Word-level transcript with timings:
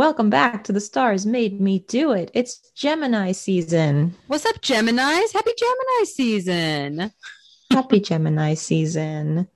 Welcome 0.00 0.30
back 0.30 0.64
to 0.64 0.72
The 0.72 0.80
Stars 0.80 1.26
Made 1.26 1.60
Me 1.60 1.80
Do 1.80 2.12
It. 2.12 2.30
It's 2.32 2.70
Gemini 2.74 3.32
season. 3.32 4.16
What's 4.28 4.46
up, 4.46 4.62
Geminis? 4.62 5.34
Happy 5.34 5.50
Gemini 5.58 6.04
season. 6.04 7.12
Happy 7.70 8.00
Gemini 8.00 8.54
season. 8.54 9.46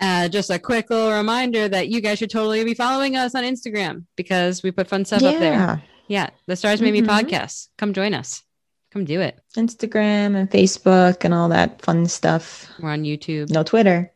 Uh, 0.00 0.28
just 0.28 0.50
a 0.50 0.60
quick 0.60 0.90
little 0.90 1.10
reminder 1.10 1.68
that 1.68 1.88
you 1.88 2.00
guys 2.00 2.20
should 2.20 2.30
totally 2.30 2.62
be 2.62 2.74
following 2.74 3.16
us 3.16 3.34
on 3.34 3.42
Instagram 3.42 4.04
because 4.14 4.62
we 4.62 4.70
put 4.70 4.86
fun 4.86 5.04
stuff 5.04 5.24
up 5.24 5.40
there. 5.40 5.54
Yeah. 5.54 5.78
Yeah, 6.06 6.30
the 6.46 6.54
Stars 6.54 6.80
Made 6.80 6.92
Me 6.92 7.02
Mhm. 7.02 7.08
podcast. 7.08 7.66
Come 7.78 7.92
join 7.92 8.14
us. 8.14 8.44
Come 8.92 9.04
do 9.04 9.20
it. 9.20 9.40
Instagram 9.56 10.36
and 10.36 10.48
Facebook 10.48 11.24
and 11.24 11.34
all 11.34 11.48
that 11.48 11.82
fun 11.82 12.06
stuff. 12.06 12.70
We're 12.78 12.90
on 12.90 13.02
YouTube. 13.02 13.50
No 13.50 13.64
Twitter. 13.64 14.12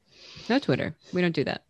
No 0.49 0.61
Twitter. 0.61 0.95
We 1.13 1.21
don't 1.21 1.35
do 1.35 1.43
that. 1.43 1.65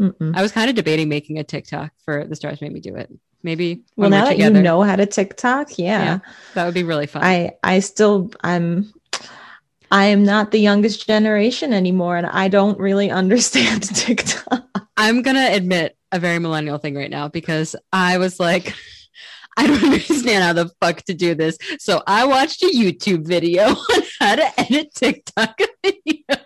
Mm-mm. 0.00 0.36
I 0.36 0.42
was 0.42 0.52
kind 0.52 0.70
of 0.70 0.76
debating 0.76 1.08
making 1.08 1.38
a 1.38 1.44
TikTok 1.44 1.92
for 2.04 2.24
the 2.24 2.36
Stars 2.36 2.60
Made 2.60 2.72
Me 2.72 2.80
Do 2.80 2.94
It. 2.96 3.10
Maybe 3.42 3.82
Well, 3.96 4.10
now 4.10 4.24
that 4.24 4.32
together. 4.32 4.56
you 4.56 4.62
know 4.62 4.82
how 4.82 4.96
to 4.96 5.06
TikTok, 5.06 5.78
yeah. 5.78 6.04
Yeah. 6.04 6.18
that 6.54 6.64
would 6.64 6.74
be 6.74 6.82
really 6.84 7.06
fun. 7.06 7.22
I 7.24 7.52
I 7.62 7.80
still 7.80 8.30
I'm 8.42 8.92
I 9.90 10.06
am 10.06 10.24
not 10.24 10.50
the 10.50 10.58
youngest 10.58 11.06
generation 11.06 11.72
anymore 11.72 12.16
and 12.16 12.26
I 12.26 12.48
don't 12.48 12.78
really 12.78 13.10
understand 13.22 13.82
TikTok. 13.94 14.64
I'm 14.96 15.22
gonna 15.22 15.48
admit 15.52 15.96
a 16.12 16.18
very 16.18 16.38
millennial 16.38 16.78
thing 16.78 16.94
right 16.96 17.10
now 17.10 17.28
because 17.28 17.76
I 17.92 18.18
was 18.18 18.40
like, 18.40 18.74
I 19.56 19.66
don't 19.66 19.82
understand 19.92 20.44
how 20.44 20.52
the 20.52 20.70
fuck 20.80 21.02
to 21.02 21.14
do 21.14 21.34
this. 21.34 21.58
So 21.78 22.02
I 22.06 22.24
watched 22.26 22.62
a 22.62 22.66
YouTube 22.66 23.26
video 23.26 23.66
on 23.68 24.02
how 24.20 24.34
to 24.36 24.60
edit 24.60 24.94
TikTok 24.94 25.58
videos. 25.84 26.37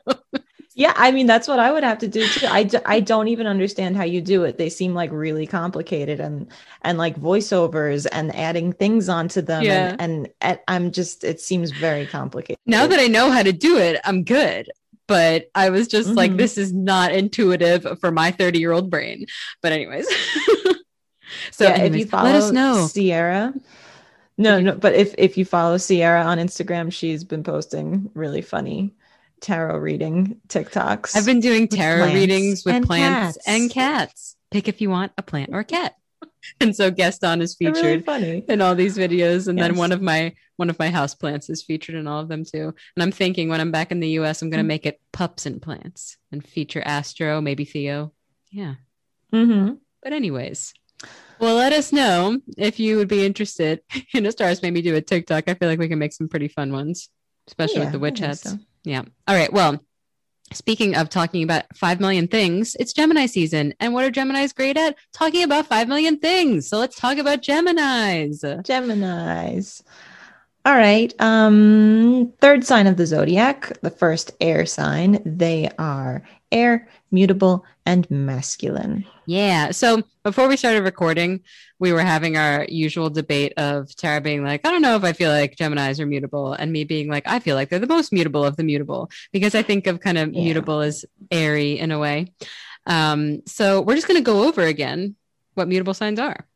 Yeah, 0.74 0.94
I 0.96 1.10
mean 1.12 1.26
that's 1.26 1.46
what 1.48 1.58
I 1.58 1.70
would 1.70 1.84
have 1.84 1.98
to 1.98 2.08
do 2.08 2.26
too. 2.26 2.46
I, 2.46 2.62
d- 2.62 2.78
I 2.86 3.00
don't 3.00 3.28
even 3.28 3.46
understand 3.46 3.96
how 3.96 4.04
you 4.04 4.22
do 4.22 4.44
it. 4.44 4.56
They 4.56 4.70
seem 4.70 4.94
like 4.94 5.10
really 5.12 5.46
complicated 5.46 6.18
and 6.18 6.50
and 6.80 6.96
like 6.96 7.20
voiceovers 7.20 8.06
and 8.10 8.34
adding 8.34 8.72
things 8.72 9.08
onto 9.08 9.42
them 9.42 9.62
Yeah. 9.64 9.96
and, 9.98 10.30
and 10.40 10.58
I'm 10.68 10.90
just 10.90 11.24
it 11.24 11.40
seems 11.40 11.70
very 11.72 12.06
complicated. 12.06 12.58
Now 12.64 12.86
that 12.86 12.98
I 12.98 13.06
know 13.06 13.30
how 13.30 13.42
to 13.42 13.52
do 13.52 13.76
it, 13.78 14.00
I'm 14.04 14.24
good. 14.24 14.70
But 15.08 15.50
I 15.54 15.68
was 15.70 15.88
just 15.88 16.10
like, 16.10 16.30
Mhm. 16.30 16.36
this 16.38 16.56
is 16.56 16.72
not 16.72 17.12
intuitive 17.12 17.98
for 18.00 18.10
my 18.10 18.30
30 18.30 18.58
year 18.58 18.72
old 18.72 18.88
brain. 18.88 19.26
But 19.60 19.72
anyways, 19.72 20.06
so 21.50 21.64
yeah, 21.64 21.82
if 21.82 21.94
you 21.94 22.06
follow 22.06 22.30
let 22.30 22.36
us 22.36 22.50
know. 22.50 22.86
Sierra. 22.86 23.52
No, 24.38 24.60
no, 24.60 24.74
but 24.74 24.94
if 24.94 25.14
if 25.18 25.36
you 25.36 25.44
follow 25.44 25.76
Sierra 25.76 26.22
on 26.24 26.38
Instagram, 26.38 26.90
she's 26.92 27.24
been 27.24 27.42
posting 27.42 28.10
really 28.14 28.40
funny 28.42 28.94
tarot 29.42 29.76
reading 29.78 30.40
TikToks. 30.48 31.14
I've 31.14 31.26
been 31.26 31.40
doing 31.40 31.68
tarot 31.68 31.98
plants 32.04 32.14
readings 32.14 32.64
with 32.64 32.76
and 32.76 32.86
plants 32.86 33.36
cats. 33.36 33.48
and 33.48 33.70
cats. 33.70 34.36
Pick 34.50 34.68
if 34.68 34.80
you 34.80 34.88
want 34.88 35.12
a 35.18 35.22
plant 35.22 35.50
or 35.52 35.58
a 35.60 35.64
cat. 35.64 35.94
And 36.60 36.74
so 36.74 36.90
Gaston 36.90 37.40
is 37.40 37.54
featured. 37.54 37.76
really 37.84 38.00
funny. 38.00 38.44
in 38.48 38.60
all 38.60 38.74
these 38.74 38.98
videos 38.98 39.46
and 39.46 39.56
then 39.56 39.76
one 39.76 39.92
of 39.92 40.02
my 40.02 40.34
one 40.56 40.70
of 40.70 40.78
my 40.78 40.90
house 40.90 41.14
plants 41.14 41.48
is 41.48 41.62
featured 41.62 41.94
in 41.94 42.08
all 42.08 42.18
of 42.20 42.26
them 42.28 42.44
too 42.44 42.74
and 42.96 43.02
i'm 43.02 43.12
thinking 43.12 43.48
when 43.48 43.60
i'm 43.60 43.70
back 43.70 43.92
in 43.92 44.00
the 44.00 44.08
us 44.08 44.42
i'm 44.42 44.50
going 44.50 44.58
to 44.58 44.64
Mm. 44.64 44.74
make 44.74 44.84
it 44.86 45.00
pups 45.12 45.46
and 45.46 45.62
plants 45.62 46.16
and 46.32 46.44
feature 46.44 46.82
astro 46.84 47.40
maybe 47.40 47.64
theo 47.64 48.12
yeah 48.50 48.74
Mm-hmm. 49.32 49.74
but 50.02 50.12
anyways 50.12 50.74
well 51.38 51.54
let 51.54 51.72
us 51.72 51.92
know 51.92 52.40
if 52.58 52.78
you 52.80 52.96
would 52.96 53.08
be 53.08 53.24
interested 53.24 53.80
in 54.14 54.26
a 54.26 54.32
stars 54.32 54.62
made 54.62 54.74
me 54.74 54.82
do 54.82 54.96
a 54.96 55.00
tiktok 55.00 55.44
i 55.48 55.54
feel 55.54 55.68
like 55.68 55.78
we 55.78 55.88
can 55.88 55.98
make 56.00 56.12
some 56.12 56.28
pretty 56.28 56.48
fun 56.48 56.72
ones 56.72 57.08
especially 57.48 57.80
with 57.80 57.92
the 57.92 57.98
witch 58.00 58.18
hats 58.18 58.54
yeah 58.84 59.02
all 59.26 59.34
right 59.34 59.52
well 59.52 59.80
Speaking 60.54 60.94
of 60.96 61.08
talking 61.08 61.42
about 61.42 61.64
5 61.74 62.00
million 62.00 62.28
things, 62.28 62.76
it's 62.78 62.92
Gemini 62.92 63.26
season. 63.26 63.74
And 63.80 63.94
what 63.94 64.04
are 64.04 64.10
Geminis 64.10 64.54
great 64.54 64.76
at? 64.76 64.96
Talking 65.12 65.44
about 65.44 65.66
5 65.66 65.88
million 65.88 66.18
things. 66.18 66.68
So 66.68 66.78
let's 66.78 66.96
talk 66.96 67.18
about 67.18 67.42
Geminis. 67.42 68.42
Geminis. 68.62 69.82
All 70.64 70.76
right. 70.76 71.12
Um, 71.20 72.32
third 72.40 72.64
sign 72.64 72.86
of 72.86 72.96
the 72.96 73.06
zodiac, 73.06 73.80
the 73.80 73.90
first 73.90 74.32
air 74.40 74.64
sign. 74.66 75.20
They 75.24 75.70
are 75.78 76.22
air, 76.52 76.88
mutable, 77.10 77.64
and 77.86 78.08
masculine. 78.10 79.04
Yeah. 79.26 79.70
So 79.70 80.02
before 80.24 80.48
we 80.48 80.56
started 80.56 80.82
recording, 80.82 81.40
we 81.78 81.92
were 81.92 82.00
having 82.02 82.36
our 82.36 82.66
usual 82.68 83.10
debate 83.10 83.52
of 83.56 83.94
Tara 83.96 84.20
being 84.20 84.44
like, 84.44 84.66
I 84.66 84.70
don't 84.70 84.82
know 84.82 84.96
if 84.96 85.04
I 85.04 85.12
feel 85.12 85.30
like 85.30 85.56
Geminis 85.56 85.98
are 85.98 86.06
mutable, 86.06 86.52
and 86.52 86.72
me 86.72 86.84
being 86.84 87.08
like, 87.08 87.24
I 87.26 87.38
feel 87.40 87.56
like 87.56 87.68
they're 87.70 87.78
the 87.78 87.86
most 87.86 88.12
mutable 88.12 88.44
of 88.44 88.56
the 88.56 88.64
mutable 88.64 89.10
because 89.32 89.54
I 89.54 89.62
think 89.62 89.86
of 89.86 90.00
kind 90.00 90.18
of 90.18 90.32
Yeah. 90.32 90.42
mutable 90.44 90.80
as 90.80 91.04
airy 91.30 91.78
in 91.78 91.90
a 91.90 91.98
way. 91.98 92.32
Um, 92.86 93.42
so 93.46 93.80
we're 93.80 93.94
just 93.96 94.08
going 94.08 94.18
to 94.18 94.24
go 94.24 94.48
over 94.48 94.62
again 94.62 95.16
what 95.54 95.68
mutable 95.68 95.94
signs 95.94 96.18
are. 96.18 96.46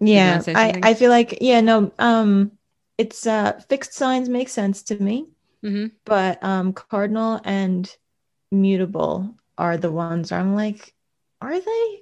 Yeah, 0.00 0.42
I. 0.48 0.80
I 0.82 0.94
feel 0.94 1.10
like 1.10 1.38
yeah, 1.40 1.60
no, 1.60 1.92
um, 1.98 2.52
it's 2.98 3.26
uh 3.26 3.60
fixed 3.68 3.94
signs 3.94 4.28
make 4.28 4.48
sense 4.48 4.82
to 4.84 5.02
me, 5.02 5.26
hmm 5.62 5.86
but 6.04 6.42
um 6.42 6.72
cardinal 6.72 7.40
and 7.44 7.94
mutable 8.52 9.34
are 9.58 9.76
the 9.76 9.90
ones 9.90 10.30
where 10.30 10.40
I'm 10.40 10.54
like, 10.54 10.94
are 11.40 11.58
they? 11.58 11.98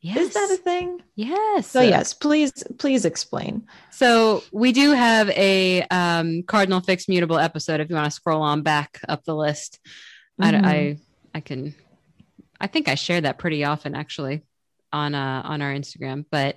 Yes. 0.00 0.16
Is 0.28 0.34
that 0.34 0.50
a 0.52 0.56
thing? 0.56 1.00
yes. 1.14 1.68
So 1.68 1.80
yes, 1.80 2.12
please, 2.12 2.52
please 2.78 3.04
explain. 3.04 3.66
So 3.92 4.42
we 4.52 4.72
do 4.72 4.90
have 4.90 5.30
a 5.30 5.82
um, 5.90 6.42
cardinal 6.42 6.80
fixed 6.80 7.08
mutable 7.08 7.38
episode. 7.38 7.80
If 7.80 7.88
you 7.88 7.94
want 7.94 8.06
to 8.06 8.10
scroll 8.10 8.42
on 8.42 8.62
back 8.62 9.00
up 9.08 9.22
the 9.24 9.34
list, 9.36 9.78
I, 10.40 10.50
Mhm. 10.52 10.64
I 10.64 10.96
I 11.34 11.40
can. 11.40 11.74
I 12.60 12.66
think 12.66 12.88
I 12.88 12.94
share 12.96 13.20
that 13.20 13.38
pretty 13.38 13.64
often 13.64 13.94
actually 13.94 14.42
on 14.92 15.14
uh, 15.14 15.42
on 15.44 15.62
our 15.62 15.72
Instagram. 15.72 16.24
But 16.30 16.56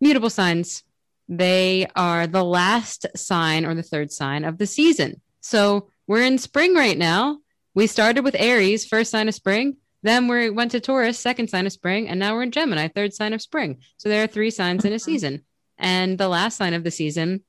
mutable 0.00 0.28
signs, 0.30 0.82
they 1.26 1.86
are 1.96 2.26
the 2.26 2.44
last 2.44 3.06
sign 3.16 3.64
or 3.64 3.74
the 3.74 3.82
third 3.82 4.12
sign 4.12 4.44
of 4.44 4.58
the 4.58 4.66
season. 4.66 5.22
So 5.40 5.88
we're 6.06 6.22
in 6.24 6.36
spring 6.36 6.74
right 6.74 6.98
now. 6.98 7.38
We 7.74 7.86
started 7.86 8.22
with 8.24 8.36
Aries, 8.38 8.86
first 8.86 9.10
sign 9.10 9.28
of 9.28 9.34
spring. 9.34 9.76
Then 10.02 10.28
we 10.28 10.50
went 10.50 10.70
to 10.72 10.80
Taurus, 10.80 11.18
second 11.18 11.48
sign 11.48 11.66
of 11.66 11.72
spring, 11.72 12.08
and 12.08 12.20
now 12.20 12.34
we're 12.34 12.42
in 12.42 12.50
Gemini, 12.50 12.88
third 12.88 13.14
sign 13.14 13.32
of 13.32 13.42
spring. 13.42 13.78
So 13.96 14.08
there 14.08 14.22
are 14.22 14.28
three 14.28 14.50
signs 14.50 14.84
in 14.84 14.92
a 14.92 14.96
Mhm. 14.96 15.00
season. 15.00 15.44
And 15.78 16.18
the 16.18 16.28
last 16.28 16.56
sign 16.56 16.74
of 16.74 16.84
the 16.84 16.90
season 16.90 17.42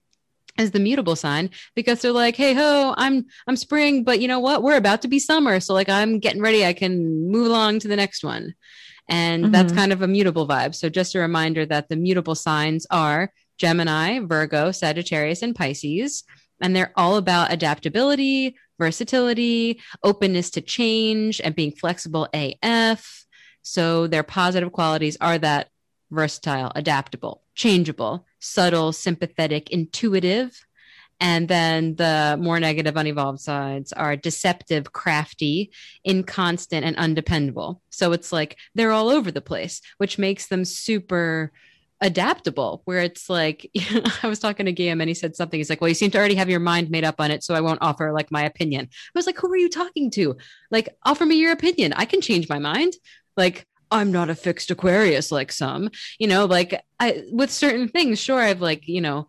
is 0.57 0.71
the 0.71 0.79
mutable 0.79 1.17
sign 1.17 1.49
because 1.75 2.01
they're 2.01 2.13
like, 2.13 2.37
hey 2.37 2.53
ho, 2.53 2.95
I'm 2.97 3.25
I'm 3.45 3.57
spring, 3.57 4.03
but 4.03 4.21
you 4.21 4.27
know 4.27 4.39
what? 4.39 4.63
We're 4.63 4.77
about 4.77 5.01
to 5.01 5.07
be 5.09 5.19
summer. 5.19 5.59
So 5.59 5.73
like 5.73 5.89
I'm 5.89 6.17
getting 6.19 6.41
ready. 6.41 6.65
I 6.65 6.73
can 6.73 7.29
move 7.29 7.47
along 7.47 7.79
to 7.79 7.87
the 7.89 7.95
next 7.97 8.23
one. 8.23 8.55
And 9.09 9.53
that's 9.53 9.73
Mhm. 9.73 9.75
kind 9.75 9.93
of 9.93 10.01
a 10.01 10.07
mutable 10.07 10.47
vibe. 10.47 10.73
So 10.73 10.89
just 10.89 11.13
a 11.13 11.19
reminder 11.19 11.65
that 11.67 11.89
the 11.89 11.97
mutable 11.97 12.35
signs 12.35 12.87
are 12.89 13.31
Gemini, 13.59 14.19
Virgo, 14.19 14.71
Sagittarius, 14.71 15.41
and 15.43 15.55
Pisces. 15.55 16.23
And 16.61 16.73
they're 16.73 16.93
all 16.95 17.17
about 17.17 17.51
adaptability, 17.51 18.55
versatility, 18.77 19.81
openness 20.03 20.49
to 20.51 20.61
change, 20.61 21.41
and 21.41 21.55
being 21.55 21.71
flexible 21.71 22.27
AF. 22.33 23.25
So 23.61 24.07
their 24.07 24.23
positive 24.23 24.71
qualities 24.71 25.17
are 25.21 25.37
that 25.39 25.69
versatile, 26.11 26.71
adaptable, 26.75 27.43
changeable, 27.55 28.25
subtle, 28.39 28.91
sympathetic, 28.91 29.71
intuitive. 29.71 30.65
And 31.19 31.47
then 31.47 31.95
the 31.95 32.37
more 32.39 32.59
negative, 32.59 32.97
unevolved 32.97 33.39
sides 33.39 33.93
are 33.93 34.15
deceptive, 34.17 34.91
crafty, 34.91 35.71
inconstant, 36.03 36.85
and 36.85 36.97
undependable. 36.97 37.81
So 37.89 38.11
it's 38.11 38.31
like 38.31 38.57
they're 38.75 38.91
all 38.91 39.09
over 39.09 39.31
the 39.31 39.41
place, 39.41 39.81
which 39.97 40.19
makes 40.19 40.47
them 40.47 40.65
super 40.65 41.53
adaptable. 42.05 42.81
Where 42.85 42.99
it's 42.99 43.29
like, 43.29 43.69
I 44.23 44.27
was 44.27 44.39
talking 44.39 44.65
to 44.67 44.71
Guillaume 44.71 45.01
and 45.01 45.09
he 45.09 45.13
said 45.13 45.35
something. 45.35 45.59
He's 45.59 45.69
like, 45.69 45.81
Well, 45.81 45.89
you 45.89 45.95
seem 45.95 46.11
to 46.11 46.17
already 46.17 46.35
have 46.35 46.49
your 46.49 46.59
mind 46.59 46.89
made 46.89 47.03
up 47.03 47.19
on 47.19 47.31
it. 47.31 47.43
So 47.43 47.53
I 47.53 47.61
won't 47.61 47.81
offer 47.81 48.11
like 48.13 48.31
my 48.31 48.43
opinion. 48.43 48.85
I 48.85 49.19
was 49.19 49.25
like, 49.25 49.37
Who 49.39 49.51
are 49.51 49.57
you 49.57 49.69
talking 49.69 50.09
to? 50.11 50.37
Like, 50.71 50.89
offer 51.03 51.25
me 51.25 51.35
your 51.35 51.51
opinion. 51.51 51.93
I 51.93 52.05
can 52.05 52.21
change 52.21 52.47
my 52.47 52.59
mind. 52.59 52.93
Like, 53.35 53.65
I'm 53.91 54.11
not 54.11 54.29
a 54.29 54.35
fixed 54.35 54.71
Aquarius 54.71 55.31
like 55.31 55.51
some, 55.51 55.89
you 56.19 56.27
know, 56.27 56.45
like 56.45 56.81
I 56.99 57.23
with 57.31 57.51
certain 57.51 57.87
things, 57.87 58.19
sure, 58.19 58.39
I've 58.39 58.61
like, 58.61 58.87
you 58.87 59.01
know, 59.01 59.27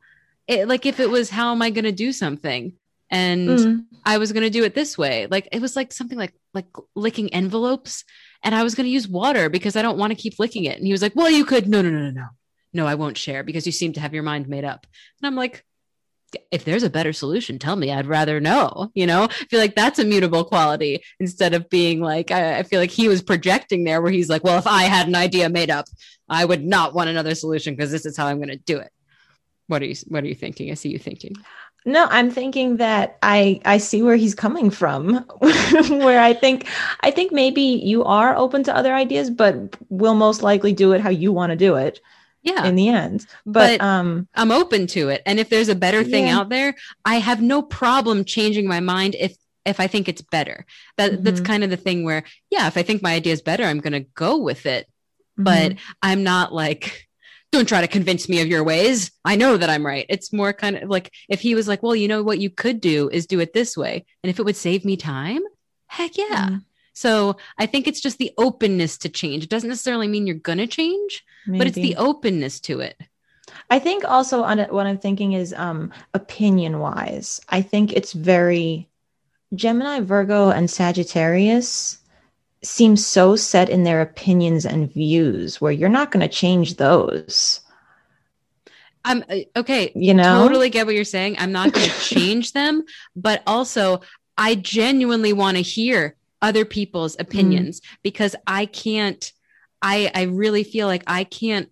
it, 0.49 0.67
like 0.67 0.87
if 0.87 0.99
it 1.01 1.11
was 1.11 1.31
how 1.31 1.53
am 1.53 1.63
I 1.63 1.71
going 1.71 1.85
to 1.85 1.93
do 1.93 2.13
something 2.13 2.73
and 3.11 3.49
Mm. 3.49 3.85
I 4.05 4.19
was 4.19 4.33
going 4.33 4.43
to 4.45 4.51
do 4.51 4.65
it 4.65 4.75
this 4.75 4.97
way, 4.97 5.27
like 5.31 5.49
it 5.53 5.61
was 5.61 5.77
like 5.77 5.93
something 5.93 6.19
like 6.19 6.33
like 6.55 6.67
licking 6.95 7.33
envelopes 7.35 8.05
and 8.43 8.55
I 8.55 8.63
was 8.63 8.75
going 8.75 8.87
to 8.87 8.91
use 8.91 9.09
water 9.09 9.49
because 9.49 9.77
I 9.77 9.83
don't 9.83 9.99
want 9.99 10.13
to 10.13 10.23
keep 10.23 10.39
licking 10.39 10.65
it. 10.65 10.79
And 10.79 10.87
he 10.87 10.93
was 10.93 11.03
like, 11.03 11.15
"Well, 11.15 11.31
you 11.31 11.45
could 11.45 11.69
no 11.69 11.83
no 11.83 11.91
no 11.91 11.99
no 11.99 12.11
no. 12.11 12.27
No, 12.77 12.87
I 12.87 12.95
won't 12.95 13.19
share 13.19 13.43
because 13.43 13.67
you 13.67 13.73
seem 13.73 13.93
to 13.95 14.01
have 14.01 14.15
your 14.15 14.23
mind 14.23 14.49
made 14.49 14.65
up." 14.65 14.87
And 15.21 15.27
I'm 15.27 15.35
like, 15.35 15.65
if 16.51 16.65
there's 16.65 16.83
a 16.83 16.91
better 16.91 17.13
solution, 17.13 17.59
tell 17.59 17.77
me. 17.77 17.93
I'd 17.93 18.07
rather 18.07 18.41
know. 18.41 18.91
You 18.95 19.07
know, 19.07 19.25
I 19.25 19.45
feel 19.51 19.61
like 19.61 19.75
that's 19.75 19.99
a 19.99 20.05
mutable 20.05 20.45
quality 20.45 21.03
instead 21.21 21.55
of 21.55 21.69
being 21.69 22.01
like, 22.01 22.31
I, 22.31 22.59
I 22.59 22.63
feel 22.63 22.81
like 22.81 22.91
he 22.91 23.09
was 23.09 23.23
projecting 23.23 23.85
there 23.85 24.03
where 24.03 24.13
he's 24.13 24.29
like, 24.29 24.45
well, 24.45 24.59
if 24.59 24.67
I 24.67 24.85
had 24.85 25.09
an 25.09 25.15
idea 25.15 25.49
made 25.49 25.71
up, 25.71 25.87
I 26.29 26.45
would 26.45 26.65
not 26.65 26.95
want 26.95 27.11
another 27.11 27.35
solution 27.35 27.75
because 27.75 27.91
this 27.91 28.07
is 28.07 28.17
how 28.17 28.27
I'm 28.27 28.39
going 28.39 28.49
to 28.49 28.57
do 28.57 28.79
it. 28.79 28.91
What 29.69 29.83
are 29.83 29.87
you 29.87 29.97
What 30.09 30.25
are 30.25 30.29
you 30.29 30.35
thinking? 30.35 30.71
I 30.71 30.75
see 30.75 30.91
you 30.91 30.99
thinking. 30.99 31.35
No, 31.85 32.07
I'm 32.11 32.31
thinking 32.31 32.79
that 32.79 33.19
I 33.23 33.61
I 33.65 33.79
see 33.79 34.03
where 34.03 34.17
he's 34.17 34.35
coming 34.35 34.71
from. 34.71 35.15
where 35.39 36.21
I 36.21 36.35
think 36.35 36.67
I 37.01 37.11
think 37.11 37.33
maybe 37.33 37.63
you 37.63 38.05
are 38.05 38.37
open 38.37 38.63
to 38.65 38.77
other 38.77 38.95
ideas, 38.95 39.31
but 39.31 39.77
will 39.89 40.15
most 40.15 40.43
likely 40.43 40.73
do 40.73 40.93
it 40.93 41.01
how 41.01 41.11
you 41.11 41.33
want 41.33 41.51
to 41.51 41.57
do 41.57 41.77
it. 41.77 42.01
Yeah. 42.47 42.65
In 42.65 42.77
the 42.77 42.89
end. 42.89 43.27
But, 43.45 43.79
But 43.79 43.85
um 43.85 44.29
I'm 44.35 44.53
open 44.53 44.87
to 44.89 45.09
it. 45.11 45.21
And 45.27 45.39
if 45.39 45.49
there's 45.51 45.69
a 45.69 45.75
better 45.75 46.03
thing 46.05 46.27
Yeah. 46.29 46.39
out 46.39 46.49
there, 46.49 46.75
I 47.05 47.17
have 47.17 47.43
no 47.43 47.61
problem 47.61 48.25
changing 48.25 48.67
my 48.69 48.81
mind 48.81 49.17
if 49.19 49.37
if 49.65 49.81
I 49.81 49.89
think 49.89 50.09
it's 50.09 50.23
better. 50.23 50.65
That 50.97 51.25
that's 51.25 51.41
Mhm. 51.41 51.45
kind 51.45 51.65
of 51.65 51.71
the 51.71 51.77
thing 51.77 52.05
where, 52.05 52.23
yeah, 52.51 52.69
if 52.69 52.77
I 52.77 52.83
think 52.85 53.03
my 53.03 53.15
idea 53.15 53.33
is 53.33 53.43
better, 53.43 53.65
I'm 53.65 53.81
gonna 53.81 54.05
go 54.15 54.39
with 54.39 54.65
it. 54.65 54.87
But 55.37 55.73
mhm. 55.73 55.79
I'm 56.03 56.23
not 56.23 56.55
like, 56.55 57.09
don't 57.53 57.69
try 57.69 57.81
to 57.81 57.89
convince 57.89 58.29
me 58.29 58.41
of 58.41 58.47
your 58.49 58.63
ways. 58.63 59.11
I 59.25 59.35
know 59.37 59.57
that 59.57 59.69
I'm 59.69 59.85
right. 59.85 60.07
It's 60.09 60.33
more 60.33 60.53
kind 60.53 60.77
of 60.77 60.89
like 60.89 61.11
if 61.29 61.41
he 61.41 61.55
was 61.57 61.67
like, 61.67 61.83
well, 61.83 61.97
you 61.97 62.07
know 62.07 62.23
what 62.23 62.39
you 62.39 62.49
could 62.49 62.81
do 62.81 63.11
is 63.13 63.27
do 63.27 63.41
it 63.41 63.53
this 63.55 63.77
way. 63.77 64.05
And 64.23 64.31
if 64.31 64.39
it 64.39 64.45
would 64.45 64.57
save 64.57 64.85
me 64.85 64.97
time, 64.97 65.43
heck 65.89 66.17
yeah. 66.17 66.49
Mhm. 66.51 66.65
So 66.97 67.37
I 67.59 67.67
think 67.67 67.87
it's 67.87 68.01
just 68.01 68.17
the 68.17 68.33
openness 68.39 68.97
to 68.99 69.11
change. 69.11 69.45
It 69.45 69.51
doesn't 69.51 69.69
necessarily 69.69 70.09
mean 70.09 70.27
you're 70.27 70.37
gonna 70.37 70.67
change, 70.67 71.23
but 71.47 71.67
it's 71.67 71.77
the 71.77 71.95
openness 71.97 72.59
to 72.61 72.81
it. 72.81 72.99
I 73.69 73.79
think 73.79 74.05
also 74.05 74.43
on 74.43 74.59
it, 74.59 74.73
what 74.73 74.87
I'm 74.87 74.97
thinking 74.97 75.35
is 75.35 75.53
um 75.53 75.93
opinion 76.15 76.79
wise. 76.79 77.39
I 77.51 77.61
think 77.61 77.93
it's 77.93 78.15
very 78.15 78.89
Gemini, 79.55 80.01
Virgo, 80.01 80.49
and 80.49 80.71
Sagittarius 80.71 81.99
seem 82.65 82.97
so 82.97 83.37
set 83.37 83.69
in 83.69 83.85
their 83.85 84.01
opinions 84.01 84.65
and 84.65 84.91
views 84.91 85.61
where 85.61 85.73
you're 85.73 85.91
not 85.91 86.11
going 86.11 86.27
to 86.27 86.35
change 86.35 86.77
those. 86.77 87.61
I'm 89.05 89.23
uh, 89.29 89.37
okay. 89.55 89.93
You 89.95 90.15
know? 90.15 90.43
Totally 90.43 90.71
get 90.71 90.87
what 90.87 90.95
you're 90.95 91.05
saying. 91.05 91.37
I'm 91.39 91.53
not 91.53 91.73
going 91.73 91.89
to 91.91 92.01
change 92.01 92.53
them, 92.55 92.85
but 93.15 93.43
also 93.47 94.01
I 94.39 94.55
genuinely 94.55 95.35
want 95.35 95.59
to 95.59 95.63
hear 95.63 96.17
other 96.47 96.65
people's 96.65 97.17
opinions 97.19 97.81
because 98.03 98.37
I 98.47 98.67
can't. 98.67 99.33
I 99.83 100.11
I 100.15 100.23
really 100.23 100.65
feel 100.65 100.87
like 100.87 101.03
I 101.07 101.25
can't 101.25 101.69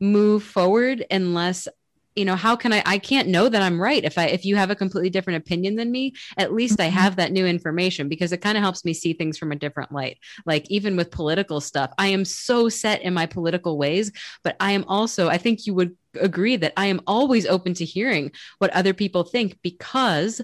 move 0.00 0.42
forward 0.42 1.04
unless 1.10 1.68
you 2.14 2.24
know 2.24 2.34
how 2.34 2.56
can 2.56 2.72
i 2.72 2.82
i 2.86 2.98
can't 2.98 3.28
know 3.28 3.48
that 3.48 3.62
i'm 3.62 3.80
right 3.80 4.04
if 4.04 4.16
i 4.18 4.26
if 4.26 4.44
you 4.44 4.56
have 4.56 4.70
a 4.70 4.74
completely 4.74 5.10
different 5.10 5.36
opinion 5.42 5.76
than 5.76 5.90
me 5.92 6.12
at 6.38 6.52
least 6.52 6.80
i 6.80 6.88
Mhm. 6.88 6.92
have 6.92 7.16
that 7.16 7.32
new 7.32 7.46
information 7.46 8.08
because 8.08 8.32
it 8.32 8.40
kind 8.42 8.56
of 8.58 8.62
helps 8.62 8.84
me 8.84 8.92
see 8.94 9.12
things 9.12 9.38
from 9.38 9.52
a 9.52 9.56
different 9.56 9.92
light 9.92 10.18
like 10.46 10.70
even 10.70 10.96
with 10.96 11.10
political 11.10 11.60
stuff 11.60 11.90
i 11.98 12.08
am 12.08 12.24
so 12.24 12.68
set 12.68 13.02
in 13.02 13.12
my 13.14 13.26
political 13.26 13.76
ways 13.78 14.12
but 14.44 14.56
i 14.60 14.72
am 14.72 14.84
also 14.88 15.28
i 15.28 15.38
think 15.38 15.66
you 15.66 15.74
would 15.74 15.96
agree 16.20 16.56
that 16.56 16.72
i 16.76 16.86
am 16.86 17.00
always 17.06 17.46
open 17.46 17.74
to 17.74 17.84
hearing 17.84 18.30
what 18.58 18.70
other 18.70 18.94
people 18.94 19.22
think 19.24 19.58
because 19.62 20.40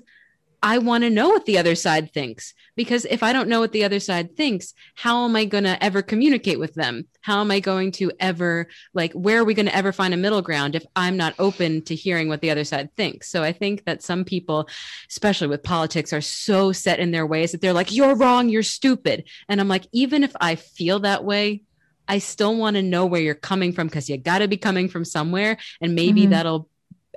I 0.62 0.78
want 0.78 1.02
to 1.02 1.10
know 1.10 1.28
what 1.28 1.44
the 1.44 1.58
other 1.58 1.74
side 1.74 2.12
thinks. 2.12 2.54
Because 2.76 3.04
if 3.04 3.22
I 3.22 3.32
don't 3.32 3.48
know 3.48 3.60
what 3.60 3.72
the 3.72 3.84
other 3.84 4.00
side 4.00 4.36
thinks, 4.36 4.72
how 4.94 5.24
am 5.24 5.36
I 5.36 5.44
going 5.44 5.64
to 5.64 5.82
ever 5.84 6.00
communicate 6.00 6.58
with 6.58 6.72
them? 6.74 7.06
How 7.20 7.40
am 7.40 7.50
I 7.50 7.60
going 7.60 7.92
to 7.92 8.10
ever, 8.18 8.68
like, 8.94 9.12
where 9.12 9.40
are 9.40 9.44
we 9.44 9.54
going 9.54 9.66
to 9.66 9.76
ever 9.76 9.92
find 9.92 10.14
a 10.14 10.16
middle 10.16 10.40
ground 10.40 10.74
if 10.74 10.84
I'm 10.96 11.16
not 11.16 11.34
open 11.38 11.82
to 11.82 11.94
hearing 11.94 12.28
what 12.28 12.40
the 12.40 12.50
other 12.50 12.64
side 12.64 12.94
thinks? 12.96 13.28
So 13.28 13.42
I 13.42 13.52
think 13.52 13.84
that 13.84 14.02
some 14.02 14.24
people, 14.24 14.68
especially 15.10 15.48
with 15.48 15.62
politics, 15.62 16.12
are 16.12 16.22
so 16.22 16.72
set 16.72 16.98
in 16.98 17.10
their 17.10 17.26
ways 17.26 17.52
that 17.52 17.60
they're 17.60 17.72
like, 17.72 17.92
you're 17.92 18.14
wrong, 18.14 18.48
you're 18.48 18.62
stupid. 18.62 19.24
And 19.48 19.60
I'm 19.60 19.68
like, 19.68 19.86
even 19.92 20.22
if 20.22 20.32
I 20.40 20.54
feel 20.54 21.00
that 21.00 21.24
way, 21.24 21.62
I 22.08 22.18
still 22.18 22.56
want 22.56 22.76
to 22.76 22.82
know 22.82 23.04
where 23.04 23.20
you're 23.20 23.34
coming 23.34 23.72
from 23.72 23.88
because 23.88 24.08
you 24.08 24.16
got 24.16 24.38
to 24.38 24.48
be 24.48 24.56
coming 24.56 24.88
from 24.88 25.04
somewhere. 25.04 25.58
And 25.80 25.94
maybe 25.94 26.26
Mhm. 26.26 26.30
that'll 26.30 26.68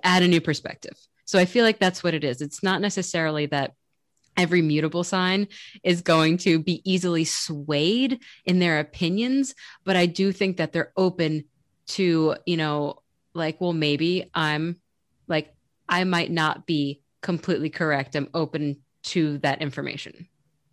add 0.03 0.24
a 0.24 0.27
new 0.27 0.42
perspective. 0.42 0.97
So 1.25 1.39
I 1.39 1.45
feel 1.45 1.63
like 1.66 1.80
that's 1.80 2.04
what 2.04 2.13
it 2.13 2.24
is. 2.24 2.42
It's 2.42 2.63
not 2.63 2.81
necessarily 2.81 3.48
that 3.48 3.74
every 4.38 4.62
mutable 4.62 5.04
sign 5.04 5.48
is 5.83 6.01
going 6.01 6.38
to 6.38 6.60
be 6.60 6.81
easily 6.83 7.24
swayed 7.24 8.19
in 8.45 8.60
their 8.60 8.80
opinions, 8.80 9.56
but 9.83 9.95
I 9.95 10.06
do 10.06 10.31
think 10.31 10.57
that 10.57 10.72
they're 10.74 10.92
open 10.98 11.45
to, 11.88 12.36
you 12.45 12.57
know, 12.57 13.00
like, 13.33 13.60
well, 13.62 13.74
maybe 13.74 14.30
I'm 14.33 14.77
like, 15.27 15.54
I 15.88 16.04
might 16.04 16.31
not 16.31 16.66
be 16.66 17.01
completely 17.22 17.69
correct. 17.69 18.16
I'm 18.16 18.30
open 18.33 18.78
to 19.04 19.38
that 19.39 19.62
information. 19.62 20.28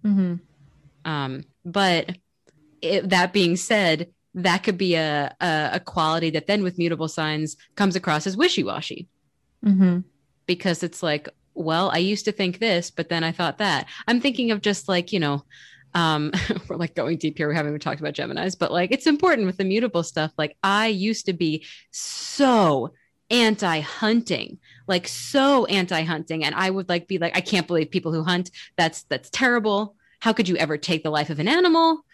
Mhm. 0.05 0.41
Um, 1.05 1.45
but 1.65 2.17
it, 2.81 3.09
that 3.11 3.33
being 3.33 3.57
said, 3.57 4.13
that 4.35 4.63
could 4.65 4.79
be 4.79 4.95
a, 4.95 5.35
a 5.41 5.71
a 5.75 5.81
quality 5.81 6.31
that 6.31 6.47
then 6.47 6.63
with 6.63 6.79
mutable 6.79 7.09
signs 7.09 7.57
comes 7.77 7.97
across 7.97 8.27
as 8.27 8.37
wishy-washy 8.37 9.07
Mhm. 9.65 10.05
Because 10.55 10.83
it's 10.83 11.03
like, 11.03 11.29
well, 11.55 11.91
I 11.91 11.99
used 11.99 12.27
to 12.27 12.33
think 12.33 12.59
this, 12.59 12.91
but 12.91 13.09
then 13.09 13.25
I 13.25 13.33
thought 13.33 13.59
that. 13.59 13.87
I'm 14.07 14.21
thinking 14.21 14.51
of 14.51 14.61
just 14.61 14.87
like, 14.87 15.13
you 15.13 15.19
know, 15.19 15.45
um, 15.95 16.31
we're 16.69 16.77
like 16.77 16.95
going 16.95 17.17
deep 17.17 17.39
here. 17.39 17.49
We 17.49 17.55
haven't 17.55 17.71
even 17.71 17.81
talked 17.81 18.01
about 18.01 18.15
Geminis, 18.15 18.59
but 18.59 18.71
like 18.71 18.93
it's 18.93 19.07
important 19.07 19.47
with 19.47 19.57
the 19.57 19.65
mutable 19.65 20.03
stuff. 20.03 20.33
Like 20.37 20.57
I 20.63 20.89
used 20.89 21.27
to 21.27 21.33
be 21.33 21.65
so 21.91 22.93
anti-hunting, 23.31 24.59
like 24.87 25.09
so 25.09 25.65
anti-hunting. 25.67 26.45
And 26.45 26.55
I 26.55 26.69
would 26.69 26.91
like 26.91 27.09
be 27.09 27.19
like, 27.19 27.35
I 27.35 27.41
can't 27.41 27.67
believe 27.67 27.91
people 27.91 28.13
who 28.13 28.23
hunt. 28.23 28.51
That's 28.77 29.05
that's 29.05 29.31
terrible. 29.31 29.97
How 30.21 30.35
could 30.35 30.49
you 30.49 30.57
ever 30.57 30.77
take 30.77 31.03
the 31.03 31.11
life 31.11 31.31
of 31.31 31.39
an 31.39 31.49
animal? 31.49 32.05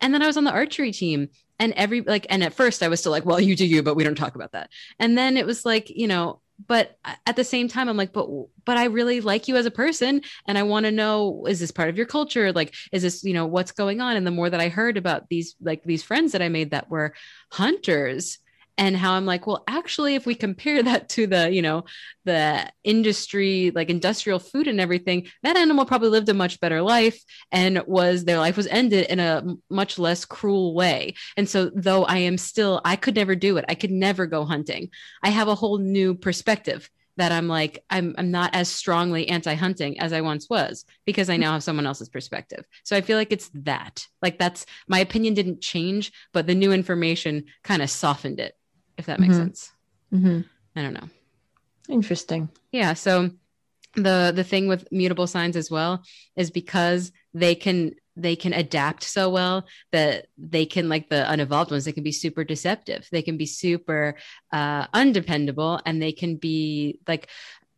And 0.00 0.14
then 0.14 0.22
I 0.22 0.28
was 0.28 0.36
on 0.36 0.44
the 0.44 0.52
archery 0.52 0.92
team 0.92 1.30
and 1.58 1.72
every 1.72 2.02
like 2.02 2.26
and 2.30 2.44
at 2.44 2.54
first 2.54 2.82
I 2.84 2.88
was 2.88 3.00
still 3.00 3.12
like, 3.12 3.26
well, 3.26 3.40
you 3.40 3.56
do 3.56 3.66
you, 3.66 3.82
but 3.82 3.96
we 3.96 4.04
don't 4.04 4.14
talk 4.14 4.36
about 4.36 4.52
that. 4.52 4.70
And 5.00 5.18
then 5.18 5.36
it 5.36 5.46
was 5.46 5.64
like, 5.64 5.90
you 5.90 6.06
know, 6.06 6.40
but 6.66 6.98
at 7.26 7.36
the 7.36 7.44
same 7.44 7.68
time 7.68 7.88
i'm 7.88 7.96
like 7.96 8.12
but 8.12 8.28
but 8.64 8.76
i 8.76 8.84
really 8.84 9.20
like 9.20 9.48
you 9.48 9.56
as 9.56 9.66
a 9.66 9.70
person 9.70 10.20
and 10.46 10.58
i 10.58 10.62
want 10.62 10.84
to 10.84 10.92
know 10.92 11.46
is 11.46 11.60
this 11.60 11.70
part 11.70 11.88
of 11.88 11.96
your 11.96 12.06
culture? 12.06 12.52
Like 12.52 12.74
is 12.92 13.02
this 13.02 13.24
you 13.24 13.34
know 13.34 13.46
what's 13.46 13.72
going 13.72 14.00
on? 14.00 14.16
And 14.16 14.26
the 14.26 14.30
more 14.30 14.50
that 14.50 14.60
i 14.60 14.68
heard 14.68 14.96
about 14.96 15.28
these 15.28 15.54
like 15.60 15.82
these 15.84 16.02
friends 16.02 16.32
that 16.32 16.42
i 16.42 16.48
made 16.48 16.70
that 16.70 16.90
were 16.90 17.14
hunters 17.52 18.38
and 18.78 18.96
how 18.96 19.12
i'm 19.12 19.26
like 19.26 19.46
well 19.46 19.62
actually 19.68 20.14
if 20.14 20.24
we 20.24 20.34
compare 20.34 20.82
that 20.82 21.08
to 21.08 21.26
the 21.26 21.52
you 21.52 21.60
know 21.60 21.84
the 22.24 22.70
industry 22.84 23.70
like 23.74 23.90
industrial 23.90 24.38
food 24.38 24.66
and 24.68 24.80
everything 24.80 25.26
that 25.42 25.56
animal 25.56 25.84
probably 25.84 26.08
lived 26.08 26.28
a 26.28 26.34
much 26.34 26.60
better 26.60 26.80
life 26.80 27.22
and 27.52 27.82
was 27.86 28.24
their 28.24 28.38
life 28.38 28.56
was 28.56 28.66
ended 28.68 29.06
in 29.06 29.20
a 29.20 29.44
much 29.68 29.98
less 29.98 30.24
cruel 30.24 30.74
way 30.74 31.14
and 31.36 31.48
so 31.48 31.70
though 31.74 32.04
i 32.04 32.16
am 32.16 32.38
still 32.38 32.80
i 32.84 32.96
could 32.96 33.14
never 33.14 33.34
do 33.34 33.56
it 33.56 33.64
i 33.68 33.74
could 33.74 33.90
never 33.90 34.26
go 34.26 34.44
hunting 34.44 34.88
I 35.22 35.30
have 35.30 35.48
a 35.48 35.54
whole 35.54 35.78
new 35.78 36.14
perspective 36.14 36.88
that 37.16 37.32
I'm 37.32 37.48
like 37.48 37.84
I'm 37.90 38.14
I'm 38.16 38.30
not 38.30 38.54
as 38.54 38.68
strongly 38.68 39.28
anti-hunting 39.28 40.00
as 40.00 40.12
I 40.12 40.20
once 40.20 40.48
was 40.48 40.84
because 41.04 41.28
I 41.28 41.36
now 41.36 41.52
have 41.52 41.64
someone 41.64 41.86
else's 41.86 42.08
perspective. 42.08 42.64
So 42.84 42.96
I 42.96 43.00
feel 43.00 43.16
like 43.18 43.32
it's 43.32 43.50
that. 43.54 44.06
Like 44.22 44.38
that's 44.38 44.66
my 44.86 45.00
opinion 45.00 45.34
didn't 45.34 45.60
change, 45.60 46.12
but 46.32 46.46
the 46.46 46.54
new 46.54 46.72
information 46.72 47.44
kind 47.64 47.82
of 47.82 47.90
softened 47.90 48.38
it, 48.38 48.54
if 48.98 49.06
that 49.06 49.20
makes 49.20 49.34
Mhm. 49.34 49.38
sense. 49.38 49.72
Mhm. 50.12 50.44
I 50.76 50.82
don't 50.82 50.94
know. 50.94 51.08
Interesting. 51.88 52.50
Yeah, 52.72 52.92
so 52.94 53.30
the 53.94 54.32
the 54.34 54.44
thing 54.44 54.68
with 54.68 54.90
mutable 54.92 55.26
signs 55.26 55.56
as 55.56 55.70
well 55.70 56.02
is 56.36 56.50
because 56.50 57.10
they 57.32 57.54
can 57.54 57.94
they 58.16 58.36
can 58.36 58.52
adapt 58.52 59.02
so 59.04 59.30
well 59.30 59.64
that 59.92 60.26
they 60.36 60.66
can 60.66 60.88
like 60.88 61.08
the 61.08 61.30
unevolved 61.30 61.70
ones 61.70 61.84
they 61.84 61.92
can 61.92 62.02
be 62.02 62.12
super 62.12 62.44
deceptive 62.44 63.08
they 63.10 63.22
can 63.22 63.36
be 63.38 63.46
super 63.46 64.14
uh 64.52 64.86
undependable 64.92 65.80
and 65.86 66.02
they 66.02 66.12
can 66.12 66.36
be 66.36 66.98
like 67.08 67.28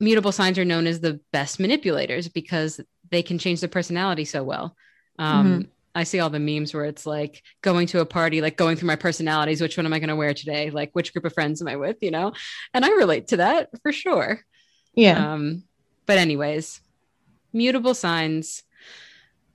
mutable 0.00 0.32
signs 0.32 0.58
are 0.58 0.64
known 0.64 0.86
as 0.86 1.00
the 1.00 1.20
best 1.32 1.60
manipulators 1.60 2.26
because 2.28 2.80
they 3.10 3.22
can 3.22 3.38
change 3.38 3.60
their 3.60 3.68
personality 3.68 4.24
so 4.24 4.42
well 4.42 4.74
um 5.18 5.68
I 5.94 6.04
see 6.04 6.20
all 6.20 6.30
the 6.30 6.38
memes 6.38 6.72
where 6.72 6.84
it's 6.84 7.04
like 7.04 7.42
going 7.62 7.86
to 7.88 8.00
a 8.00 8.06
party, 8.06 8.40
like 8.40 8.56
going 8.56 8.76
through 8.76 8.86
my 8.86 8.96
personalities. 8.96 9.60
Which 9.60 9.76
one 9.76 9.86
am 9.86 9.92
I 9.92 9.98
going 9.98 10.08
to 10.08 10.16
wear 10.16 10.34
today? 10.34 10.70
Like, 10.70 10.90
which 10.92 11.12
group 11.12 11.24
of 11.24 11.32
friends 11.32 11.60
am 11.60 11.68
I 11.68 11.76
with? 11.76 11.96
You 12.00 12.10
know, 12.12 12.32
and 12.72 12.84
I 12.84 12.90
relate 12.90 13.28
to 13.28 13.38
that 13.38 13.70
for 13.82 13.92
sure. 13.92 14.40
Yeah. 14.94 15.32
Um, 15.32 15.64
but 16.06 16.18
anyways, 16.18 16.80
mutable 17.52 17.94
signs, 17.94 18.62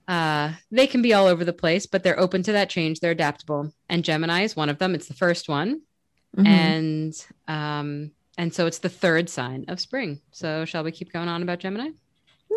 uh, 0.07 0.53
they 0.71 0.87
can 0.87 1.01
be 1.01 1.13
all 1.13 1.27
over 1.27 1.43
the 1.45 1.53
place, 1.53 1.85
but 1.85 2.03
they're 2.03 2.19
open 2.19 2.43
to 2.43 2.51
that 2.53 2.69
change. 2.69 2.99
They're 2.99 3.11
adaptable. 3.11 3.73
And 3.89 4.03
Gemini 4.03 4.43
is 4.43 4.55
one 4.55 4.69
of 4.69 4.77
them. 4.77 4.93
It's 4.93 5.07
the 5.07 5.13
first 5.13 5.47
one. 5.49 5.81
Mhm. 6.37 6.45
And 6.47 7.25
um, 7.47 8.11
and 8.37 8.53
so 8.53 8.67
it's 8.67 8.79
the 8.79 8.89
third 8.89 9.29
sign 9.29 9.65
of 9.69 9.79
spring. 9.79 10.19
So 10.31 10.65
shall 10.65 10.83
we 10.83 10.91
keep 10.91 11.13
going 11.13 11.29
on 11.29 11.41
about 11.41 11.59
Gemini? 11.59 11.91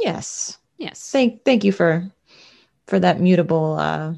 yes. 0.00 0.58
Yes. 0.76 1.10
Thank 1.10 1.44
thank 1.44 1.64
you 1.64 1.72
for 1.72 2.08
for 2.88 2.98
that 2.98 3.20
mutable 3.20 3.76
uh 3.78 4.14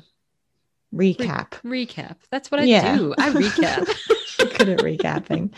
recap. 0.95 1.51
recap. 1.63 2.17
That's 2.31 2.51
what 2.51 2.61
I 2.61 2.65
Yeah. 2.65 2.97
do. 2.97 3.15
I 3.19 3.31
recap. 3.31 3.87
Good 4.59 4.69
at 4.71 4.79
recapping. 4.79 5.53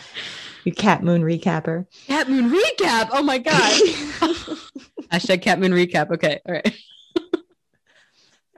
You 0.65 0.71
cat 0.73 1.03
moon 1.03 1.21
recapper. 1.23 1.85
Cat 2.07 2.29
Moon 2.29 2.49
recap. 2.49 3.09
Oh 3.11 3.23
my 3.23 3.37
god. 3.37 3.81
Hashtag 5.11 5.41
Cat 5.41 5.59
Moon 5.59 5.71
recap. 5.71 6.11
Okay. 6.11 6.39
All 6.45 6.53
right. 6.53 6.73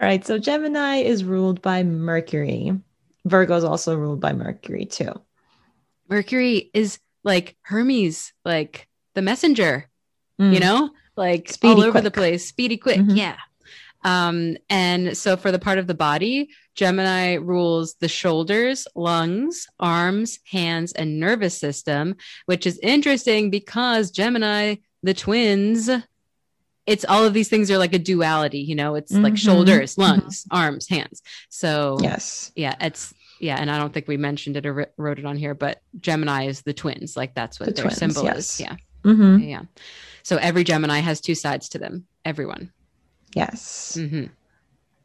All 0.02 0.06
right, 0.08 0.26
so 0.26 0.38
Gemini 0.38 0.98
is 0.98 1.24
ruled 1.24 1.62
by 1.62 1.84
Mercury. 1.84 2.74
Virgo 3.26 3.56
is 3.56 3.64
also 3.64 3.96
ruled 3.96 4.20
by 4.20 4.34
Mercury 4.34 4.86
too. 4.86 5.14
Mercury 6.10 6.70
is 6.74 7.00
like 7.24 7.56
Hermes, 7.62 8.34
like 8.44 8.88
the 9.14 9.22
messenger. 9.22 9.90
you 10.38 10.46
Mm. 10.48 10.60
know, 10.60 10.90
like 11.16 11.50
Speedy 11.50 11.76
all 11.76 11.82
over 11.84 11.92
quick. 11.92 12.04
the 12.04 12.12
place, 12.12 12.46
speedy 12.46 12.76
quick. 12.78 13.00
Mhm. 13.00 13.16
Yeah. 13.16 13.38
Um, 14.06 14.56
and 14.70 15.18
so 15.18 15.36
for 15.36 15.52
the 15.52 15.60
part 15.60 15.80
of 15.80 15.88
the 15.88 15.94
body, 15.96 16.50
Gemini 16.76 17.34
rules 17.34 17.96
the 17.96 18.08
shoulders, 18.08 18.88
lungs, 18.96 19.66
arms, 19.80 20.40
hands, 20.50 20.94
and 20.94 21.20
nervous 21.20 21.58
system, 21.58 22.16
which 22.46 22.68
is 22.68 22.80
interesting 22.84 23.50
because 23.50 24.12
Gemini, 24.12 24.76
the 25.02 25.14
twins, 25.16 25.90
it's 26.86 27.04
all 27.06 27.26
of 27.26 27.34
these 27.34 27.50
things 27.50 27.72
are 27.72 27.80
like 27.80 27.94
a 27.96 28.00
duality, 28.00 28.60
you 28.60 28.76
know, 28.76 28.94
it's 28.94 29.12
like 29.12 29.34
Mhm. 29.34 29.38
shoulders, 29.38 29.98
lungs, 29.98 30.46
arms, 30.52 30.88
hands. 30.88 31.24
So 31.50 31.98
Yes. 32.02 32.52
yeah, 32.56 32.76
it's 32.80 33.12
yeah, 33.42 33.58
and 33.60 33.70
I 33.70 33.78
don't 33.80 33.94
think 33.94 34.08
we 34.08 34.16
mentioned 34.18 34.56
it 34.56 34.66
or 34.66 34.74
wr- 34.74 34.84
wrote 34.98 35.20
it 35.20 35.26
on 35.26 35.36
here, 35.36 35.54
but 35.54 35.82
Gemini 36.00 36.46
is 36.48 36.62
the 36.62 36.74
twins. 36.74 37.18
Like 37.18 37.34
that's 37.36 37.60
what 37.60 37.66
The 37.68 37.74
their 37.74 37.84
twins, 37.86 37.98
symbol 37.98 38.24
yes. 38.24 38.38
is. 38.38 38.62
Yeah. 38.62 38.76
hmm 39.04 39.40
Yeah. 39.40 39.64
So 40.24 40.38
every 40.38 40.64
Gemini 40.64 41.00
has 41.00 41.20
two 41.20 41.36
sides 41.36 41.68
to 41.70 41.80
them. 41.80 42.06
Everyone. 42.24 42.72
Yes. 43.36 43.96
hmm 43.96 44.26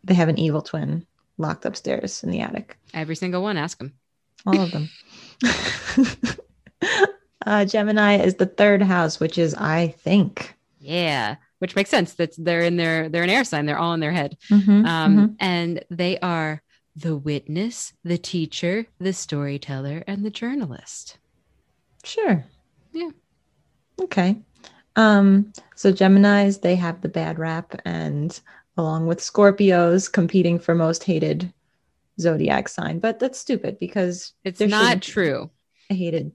They 0.04 0.14
have 0.14 0.28
an 0.30 0.38
evil 0.38 0.62
twin 0.62 1.06
locked 1.36 1.64
upstairs 1.66 2.22
in 2.24 2.30
the 2.30 2.40
attic. 2.40 2.78
Every 2.94 3.16
single 3.16 3.42
one. 3.42 3.56
Ask 3.58 3.78
them. 3.78 3.92
All 4.46 4.60
of 4.60 4.70
them. 4.70 4.88
uh, 7.46 7.64
Gemini 7.64 8.16
is 8.18 8.36
the 8.36 8.46
third 8.46 8.82
house, 8.82 9.20
which 9.20 9.36
is 9.36 9.54
I 9.54 9.88
think. 9.88 10.54
Yeah. 10.78 11.36
Which 11.58 11.76
makes 11.76 11.90
sense. 11.90 12.14
That's 12.14 12.36
they're 12.36 12.62
in 12.62 12.76
their 12.76 13.08
they're 13.08 13.22
an 13.22 13.30
air 13.30 13.44
sign. 13.44 13.66
They're 13.66 13.78
all 13.78 13.92
in 13.94 14.00
their 14.00 14.12
head. 14.12 14.36
Mhm, 14.48 14.86
Um, 14.86 15.16
mhm. 15.16 15.36
and 15.40 15.84
they 15.90 16.18
are 16.20 16.62
the 16.96 17.16
witness, 17.16 17.92
the 18.04 18.18
teacher, 18.18 18.86
the 18.98 19.12
storyteller, 19.12 20.02
and 20.06 20.24
the 20.24 20.30
journalist. 20.30 21.18
Sure. 22.04 22.44
Yeah. 22.92 23.10
Okay. 24.00 24.36
Um, 25.00 25.52
so 25.76 25.92
Geminis, 25.92 26.60
they 26.60 26.76
have 26.76 27.00
the 27.00 27.08
bad 27.08 27.38
rap, 27.38 27.80
and 27.84 28.38
along 28.76 29.06
with 29.06 29.18
Scorpios, 29.20 30.12
competing 30.12 30.58
for 30.58 30.74
most 30.74 31.04
hated 31.04 31.52
zodiac 32.20 32.68
sign. 32.68 32.98
But 32.98 33.18
that's 33.18 33.38
stupid 33.38 33.78
because 33.78 34.34
It's 34.44 34.60
not 34.60 35.00
true. 35.00 35.50
a 35.88 35.94
hated 35.94 36.32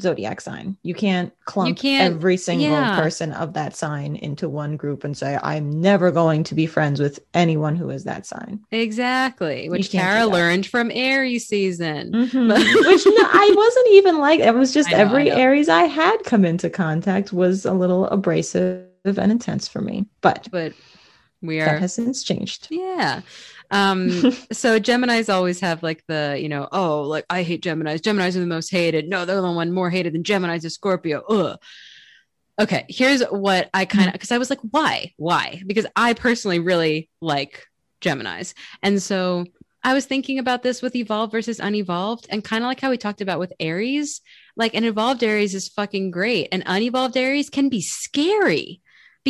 zodiac 0.00 0.40
sign. 0.40 0.76
You 0.82 0.94
can't 0.94 1.32
clump 1.44 1.78
can't- 1.78 2.14
every 2.14 2.36
single 2.36 2.68
yeah. 2.70 3.00
person 3.00 3.32
of 3.32 3.52
that 3.54 3.76
sign 3.76 4.16
into 4.16 4.48
one 4.48 4.76
group 4.76 5.04
and 5.04 5.16
say, 5.16 5.38
I'm 5.42 5.80
never 5.80 6.10
going 6.10 6.44
to 6.44 6.54
be 6.54 6.66
friends 6.66 7.00
with 7.00 7.18
anyone 7.34 7.76
who 7.76 7.90
is 7.90 8.04
that 8.04 8.26
sign. 8.26 8.60
Exactly. 8.70 9.68
Which 9.68 9.90
can't 9.90 9.92
do 9.92 9.98
Tara 9.98 10.20
that. 10.20 10.28
learned 10.28 10.66
from 10.66 10.90
Aries 10.92 11.46
season. 11.46 12.12
Mm-hmm. 12.12 12.48
Which 12.88 13.06
no, 13.06 13.28
I 13.28 13.52
wasn't 13.56 13.88
even 13.92 14.18
like 14.18 14.40
it 14.40 14.54
was 14.54 14.72
just 14.72 14.90
know, 14.90 14.96
every 14.98 15.24
know. 15.30 15.36
Aries 15.36 15.68
I 15.68 15.82
had 15.82 16.18
come 16.24 16.44
into 16.44 16.70
contact 16.70 17.32
was 17.32 17.64
a 17.64 17.72
little 17.72 18.06
abrasive 18.06 18.84
and 19.04 19.32
intense 19.32 19.68
for 19.68 19.80
me. 19.80 20.06
But 20.20 20.48
But 20.50 20.72
we 21.42 21.58
that 21.58 21.80
has 21.80 21.94
since 21.94 22.22
changed. 22.22 22.68
Yeah. 22.70 23.22
Um, 23.70 24.10
so 24.52 24.80
Geminis 24.80 25.32
always 25.32 25.60
have 25.60 25.82
like 25.82 26.04
the, 26.06 26.36
you 26.40 26.48
know, 26.48 26.68
oh, 26.72 27.02
like 27.02 27.24
I 27.30 27.42
hate 27.42 27.62
Geminis. 27.62 28.00
Geminis 28.00 28.36
are 28.36 28.40
the 28.40 28.46
most 28.46 28.70
hated. 28.70 29.08
No, 29.08 29.24
they're 29.24 29.40
the 29.40 29.52
one 29.52 29.72
more 29.72 29.90
hated 29.90 30.14
than 30.14 30.22
Geminis 30.22 30.64
is 30.64 30.74
Scorpio. 30.74 31.22
Ugh. 31.28 31.58
Okay, 32.60 32.86
here's 32.88 33.22
what 33.22 33.70
I 33.72 33.84
kind 33.84 34.08
of 34.08 34.14
because 34.14 34.32
I 34.32 34.38
was 34.38 34.50
like, 34.50 34.60
why? 34.62 35.12
Why? 35.16 35.62
Because 35.64 35.86
I 35.94 36.14
personally 36.14 36.58
really 36.58 37.08
like 37.20 37.64
Geminis. 38.00 38.52
And 38.82 39.00
so 39.00 39.44
I 39.84 39.94
was 39.94 40.06
thinking 40.06 40.40
about 40.40 40.64
this 40.64 40.82
with 40.82 40.96
evolved 40.96 41.30
versus 41.30 41.60
unevolved, 41.60 42.26
and 42.30 42.42
kind 42.42 42.64
of 42.64 42.68
like 42.68 42.80
how 42.80 42.90
we 42.90 42.98
talked 42.98 43.20
about 43.20 43.38
with 43.38 43.52
Aries. 43.60 44.22
Like 44.56 44.74
an 44.74 44.82
evolved 44.82 45.22
Aries 45.22 45.54
is 45.54 45.68
fucking 45.68 46.10
great, 46.10 46.48
and 46.50 46.64
unevolved 46.66 47.16
Aries 47.16 47.48
can 47.48 47.68
be 47.68 47.80
scary 47.80 48.80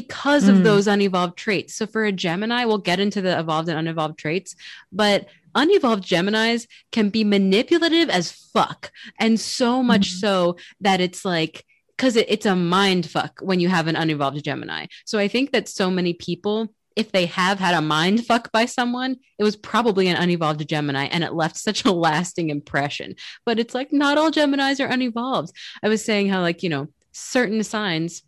because 0.01 0.45
of 0.49 0.57
Mm. 0.59 0.65
those 0.69 0.87
unevolved 0.87 1.37
traits. 1.37 1.75
So 1.75 1.85
for 1.87 2.05
a 2.05 2.13
Gemini, 2.13 2.65
we'll 2.65 2.87
get 2.91 3.01
into 3.01 3.21
the 3.21 3.35
evolved 3.43 3.69
and 3.69 3.79
unevolved 3.79 4.19
traits, 4.19 4.55
but 4.93 5.27
unevolved 5.55 6.05
Geminis 6.13 6.67
can 6.93 7.09
be 7.11 7.25
manipulative 7.25 8.09
as 8.19 8.31
fuck. 8.31 8.81
And 9.19 9.41
so 9.41 9.83
much 9.83 10.07
Mhm. 10.11 10.21
so 10.21 10.57
that 10.87 11.01
it's 11.01 11.25
like, 11.25 11.65
because 11.97 12.15
it, 12.17 12.27
it's 12.29 12.47
a 12.47 12.55
mind 12.55 13.05
fuck 13.15 13.41
when 13.49 13.59
you 13.61 13.69
have 13.69 13.89
an 13.89 13.97
unevolved 13.97 14.43
Gemini. 14.45 14.87
So 15.05 15.19
I 15.19 15.27
think 15.27 15.51
that 15.53 15.69
so 15.69 15.91
many 15.91 16.13
people, 16.15 16.57
if 16.95 17.11
they 17.11 17.27
have 17.27 17.59
had 17.59 17.75
a 17.75 17.83
mind 17.97 18.25
fuck 18.27 18.53
by 18.53 18.67
someone, 18.67 19.17
it 19.39 19.45
was 19.45 19.57
probably 19.57 20.07
an 20.09 20.17
unevolved 20.17 20.65
Gemini 20.69 21.05
and 21.07 21.25
it 21.25 21.35
left 21.43 21.57
such 21.57 21.85
a 21.85 21.93
lasting 21.93 22.51
impression. 22.51 23.15
But 23.47 23.59
it's 23.59 23.75
like, 23.75 23.93
not 23.93 24.17
all 24.19 24.31
Geminis 24.31 24.79
are 24.81 24.93
unevolved. 24.97 25.51
I 25.83 25.89
was 25.89 26.05
saying 26.05 26.29
how, 26.29 26.41
like, 26.41 26.63
you 26.63 26.69
know, 26.69 26.87
certain 27.13 27.65
signs 27.65 28.23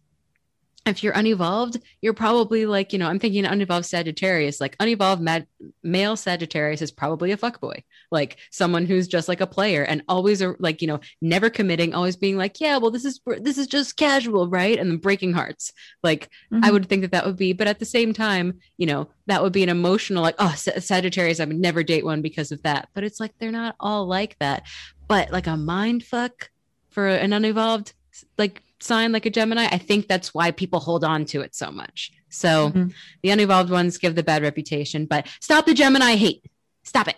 if 0.86 1.02
you're 1.02 1.12
unevolved, 1.12 1.78
you're 2.00 2.14
probably 2.14 2.64
like, 2.64 2.92
you 2.92 2.98
know, 2.98 3.06
I'm 3.06 3.18
thinking 3.18 3.44
unevolved 3.44 3.84
Sagittarius, 3.84 4.60
like 4.62 4.76
unevolved 4.78 5.20
mad- 5.20 5.46
male 5.82 6.16
Sagittarius 6.16 6.80
is 6.80 6.90
probably 6.90 7.32
a 7.32 7.36
fuckboy, 7.36 7.82
like 8.10 8.38
someone 8.50 8.86
who's 8.86 9.06
just 9.06 9.28
like 9.28 9.42
a 9.42 9.46
player 9.46 9.82
and 9.82 10.02
always 10.08 10.40
are 10.40 10.56
like, 10.58 10.80
you 10.80 10.88
know, 10.88 10.98
never 11.20 11.50
committing, 11.50 11.92
always 11.94 12.16
being 12.16 12.38
like, 12.38 12.60
yeah, 12.62 12.78
well, 12.78 12.90
this 12.90 13.04
is 13.04 13.20
this 13.40 13.58
is 13.58 13.66
just 13.66 13.98
casual, 13.98 14.48
right? 14.48 14.78
And 14.78 14.90
then 14.90 14.96
breaking 14.96 15.34
hearts. 15.34 15.70
Like 16.02 16.30
I 16.50 16.56
Mhm. 16.70 16.72
would 16.72 16.86
think 16.88 17.02
that 17.02 17.12
that 17.12 17.26
would 17.26 17.36
be, 17.36 17.52
but 17.52 17.68
at 17.68 17.78
the 17.78 17.84
same 17.84 18.14
time, 18.14 18.58
you 18.78 18.86
know, 18.86 19.10
that 19.26 19.42
would 19.42 19.52
be 19.52 19.62
an 19.62 19.68
emotional, 19.68 20.22
like, 20.22 20.36
oh, 20.38 20.54
Sa- 20.56 20.80
Sagittarius, 20.80 21.40
I 21.40 21.44
would 21.44 21.60
never 21.60 21.82
date 21.82 22.06
one 22.06 22.22
because 22.22 22.52
of 22.52 22.62
that. 22.62 22.88
But 22.94 23.04
it's 23.04 23.20
like 23.20 23.32
they're 23.38 23.52
not 23.52 23.76
all 23.78 24.06
like 24.06 24.36
that. 24.38 24.66
But 25.08 25.30
like 25.30 25.46
a 25.46 25.56
mind 25.58 26.04
fuck 26.04 26.50
for 26.88 27.06
an 27.06 27.32
unevolved, 27.34 27.92
like 28.38 28.62
sign 28.80 29.12
like 29.12 29.26
a 29.26 29.30
Gemini, 29.30 29.66
I 29.70 29.78
think 29.78 30.08
that's 30.08 30.32
why 30.34 30.50
people 30.50 30.80
hold 30.80 31.04
on 31.04 31.24
to 31.26 31.40
it 31.42 31.54
so 31.54 31.70
much. 31.70 32.12
So 32.30 32.70
Mhm. 32.70 32.94
the 33.22 33.30
unevolved 33.30 33.70
ones 33.70 33.98
give 33.98 34.14
the 34.14 34.22
bad 34.22 34.42
reputation, 34.42 35.06
but 35.06 35.26
stop 35.40 35.66
the 35.66 35.74
Gemini 35.74 36.16
hate. 36.16 36.44
Stop 36.84 37.08
it. 37.08 37.16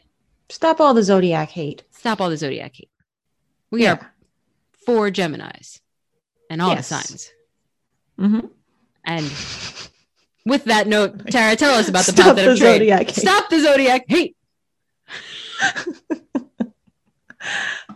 Stop 0.49 0.81
all 0.81 0.93
the 0.95 1.03
zodiac 1.03 1.51
hate. 1.51 1.83
Stop 1.91 2.21
all 2.21 2.31
the 2.31 2.37
zodiac 2.37 2.75
hate. 2.75 2.91
We 3.71 3.83
Yeah. 3.85 3.93
are 3.93 4.15
for 4.85 5.11
Geminis 5.11 5.81
and 6.51 6.61
all 6.61 6.71
Yes. 6.75 6.89
the 6.89 6.95
signs. 6.97 7.31
Mhm. 8.19 8.51
And 9.07 9.25
with 10.45 10.65
that 10.65 10.87
note, 10.89 11.29
Tara, 11.31 11.57
tell 11.57 11.75
us 11.75 11.89
about 11.89 12.05
the 12.07 12.13
Stop 12.17 12.27
positive 12.37 12.55
the 12.55 12.59
trait. 12.59 12.75
zodiac 12.79 13.07
hate. 13.11 13.17
Stop 13.17 13.49
the 13.51 13.61
zodiac 13.61 14.05
hate. 14.09 14.37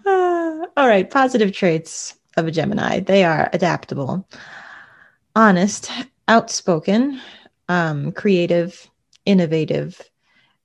Uh, 0.05 0.67
all 0.77 0.87
right, 0.89 1.11
positive 1.11 1.53
traits 1.53 2.15
of 2.37 2.47
a 2.47 2.51
Gemini. 2.51 3.01
They 3.01 3.25
are 3.25 3.51
adaptable, 3.53 4.29
honest, 5.35 5.91
outspoken, 6.29 7.21
um, 7.69 8.13
creative, 8.13 8.89
innovative, 9.25 10.01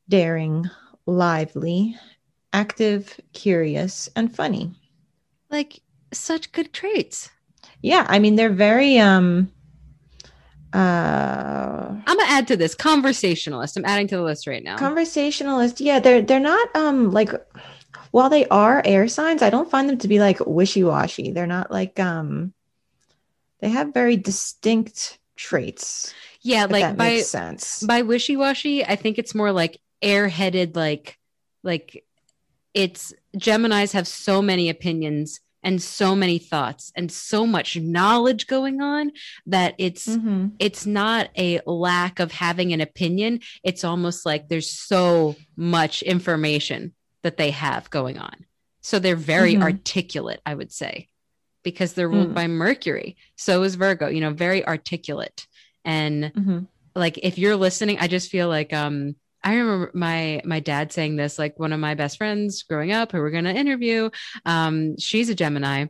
daring, 0.09 0.69
lively, 1.05 1.95
active, 2.53 3.19
curious, 3.33 4.09
and 4.15 4.33
funny. 4.35 4.71
Like 5.49 5.81
such 6.13 6.51
good 6.51 6.73
traits. 6.73 7.29
Yeah, 7.81 8.05
I 8.07 8.19
mean 8.19 8.35
they're 8.35 8.49
very 8.49 8.99
um 8.99 9.51
uh 10.73 10.77
I'm 12.05 12.17
gonna 12.17 12.23
add 12.29 12.47
to 12.49 12.57
this 12.57 12.75
conversationalist. 12.75 13.77
I'm 13.77 13.85
adding 13.85 14.07
to 14.07 14.17
the 14.17 14.23
list 14.23 14.47
right 14.47 14.63
now. 14.63 14.77
conversationalist. 14.77 15.81
Yeah, 15.81 15.99
they're 15.99 16.21
they're 16.21 16.39
not 16.39 16.73
um 16.75 17.11
like 17.11 17.31
while 18.11 18.29
they 18.29 18.45
are 18.47 18.81
air 18.85 19.07
signs, 19.07 19.41
I 19.41 19.49
don't 19.49 19.69
find 19.71 19.89
them 19.89 19.97
to 19.99 20.07
be 20.07 20.19
like 20.19 20.39
wishy-washy. 20.45 21.31
They're 21.31 21.47
not 21.47 21.71
like 21.71 21.99
um 21.99 22.53
they 23.59 23.69
have 23.69 23.93
very 23.93 24.17
distinct 24.17 25.19
traits. 25.35 26.13
yeah, 26.41 26.65
like 26.69 26.81
that 26.81 26.97
by 26.97 27.09
makes 27.15 27.27
sense. 27.27 27.83
by 27.83 28.01
wishy-washy, 28.01 28.83
I 28.85 28.95
think 28.95 29.17
it's 29.17 29.35
more 29.35 29.51
like 29.51 29.79
airheaded, 30.03 30.75
like 30.75 31.17
like 31.63 32.03
it's 32.73 33.13
Geminis 33.37 33.93
have 33.93 34.07
so 34.07 34.41
many 34.41 34.69
opinions 34.69 35.39
and 35.63 35.79
so 35.81 36.15
many 36.15 36.39
thoughts 36.39 36.91
and 36.95 37.11
so 37.11 37.45
much 37.45 37.77
knowledge 37.77 38.47
going 38.47 38.81
on 38.81 39.11
that 39.45 39.75
it's 39.77 40.07
Mhm. 40.07 40.53
it's 40.57 40.85
not 40.87 41.29
a 41.37 41.59
lack 41.67 42.19
of 42.19 42.31
having 42.31 42.73
an 42.73 42.81
opinion. 42.81 43.41
It's 43.63 43.83
almost 43.83 44.25
like 44.25 44.47
there's 44.47 44.69
so 44.71 45.35
much 45.55 46.01
information 46.01 46.93
that 47.23 47.37
they 47.37 47.51
have 47.51 47.89
going 47.89 48.17
on. 48.17 48.45
So 48.81 48.99
they're 48.99 49.15
very 49.15 49.55
Mhm. 49.55 49.61
articulate, 49.63 50.41
I 50.45 50.55
would 50.55 50.71
say, 50.71 51.07
because 51.63 51.93
they're 51.93 52.09
ruled 52.09 52.31
Mm. 52.31 52.35
by 52.35 52.47
Mercury. 52.47 53.17
So 53.35 53.63
is 53.63 53.75
Virgo, 53.75 54.07
you 54.07 54.21
know, 54.21 54.31
very 54.33 54.65
articulate. 54.65 55.45
And 55.85 56.33
Mhm. 56.33 56.67
like 56.95 57.19
if 57.19 57.37
you're 57.37 57.55
listening, 57.55 57.97
I 57.99 58.07
just 58.07 58.29
feel 58.29 58.47
like 58.47 58.73
um 58.73 59.15
I 59.43 59.55
remember 59.55 59.89
my 59.95 60.41
my 60.45 60.59
dad 60.59 60.91
saying 60.91 61.15
this, 61.15 61.39
like 61.39 61.57
one 61.57 61.73
of 61.73 61.79
my 61.79 61.95
best 61.95 62.17
friends 62.17 62.61
growing 62.63 62.91
up 62.91 63.11
who 63.11 63.19
we're 63.19 63.31
gonna 63.31 63.53
interview. 63.53 64.09
Um, 64.45 64.97
she's 64.99 65.29
a 65.29 65.35
Gemini. 65.35 65.85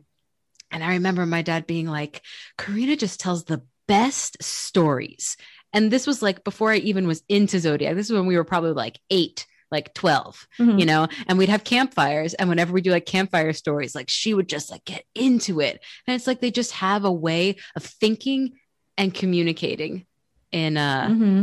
And 0.70 0.82
I 0.82 0.92
remember 0.94 1.26
my 1.26 1.42
dad 1.42 1.66
being 1.66 1.86
like, 1.86 2.22
Karina 2.56 2.96
just 2.96 3.20
tells 3.20 3.44
the 3.44 3.62
best 3.86 4.42
stories. 4.42 5.36
And 5.74 5.90
this 5.90 6.06
was 6.06 6.22
like 6.22 6.44
before 6.44 6.70
I 6.72 6.76
even 6.76 7.06
was 7.06 7.22
into 7.28 7.58
Zodiac. 7.60 7.94
This 7.94 8.06
is 8.06 8.12
when 8.12 8.24
we 8.26 8.36
were 8.38 8.44
probably 8.44 8.72
like 8.72 8.98
eight, 9.10 9.46
like 9.72 9.92
12, 9.94 10.46
Mhm. 10.60 10.78
you 10.78 10.86
know, 10.86 11.08
and 11.26 11.36
we'd 11.38 11.48
have 11.48 11.64
campfires. 11.64 12.34
And 12.34 12.48
whenever 12.48 12.72
we 12.72 12.80
do 12.82 12.90
like 12.92 13.06
campfire 13.06 13.52
stories, 13.52 13.94
like 13.94 14.08
she 14.10 14.34
would 14.34 14.48
just 14.48 14.70
like 14.70 14.84
get 14.84 15.04
into 15.16 15.60
it. 15.60 15.80
And 16.06 16.14
it's 16.14 16.26
like 16.28 16.40
they 16.40 16.50
just 16.52 16.72
have 16.72 17.04
a 17.04 17.10
way 17.12 17.56
of 17.74 17.82
thinking 17.82 18.52
and 18.96 19.12
communicating 19.12 20.06
in 20.52 20.76
a 20.76 21.08
hmm 21.08 21.42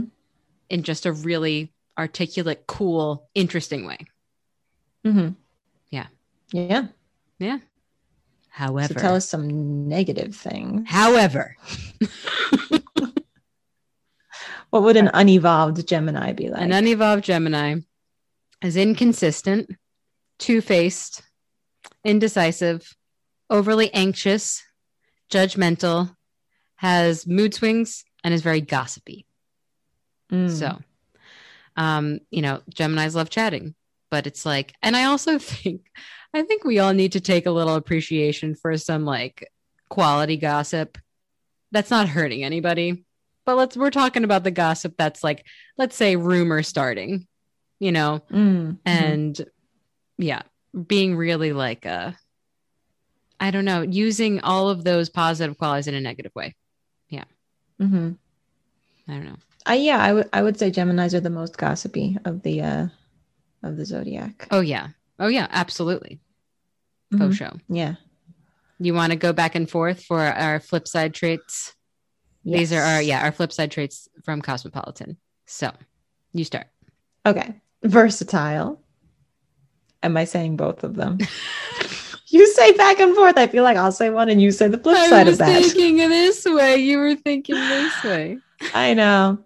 in 0.70 0.84
just 0.84 1.08
a 1.08 1.12
really 1.12 1.74
articulate, 1.98 2.64
cool, 2.68 3.28
interesting 3.34 3.88
way. 3.88 3.98
Mm-hmm. 5.04 5.30
Yeah. 5.90 6.06
Yeah. 6.54 6.88
Yeah. 7.40 7.58
However, 8.50 8.94
So 8.94 9.00
tell 9.00 9.16
us 9.16 9.28
some 9.28 9.88
negative 9.88 10.36
things. 10.36 10.84
however, 10.88 11.56
What 14.70 14.84
would 14.84 14.98
an 14.98 15.10
unevolved 15.14 15.88
Gemini 15.88 16.34
be 16.34 16.50
like? 16.50 16.62
an 16.62 16.72
unevolved 16.72 17.24
Gemini 17.24 17.80
is 18.62 18.76
inconsistent, 18.76 19.70
two-faced, 20.38 21.22
indecisive, 22.04 22.96
overly 23.50 23.94
anxious, 23.94 24.64
judgmental, 25.32 26.16
has 26.78 27.28
mood 27.28 27.54
swings, 27.54 28.04
and 28.24 28.34
is 28.34 28.42
very 28.42 28.62
gossipy. 28.62 29.26
Mm. 30.32 30.50
So, 30.52 30.80
um, 31.76 32.20
you 32.30 32.42
know, 32.42 32.62
Gemini's 32.74 33.16
love 33.16 33.30
chatting, 33.30 33.76
but 34.12 34.28
it's 34.28 34.46
like, 34.46 34.74
and 34.82 34.96
I 34.96 35.06
also 35.06 35.38
think, 35.40 35.82
I 36.34 36.44
think 36.44 36.64
we 36.64 36.80
all 36.80 36.94
need 36.94 37.14
to 37.14 37.22
take 37.22 37.46
a 37.46 37.52
little 37.52 37.76
appreciation 37.76 38.56
for 38.56 38.78
some 38.78 39.06
like 39.06 39.50
quality 39.90 40.38
gossip 40.38 40.98
that's 41.72 41.90
not 41.92 42.08
hurting 42.08 42.44
anybody. 42.44 43.06
But 43.46 43.56
let's, 43.56 43.76
we're 43.76 43.90
talking 43.90 44.24
about 44.24 44.44
the 44.44 44.52
gossip 44.52 44.96
that's 44.98 45.24
like, 45.24 45.44
let's 45.78 45.96
say 45.96 46.16
rumor 46.16 46.62
starting, 46.62 47.28
you 47.80 47.92
know, 47.92 48.22
Mm. 48.32 48.78
and 48.86 49.46
yeah, 50.18 50.42
being 50.88 51.16
really 51.16 51.54
like, 51.54 51.86
a, 51.86 52.16
I 53.40 53.52
don't 53.52 53.66
know, 53.66 53.82
using 53.82 54.42
all 54.42 54.70
of 54.70 54.84
those 54.84 55.10
positive 55.10 55.58
qualities 55.58 55.88
in 55.88 55.94
a 55.96 56.02
negative 56.02 56.32
way. 56.36 56.56
hmm 57.80 58.12
I 59.08 59.14
don't 59.14 59.24
know. 59.24 59.38
Uh, 59.68 59.74
yeah, 59.74 59.98
I 59.98 60.12
would 60.14 60.30
I 60.34 60.44
would 60.44 60.60
say 60.60 60.70
Gemini's 60.70 61.16
are 61.16 61.22
the 61.22 61.30
most 61.30 61.58
gossipy 61.58 62.18
of 62.26 62.42
the 62.44 62.62
uh 62.62 62.88
of 63.64 63.78
the 63.78 63.86
zodiac. 63.86 64.48
Oh, 64.52 64.60
yeah. 64.60 64.90
Oh, 65.18 65.28
yeah, 65.28 65.48
absolutely. 65.50 66.20
Faux 67.18 67.34
Mhm. 67.34 67.38
show. 67.38 67.52
Yeah. 67.70 67.96
You 68.80 68.94
want 68.94 69.12
to 69.12 69.18
go 69.18 69.32
back 69.34 69.56
and 69.56 69.70
forth 69.70 70.04
for 70.04 70.20
our 70.22 70.60
flip 70.60 70.88
side 70.88 71.14
traits? 71.14 71.74
These 72.44 72.74
are 72.74 72.82
our 72.82 73.02
yeah, 73.02 73.24
our 73.24 73.32
flip 73.32 73.52
side 73.54 73.72
traits 73.72 74.08
from 74.26 74.42
Cosmopolitan. 74.42 75.18
So 75.48 75.72
you 76.34 76.44
start. 76.44 76.68
Okay. 77.26 77.62
Versatile. 77.84 78.82
Am 80.02 80.16
I 80.16 80.26
saying 80.26 80.58
both 80.58 80.84
of 80.84 80.96
them? 80.96 81.18
you 82.28 82.48
say 82.54 82.72
back 82.74 83.00
and 83.00 83.16
forth. 83.16 83.38
I 83.38 83.48
feel 83.48 83.64
like 83.64 83.78
I'll 83.78 83.92
say 83.92 84.10
one 84.10 84.30
and 84.30 84.42
you 84.42 84.52
say 84.52 84.68
the 84.68 84.78
flip 84.78 84.98
I 84.98 85.10
side 85.10 85.28
of 85.28 85.38
that. 85.40 85.50
I 85.50 85.60
was 85.60 85.74
thinking 85.74 85.98
this 85.98 86.46
way. 86.46 86.78
You 86.78 86.98
were 87.00 87.16
thinking 87.16 87.56
this 87.56 88.04
way. 88.04 88.38
I 88.74 88.94
know. 88.94 89.40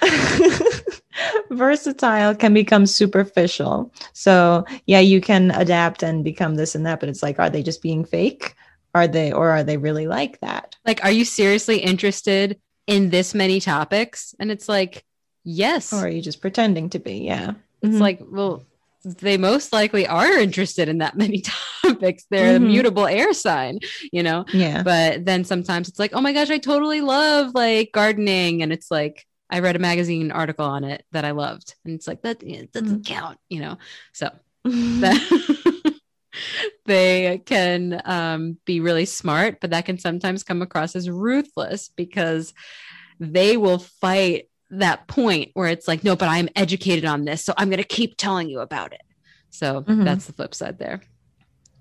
Versatile 1.50 2.34
can 2.34 2.54
become 2.54 2.86
superficial. 2.86 3.92
So, 4.12 4.64
yeah, 4.86 5.00
you 5.00 5.20
can 5.20 5.50
adapt 5.52 6.02
and 6.02 6.24
become 6.24 6.54
this 6.54 6.74
and 6.74 6.86
that, 6.86 7.00
but 7.00 7.08
it's 7.08 7.22
like, 7.22 7.38
are 7.38 7.50
they 7.50 7.62
just 7.62 7.82
being 7.82 8.04
fake? 8.04 8.54
Are 8.94 9.08
they, 9.08 9.32
or 9.32 9.50
are 9.50 9.64
they 9.64 9.78
really 9.78 10.06
like 10.06 10.40
that? 10.40 10.76
Like, 10.84 11.02
are 11.04 11.10
you 11.10 11.24
seriously 11.24 11.78
interested 11.78 12.60
in 12.86 13.10
this 13.10 13.34
many 13.34 13.60
topics? 13.60 14.34
And 14.38 14.50
it's 14.50 14.68
like, 14.68 15.04
yes. 15.44 15.92
Or 15.92 16.04
are 16.04 16.08
you 16.08 16.20
just 16.20 16.40
pretending 16.40 16.90
to 16.90 16.98
be? 16.98 17.18
Yeah. 17.18 17.52
It's 17.82 17.96
Mhm. 17.96 18.00
like, 18.00 18.20
well, 18.22 18.64
they 19.04 19.36
most 19.36 19.72
likely 19.72 20.06
are 20.06 20.38
interested 20.38 20.88
in 20.88 20.98
that 20.98 21.16
many 21.24 21.42
topics. 21.82 22.24
They're 22.30 22.52
Mhm. 22.52 22.56
a 22.56 22.60
mutable 22.60 23.06
air 23.06 23.32
sign, 23.32 23.80
you 24.12 24.22
know? 24.22 24.44
yeah. 24.52 24.82
but 24.82 25.24
then 25.24 25.44
sometimes 25.44 25.88
it's 25.88 25.98
like 25.98 26.12
oh 26.14 26.20
my 26.20 26.32
gosh 26.32 26.50
i 26.50 26.58
totally 26.58 27.00
love 27.00 27.52
like 27.54 27.90
gardening 27.92 28.62
and 28.62 28.72
it's 28.72 28.90
like 28.90 29.24
i 29.50 29.58
read 29.60 29.76
a 29.76 29.78
magazine 29.78 30.30
article 30.32 30.64
on 30.66 30.84
it 30.84 31.04
that 31.12 31.24
i 31.24 31.30
loved 31.32 31.74
and 31.84 31.94
it's 31.94 32.06
like 32.08 32.22
that 32.22 32.42
it 32.42 32.72
doesn't 32.72 33.04
count 33.06 33.38
you 33.48 33.60
know 33.60 33.76
so 34.12 34.28
that 34.64 35.20
they 36.86 37.42
can 37.44 38.00
um, 38.04 38.58
be 38.64 38.80
really 38.80 39.04
smart 39.04 39.58
but 39.60 39.70
that 39.70 39.84
can 39.84 39.98
sometimes 39.98 40.42
come 40.42 40.62
across 40.62 40.96
as 40.96 41.08
ruthless 41.10 41.88
because 41.96 42.54
they 43.20 43.56
will 43.56 43.78
fight 43.78 44.48
that 44.72 45.06
point 45.06 45.50
where 45.54 45.68
it's 45.68 45.86
like 45.86 46.02
no 46.02 46.16
but 46.16 46.28
i'm 46.28 46.48
educated 46.56 47.04
on 47.04 47.24
this 47.24 47.44
so 47.44 47.52
i'm 47.58 47.68
going 47.68 47.78
to 47.82 47.84
keep 47.84 48.16
telling 48.16 48.48
you 48.48 48.60
about 48.60 48.92
it 48.92 49.02
so 49.50 49.82
Mhm. 49.82 50.04
that's 50.04 50.26
the 50.26 50.32
flip 50.32 50.54
side 50.54 50.78
there 50.78 51.00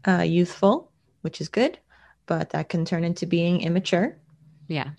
uh, 0.07 0.23
youthful, 0.23 0.91
which 1.21 1.39
is 1.41 1.47
good, 1.47 1.77
but 2.25 2.49
that 2.49 2.69
can 2.69 2.85
turn 2.85 3.03
into 3.03 3.25
being 3.27 3.61
immature. 3.61 4.17
yeah 4.67 4.89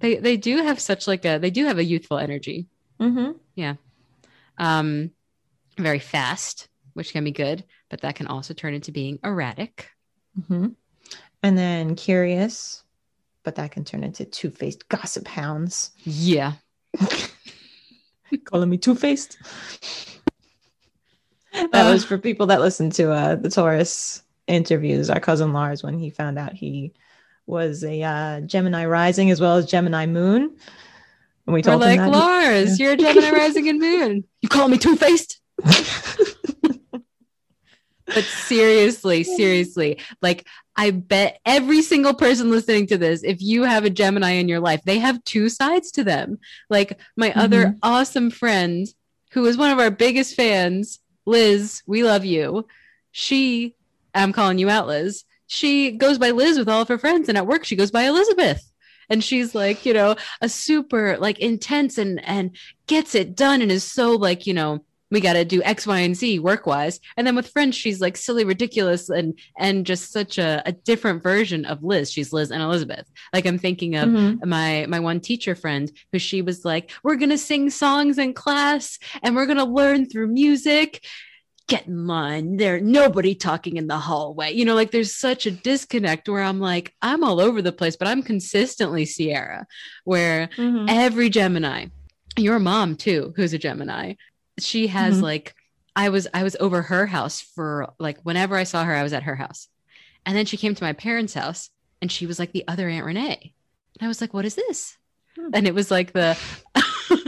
they 0.00 0.16
they 0.16 0.36
do 0.36 0.62
have 0.62 0.80
such 0.80 1.06
like 1.06 1.24
a 1.24 1.38
they 1.38 1.50
do 1.50 1.66
have 1.66 1.78
a 1.78 1.84
youthful 1.84 2.18
energy 2.18 2.66
Mm-hmm. 3.00 3.32
Yeah, 3.54 3.74
um 4.58 5.10
very 5.78 5.98
fast 5.98 6.68
which 6.94 7.12
can 7.12 7.24
be 7.24 7.30
good 7.30 7.64
but 7.90 8.00
that 8.02 8.14
can 8.16 8.26
also 8.26 8.52
turn 8.54 8.74
into 8.74 8.90
being 8.92 9.18
erratic 9.24 9.90
Mm-hmm. 10.40 10.68
And 11.42 11.58
then 11.58 11.94
curious, 11.94 12.82
but 13.44 13.56
that 13.56 13.70
can 13.72 13.84
turn 13.84 14.02
into 14.04 14.24
two 14.24 14.50
faced 14.50 14.88
gossip 14.88 15.26
hounds. 15.28 15.90
yeah 16.04 16.52
Calling 18.44 18.70
me 18.70 18.78
two 18.78 18.94
faced. 18.94 19.38
that 21.52 21.86
Uh. 21.86 21.92
was 21.92 22.04
for 22.04 22.18
people 22.18 22.46
that 22.46 22.60
listen 22.60 22.90
to 22.90 23.12
uh, 23.12 23.34
the 23.36 23.50
Taurus 23.50 24.22
interviews. 24.46 25.10
Our 25.10 25.20
cousin 25.20 25.52
Lars, 25.52 25.82
when 25.82 25.98
he 25.98 26.10
found 26.10 26.38
out 26.38 26.52
he 26.54 26.92
was 27.46 27.84
a 27.84 28.02
uh, 28.02 28.40
Gemini 28.40 28.86
rising 28.86 29.30
as 29.30 29.40
well 29.40 29.56
as 29.56 29.66
Gemini 29.66 30.06
moon. 30.06 30.56
And 31.46 31.54
we 31.54 31.58
we're 31.58 31.62
told 31.62 31.80
like 31.80 31.98
him 31.98 32.12
that. 32.12 32.18
lars 32.18 32.78
you're 32.78 32.92
a 32.92 32.96
gemini 32.96 33.30
rising 33.30 33.68
and 33.68 33.80
moon 33.80 34.24
you 34.42 34.48
call 34.48 34.68
me 34.68 34.78
two-faced 34.78 35.40
but 38.06 38.24
seriously 38.24 39.24
seriously 39.24 39.98
like 40.20 40.46
i 40.76 40.90
bet 40.90 41.40
every 41.44 41.82
single 41.82 42.14
person 42.14 42.50
listening 42.50 42.86
to 42.86 42.98
this 42.98 43.22
if 43.22 43.40
you 43.40 43.62
have 43.62 43.84
a 43.84 43.90
gemini 43.90 44.32
in 44.32 44.48
your 44.48 44.60
life 44.60 44.82
they 44.84 44.98
have 44.98 45.22
two 45.24 45.48
sides 45.48 45.90
to 45.92 46.04
them. 46.04 46.38
Like 46.68 46.98
my 47.16 47.30
mm-hmm. 47.30 47.40
other 47.40 47.76
awesome 47.82 48.30
friend 48.30 48.86
who 49.32 49.44
is 49.46 49.56
one 49.56 49.70
of 49.70 49.78
our 49.78 49.90
biggest 49.90 50.34
fans 50.34 51.00
liz 51.26 51.82
we 51.86 52.02
love 52.02 52.24
you. 52.24 52.66
She 53.10 53.74
i'm 54.14 54.32
calling 54.32 54.58
you 54.58 54.68
out 54.68 54.86
liz. 54.86 55.24
She 55.46 55.92
goes 55.92 56.18
by 56.18 56.30
liz 56.30 56.58
with 56.58 56.68
all 56.68 56.82
of 56.82 56.88
her 56.88 56.98
friends 56.98 57.28
and 57.28 57.38
at 57.38 57.46
work 57.46 57.64
she 57.64 57.76
goes 57.76 57.90
by 57.90 58.04
elizabeth. 58.04 58.68
And 59.08 59.22
she's 59.22 59.54
like 59.54 59.84
you 59.84 59.92
know 59.92 60.16
a 60.40 60.48
super 60.48 61.18
like 61.18 61.38
intense 61.38 61.98
and 61.98 62.24
and 62.24 62.56
gets 62.86 63.14
it 63.14 63.36
done 63.36 63.62
and 63.62 63.70
is 63.70 63.84
so 63.84 64.12
like 64.12 64.46
you 64.46 64.54
know 64.54 64.84
we 65.12 65.20
got 65.20 65.34
to 65.34 65.44
do 65.44 65.62
x 65.62 65.86
y 65.86 66.00
and 66.00 66.16
z 66.16 66.40
work 66.40 66.66
wise 66.66 66.98
and 67.16 67.24
then 67.26 67.36
with 67.36 67.48
French, 67.50 67.76
she's 67.76 68.00
like 68.00 68.16
silly 68.16 68.44
ridiculous 68.44 69.08
and 69.10 69.38
and 69.58 69.86
just 69.86 70.10
such 70.10 70.38
a, 70.38 70.60
a 70.66 70.72
different 70.72 71.22
version 71.22 71.64
of 71.66 71.84
liz. 71.84 72.10
She's 72.10 72.32
liz 72.32 72.50
and 72.50 72.62
elizabeth. 72.62 73.08
Like 73.32 73.46
i'm 73.46 73.58
thinking 73.58 73.94
of 73.94 74.08
Mhm. 74.08 74.44
my 74.44 74.86
my 74.88 74.98
one 74.98 75.20
teacher 75.20 75.54
friend 75.54 75.92
who 76.10 76.18
she 76.18 76.42
was 76.42 76.64
like 76.64 76.90
we're 77.04 77.16
gonna 77.16 77.38
sing 77.38 77.70
songs 77.70 78.18
in 78.18 78.34
class 78.34 78.98
and 79.22 79.36
we're 79.36 79.46
gonna 79.46 79.64
learn 79.80 80.08
through 80.08 80.26
music. 80.28 81.04
Get 81.68 81.86
in 81.86 82.06
line. 82.08 82.56
There 82.56 82.80
nobody 82.80 83.34
talking 83.36 83.76
in 83.76 83.86
the 83.86 83.96
hallway. 83.98 84.52
You 84.52 84.64
know 84.64 84.74
like 84.74 84.90
there's 84.90 85.14
such 85.14 85.46
a 85.46 85.50
disconnect 85.52 86.28
where 86.28 86.42
i'm 86.42 86.58
like 86.58 86.92
i'm 87.02 87.22
all 87.22 87.38
over 87.40 87.62
the 87.62 87.72
place 87.72 87.96
but 87.96 88.08
i'm 88.08 88.22
consistently 88.22 89.04
sierra 89.04 89.66
where 90.04 90.48
Mhm. 90.56 90.86
every 90.88 91.28
gemini 91.30 91.86
your 92.36 92.58
mom 92.58 92.96
too 92.96 93.32
who's 93.36 93.52
a 93.52 93.58
gemini 93.58 94.14
she 94.62 94.86
has 94.88 95.18
Mhm. 95.18 95.22
like 95.22 95.54
i 95.96 96.08
was 96.08 96.26
i 96.32 96.42
was 96.42 96.56
over 96.60 96.82
her 96.82 97.06
house 97.06 97.40
for 97.40 97.92
like 97.98 98.18
whenever 98.22 98.56
i 98.56 98.64
saw 98.64 98.84
her 98.84 98.94
i 98.94 99.02
was 99.02 99.12
at 99.12 99.24
her 99.24 99.36
house. 99.36 99.68
And 100.24 100.36
then 100.36 100.46
she 100.46 100.56
came 100.56 100.74
to 100.74 100.84
my 100.84 100.92
parents 100.92 101.34
house 101.34 101.70
and 102.00 102.10
she 102.10 102.26
was 102.26 102.38
like 102.38 102.52
the 102.52 102.64
other 102.68 102.88
aunt 102.88 103.04
renee. 103.04 103.54
And 103.98 104.06
i 104.06 104.08
was 104.08 104.20
like 104.20 104.32
what 104.32 104.44
is 104.44 104.54
this? 104.54 104.96
Hmm. 105.36 105.50
and 105.54 105.66
it 105.66 105.74
was 105.74 105.90
like 105.90 106.12
the 106.12 106.38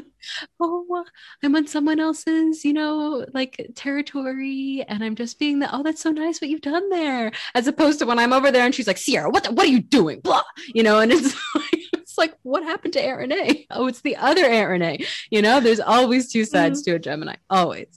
oh 0.60 1.04
i'm 1.42 1.54
on 1.54 1.66
someone 1.66 2.00
else's 2.00 2.64
you 2.64 2.72
know 2.72 3.24
like 3.34 3.70
territory 3.74 4.84
and 4.88 5.04
i'm 5.04 5.14
just 5.14 5.38
being 5.38 5.58
the 5.58 5.74
oh 5.74 5.82
that's 5.82 6.00
so 6.00 6.10
nice 6.10 6.40
what 6.40 6.50
you've 6.50 6.60
done 6.60 6.88
there. 6.90 7.30
As 7.54 7.66
opposed 7.66 7.98
to 8.00 8.06
when 8.06 8.18
i'm 8.18 8.32
over 8.32 8.50
there 8.50 8.64
and 8.64 8.74
she's 8.74 8.86
like 8.86 8.98
sierra 8.98 9.30
what 9.30 9.44
the, 9.44 9.52
what 9.52 9.66
are 9.66 9.70
you 9.70 9.80
doing? 9.80 10.20
Blah 10.20 10.42
you 10.74 10.82
know 10.82 10.98
and 11.00 11.12
it's 11.12 11.34
like 11.54 11.83
it's 12.14 12.18
like 12.18 12.36
what 12.44 12.62
happened 12.62 12.92
to 12.92 13.02
aunt 13.02 13.18
renee 13.32 13.66
oh 13.72 13.88
it's 13.88 14.02
the 14.02 14.14
other 14.16 14.44
aunt 14.44 14.70
renee 14.70 15.04
you 15.30 15.42
know 15.42 15.58
there's 15.58 15.80
always 15.80 16.30
two 16.30 16.44
sides 16.44 16.82
to 16.82 16.92
a 16.92 16.98
gemini. 16.98 17.34
Always. 17.50 17.88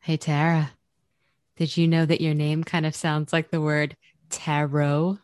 Hey 0.00 0.16
tara. 0.16 0.70
Did 1.56 1.76
you 1.76 1.86
know 1.86 2.06
that 2.06 2.22
your 2.22 2.34
name 2.34 2.64
kind 2.64 2.86
of 2.86 2.94
sounds 2.94 3.32
like 3.32 3.50
the 3.50 3.60
word 3.60 3.96
tarot? 4.30 5.18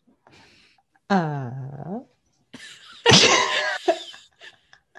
Uh, 1.08 1.50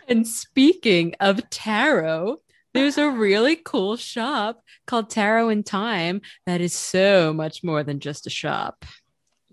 And 0.07 0.27
speaking 0.27 1.15
of 1.21 1.49
tarot, 1.49 2.41
there's 2.73 2.97
a 2.97 3.09
really 3.09 3.55
cool 3.55 3.95
shop 3.95 4.61
called 4.85 5.09
Tarot 5.09 5.49
in 5.49 5.63
Thyme 5.63 6.21
that 6.45 6.61
is 6.61 6.73
so 6.73 7.31
much 7.31 7.63
more 7.63 7.83
than 7.83 7.99
just 7.99 8.27
a 8.27 8.29
shop. 8.29 8.83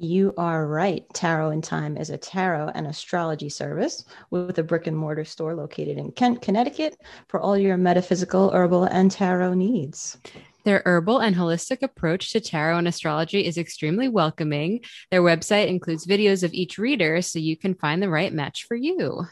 You 0.00 0.32
are 0.38 0.64
right. 0.68 1.04
Tarot 1.12 1.50
in 1.50 1.60
Thyme 1.60 1.96
is 1.96 2.10
a 2.10 2.16
tarot 2.16 2.70
and 2.76 2.86
astrology 2.86 3.48
service 3.48 4.04
with 4.30 4.56
a 4.56 4.62
brick 4.62 4.86
and 4.86 4.96
mortar 4.96 5.24
store 5.24 5.56
located 5.56 5.98
in 5.98 6.12
Kent, 6.12 6.40
Connecticut 6.40 6.96
for 7.26 7.40
all 7.40 7.58
your 7.58 7.76
metaphysical, 7.76 8.52
herbal, 8.52 8.84
and 8.84 9.10
tarot 9.10 9.54
needs. 9.54 10.16
Their 10.62 10.82
herbal 10.84 11.18
and 11.18 11.34
holistic 11.34 11.82
approach 11.82 12.30
to 12.30 12.40
tarot 12.40 12.78
and 12.78 12.86
astrology 12.86 13.44
is 13.44 13.58
extremely 13.58 14.08
welcoming. 14.08 14.82
Their 15.10 15.22
website 15.22 15.66
includes 15.66 16.06
videos 16.06 16.44
of 16.44 16.54
each 16.54 16.78
reader 16.78 17.20
so 17.20 17.40
you 17.40 17.56
can 17.56 17.74
find 17.74 18.00
the 18.00 18.08
right 18.08 18.32
match 18.32 18.66
for 18.68 18.76
you. 18.76 19.26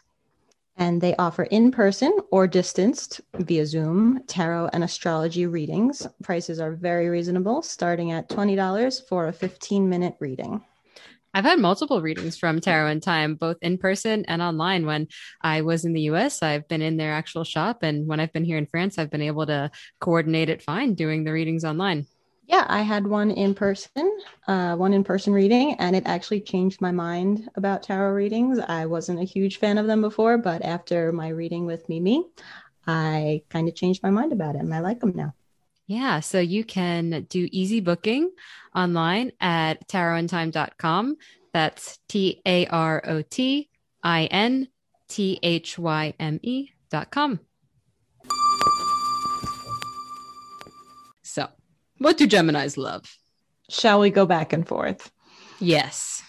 And 0.77 1.01
they 1.01 1.17
offer 1.17 1.45
in 1.45 1.71
person 1.71 2.19
or 2.31 2.47
distanced 2.47 3.21
via 3.35 3.65
Zoom 3.65 4.23
tarot 4.27 4.71
and 4.73 4.85
astrology 4.85 5.47
readings. 5.47 6.07
Prices 6.23 6.61
are 6.61 6.73
very 6.73 7.09
reasonable, 7.09 7.63
starting 7.63 8.13
at 8.13 8.29
$20 8.29 9.09
for 9.09 9.29
a 9.29 9.33
15 9.33 9.89
minute 9.89 10.17
reading. 10.21 10.63
I've 11.37 11.45
had 11.45 11.59
multiple 11.59 12.01
readings 12.01 12.39
from 12.39 12.63
Tarot 12.63 12.89
in 12.89 13.03
Thyme, 13.03 13.35
both 13.35 13.59
in 13.61 13.77
person 13.77 14.25
and 14.27 14.41
online. 14.41 14.87
When 14.87 15.09
I 15.43 15.61
was 15.61 15.85
in 15.85 15.93
the 15.93 16.09
US, 16.13 16.43
I've 16.43 16.67
been 16.67 16.81
in 16.81 16.97
their 16.97 17.13
actual 17.13 17.45
shop. 17.45 17.83
And 17.83 18.07
when 18.07 18.21
I've 18.21 18.33
been 18.33 18.47
here 18.47 18.57
in 18.57 18.65
France, 18.65 18.99
I've 18.99 19.11
been 19.11 19.21
able 19.21 19.45
to 19.45 19.71
coordinate 20.01 20.49
it 20.49 20.63
fine 20.63 20.95
doing 20.95 21.25
the 21.25 21.33
readings 21.33 21.63
online. 21.63 22.07
Yeah, 22.47 22.65
I 22.69 22.83
had 22.83 23.07
one 23.07 23.33
in 23.33 23.55
person, 23.55 24.19
uh, 24.47 24.77
one 24.77 24.93
in 24.93 25.03
person 25.03 25.33
reading, 25.33 25.75
and 25.81 25.97
it 25.97 26.05
actually 26.07 26.41
changed 26.41 26.81
my 26.81 26.93
mind 26.93 27.49
about 27.57 27.83
tarot 27.83 28.13
readings. 28.13 28.61
I 28.61 28.87
wasn't 28.87 29.21
a 29.21 29.25
huge 29.25 29.59
fan 29.59 29.79
of 29.79 29.89
them 29.89 30.01
before, 30.01 30.39
but 30.39 30.63
after 30.63 31.11
my 31.11 31.29
reading 31.29 31.67
with 31.67 31.89
Mimi, 31.89 32.25
I 32.87 33.43
kind 33.51 33.69
of 33.69 33.75
changed 33.75 34.03
my 34.03 34.11
mind 34.11 34.33
about 34.33 34.55
it 34.55 34.61
and 34.61 34.73
I 34.73 34.79
like 34.79 35.01
them 35.01 35.13
now. 35.17 35.35
Yeah, 35.89 36.21
so 36.21 36.39
you 36.39 36.65
can 36.65 37.27
do 37.29 37.49
easy 37.51 37.81
booking 37.81 38.31
online 38.75 39.33
at 39.41 39.89
tarotinthyme.com. 39.89 41.17
That's 41.53 41.99
T 42.09 42.43
A 42.47 42.67
R 42.67 43.03
O 43.07 43.23
T 43.23 43.69
I 44.03 44.25
N 44.27 44.69
T 45.09 45.39
H 45.43 45.79
Y 45.79 46.15
M 46.19 46.41
E 46.43 46.71
dot 46.91 47.11
com. 47.11 47.41
What 51.99 52.19
do 52.19 52.27
Geminis 52.27 52.77
love? 52.77 53.17
Shall 53.69 54.01
we 54.01 54.11
go 54.11 54.27
back 54.27 54.53
and 54.53 54.67
forth? 54.67 55.11
Yes. 55.59 56.23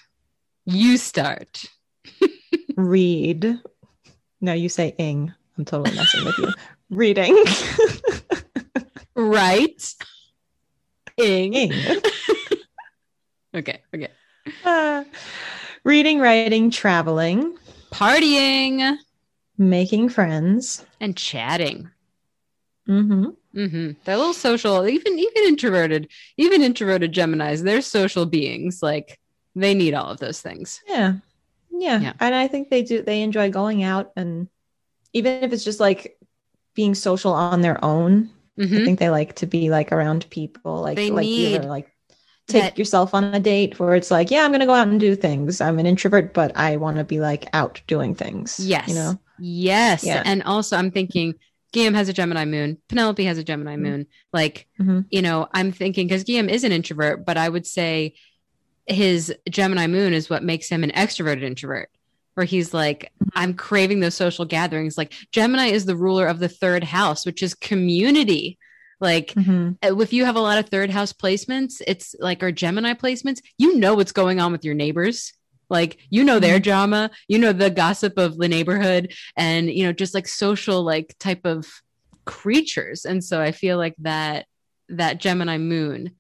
You 0.66 0.98
start. 0.98 1.66
Read. 2.76 3.60
No, 4.42 4.54
you 4.54 4.70
say 4.70 4.96
ing. 4.98 5.34
I'm 5.58 5.66
totally 5.66 5.96
messing 5.96 6.26
with 6.26 6.38
you. 6.38 6.52
Reading. 6.90 7.44
right. 9.16 9.94
ing. 11.18 11.54
ing. 11.54 11.74
okay. 13.56 13.82
Okay. 13.94 14.10
Uh, 14.64 15.04
reading, 15.84 16.20
writing, 16.20 16.70
traveling, 16.72 17.58
partying, 17.92 18.98
making 19.58 20.10
friends, 20.10 20.86
and 21.02 21.18
chatting. 21.18 21.90
Mm-hmm. 22.88 23.26
Mm-hmm. 23.56 23.92
They're 24.04 24.16
a 24.16 24.18
little 24.18 24.34
social, 24.34 24.88
even 24.88 25.20
even 25.20 25.44
introverted, 25.44 26.10
even 26.38 26.62
introverted 26.62 27.14
Geminis. 27.14 27.64
They're 27.64 27.82
social 27.82 28.26
beings. 28.26 28.82
Like 28.82 29.20
they 29.56 29.74
need 29.74 29.94
all 29.94 30.10
of 30.10 30.20
those 30.20 30.42
things. 30.42 30.82
Yeah. 30.88 31.14
yeah, 31.72 32.00
yeah, 32.00 32.14
and 32.20 32.36
I 32.36 32.48
think 32.48 32.70
they 32.70 32.84
do. 32.84 33.02
They 33.02 33.22
enjoy 33.22 33.50
going 33.50 33.84
out, 33.84 34.12
and 34.16 34.48
even 35.14 35.44
if 35.44 35.54
it's 35.54 35.64
just 35.64 35.80
like 35.80 36.18
being 36.74 36.94
social 36.94 37.34
on 37.34 37.62
their 37.62 37.84
own, 37.84 38.30
mm-hmm. 38.58 38.78
I 38.78 38.86
think 38.86 39.00
they 39.00 39.10
like 39.10 39.36
to 39.38 39.48
be 39.48 39.70
like 39.70 39.92
around 39.92 40.30
people. 40.30 40.82
Like 40.82 40.96
they 40.96 41.10
like 41.10 41.24
need 41.24 41.56
either, 41.56 41.68
like 41.68 41.92
take 42.48 42.64
that, 42.64 42.78
yourself 42.78 43.14
on 43.14 43.24
a 43.34 43.40
date 43.40 43.80
where 43.80 43.96
it's 43.96 44.12
like, 44.12 44.32
yeah, 44.32 44.44
I'm 44.44 44.52
going 44.52 44.62
to 44.62 44.66
go 44.66 44.74
out 44.74 44.88
and 44.88 45.00
do 45.00 45.16
things. 45.16 45.60
I'm 45.60 45.80
an 45.80 45.86
introvert, 45.86 46.34
but 46.34 46.56
I 46.56 46.78
want 46.78 46.98
to 46.98 47.04
be 47.04 47.20
like 47.20 47.48
out 47.54 47.82
doing 47.88 48.16
things. 48.16 48.60
Yes. 48.60 48.88
You 48.88 48.96
know? 48.96 49.20
Yes. 49.40 50.04
Yeah. 50.04 50.24
And 50.26 50.44
also, 50.44 50.78
I'm 50.78 50.92
thinking 50.92 51.36
Guillaume 51.74 51.94
has 51.94 52.10
a 52.10 52.14
Gemini 52.14 52.46
moon. 52.46 52.78
Penelope 52.88 53.24
has 53.24 53.38
a 53.38 53.44
Gemini 53.44 53.74
mm-hmm. 53.74 53.84
moon. 53.84 54.08
Like, 54.34 54.68
mm-hmm. 54.80 55.02
you 55.10 55.22
know, 55.22 55.48
I'm 55.54 55.72
thinking 55.72 56.08
because 56.08 56.24
Guillaume 56.24 56.50
is 56.50 56.64
an 56.64 56.72
introvert, 56.72 57.26
but 57.26 57.38
I 57.38 57.50
would 57.50 57.68
say 57.68 58.16
his 58.86 59.34
Gemini 59.50 59.88
moon 59.88 60.14
is 60.14 60.30
what 60.30 60.44
makes 60.44 60.70
him 60.70 60.84
an 60.84 60.92
extroverted 60.92 61.44
introvert. 61.44 61.90
Where 62.36 62.46
he's 62.46 62.74
like, 62.74 63.12
mm-hmm. 63.22 63.30
I'm 63.34 63.54
craving 63.54 64.00
those 64.00 64.16
social 64.16 64.46
gatherings. 64.46 64.98
Like, 64.98 65.14
Gemini 65.32 65.68
is 65.68 65.86
the 65.86 65.96
ruler 65.96 66.28
of 66.28 66.40
the 66.40 66.50
third 66.50 66.84
house, 66.84 67.26
which 67.26 67.42
is 67.42 67.56
community 67.56 68.60
like 69.00 69.34
mm-hmm. 69.34 69.74
Uh, 69.84 70.00
if 70.00 70.12
you 70.12 70.26
have 70.26 70.36
a 70.36 70.42
lot 70.42 70.58
of 70.58 70.70
third 70.70 70.90
house 70.90 71.14
placements, 71.14 71.82
it's 71.86 72.16
like 72.20 72.42
our 72.42 72.52
Gemini 72.52 72.94
placements, 72.94 73.42
you 73.58 73.78
know 73.78 73.96
what's 73.96 74.12
going 74.12 74.40
on 74.40 74.52
with 74.52 74.66
your 74.66 74.74
neighbors. 74.74 75.34
Like 75.70 76.00
you 76.10 76.24
know 76.24 76.40
their 76.40 76.56
mm-hmm. 76.56 76.64
drama, 76.64 77.12
you 77.28 77.38
know 77.38 77.54
the 77.54 77.70
gossip 77.70 78.18
of 78.18 78.38
the 78.38 78.48
neighborhood 78.48 79.14
and 79.36 79.70
you 79.70 79.86
know 79.86 79.94
just 79.94 80.14
like 80.14 80.28
social 80.28 80.84
like 80.84 81.16
type 81.20 81.46
of 81.46 81.68
creatures. 82.26 83.06
And 83.06 83.24
so 83.24 83.42
I 83.42 83.52
feel 83.52 83.78
like 83.78 83.96
that 84.00 84.46
that 84.90 85.20
Gemini 85.20 85.58
moon 85.58 86.12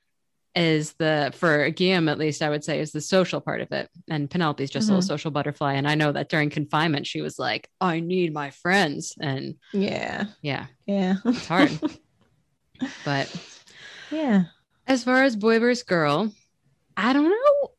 is 0.55 0.93
the 0.93 1.31
for 1.36 1.69
Guillaume 1.69 2.10
at 2.10 2.17
least 2.17 2.41
I 2.41 2.49
would 2.49 2.63
say 2.63 2.79
is 2.79 2.91
the 2.91 3.01
social 3.01 3.39
part 3.39 3.62
of 3.62 3.71
it. 3.71 3.89
And 4.10 4.29
Penelope's 4.29 4.71
just 4.71 4.86
mm-hmm. 4.86 4.93
a 4.93 4.97
little 4.97 5.05
mm-hmm. 5.05 5.13
social 5.13 5.31
butterfly. 5.31 5.73
And 5.73 5.88
I 5.88 5.95
know 5.95 6.12
that 6.12 6.29
during 6.29 6.49
confinement 6.49 7.05
she 7.05 7.21
was 7.21 7.38
like, 7.38 7.69
I 7.79 7.99
need 7.99 8.33
my 8.33 8.49
friends. 8.49 9.13
And 9.21 9.55
yeah. 9.71 10.25
Yeah. 10.41 10.65
Yeah. 10.86 11.15
It's 11.25 11.47
hard. 11.47 11.71
But 13.03 13.33
yeah. 14.12 14.43
As 14.86 15.03
far 15.03 15.23
as 15.23 15.36
boy 15.36 15.60
versus 15.60 15.83
girl, 15.83 16.31
I 16.95 17.12
don't 17.12 17.29
know. 17.29 17.71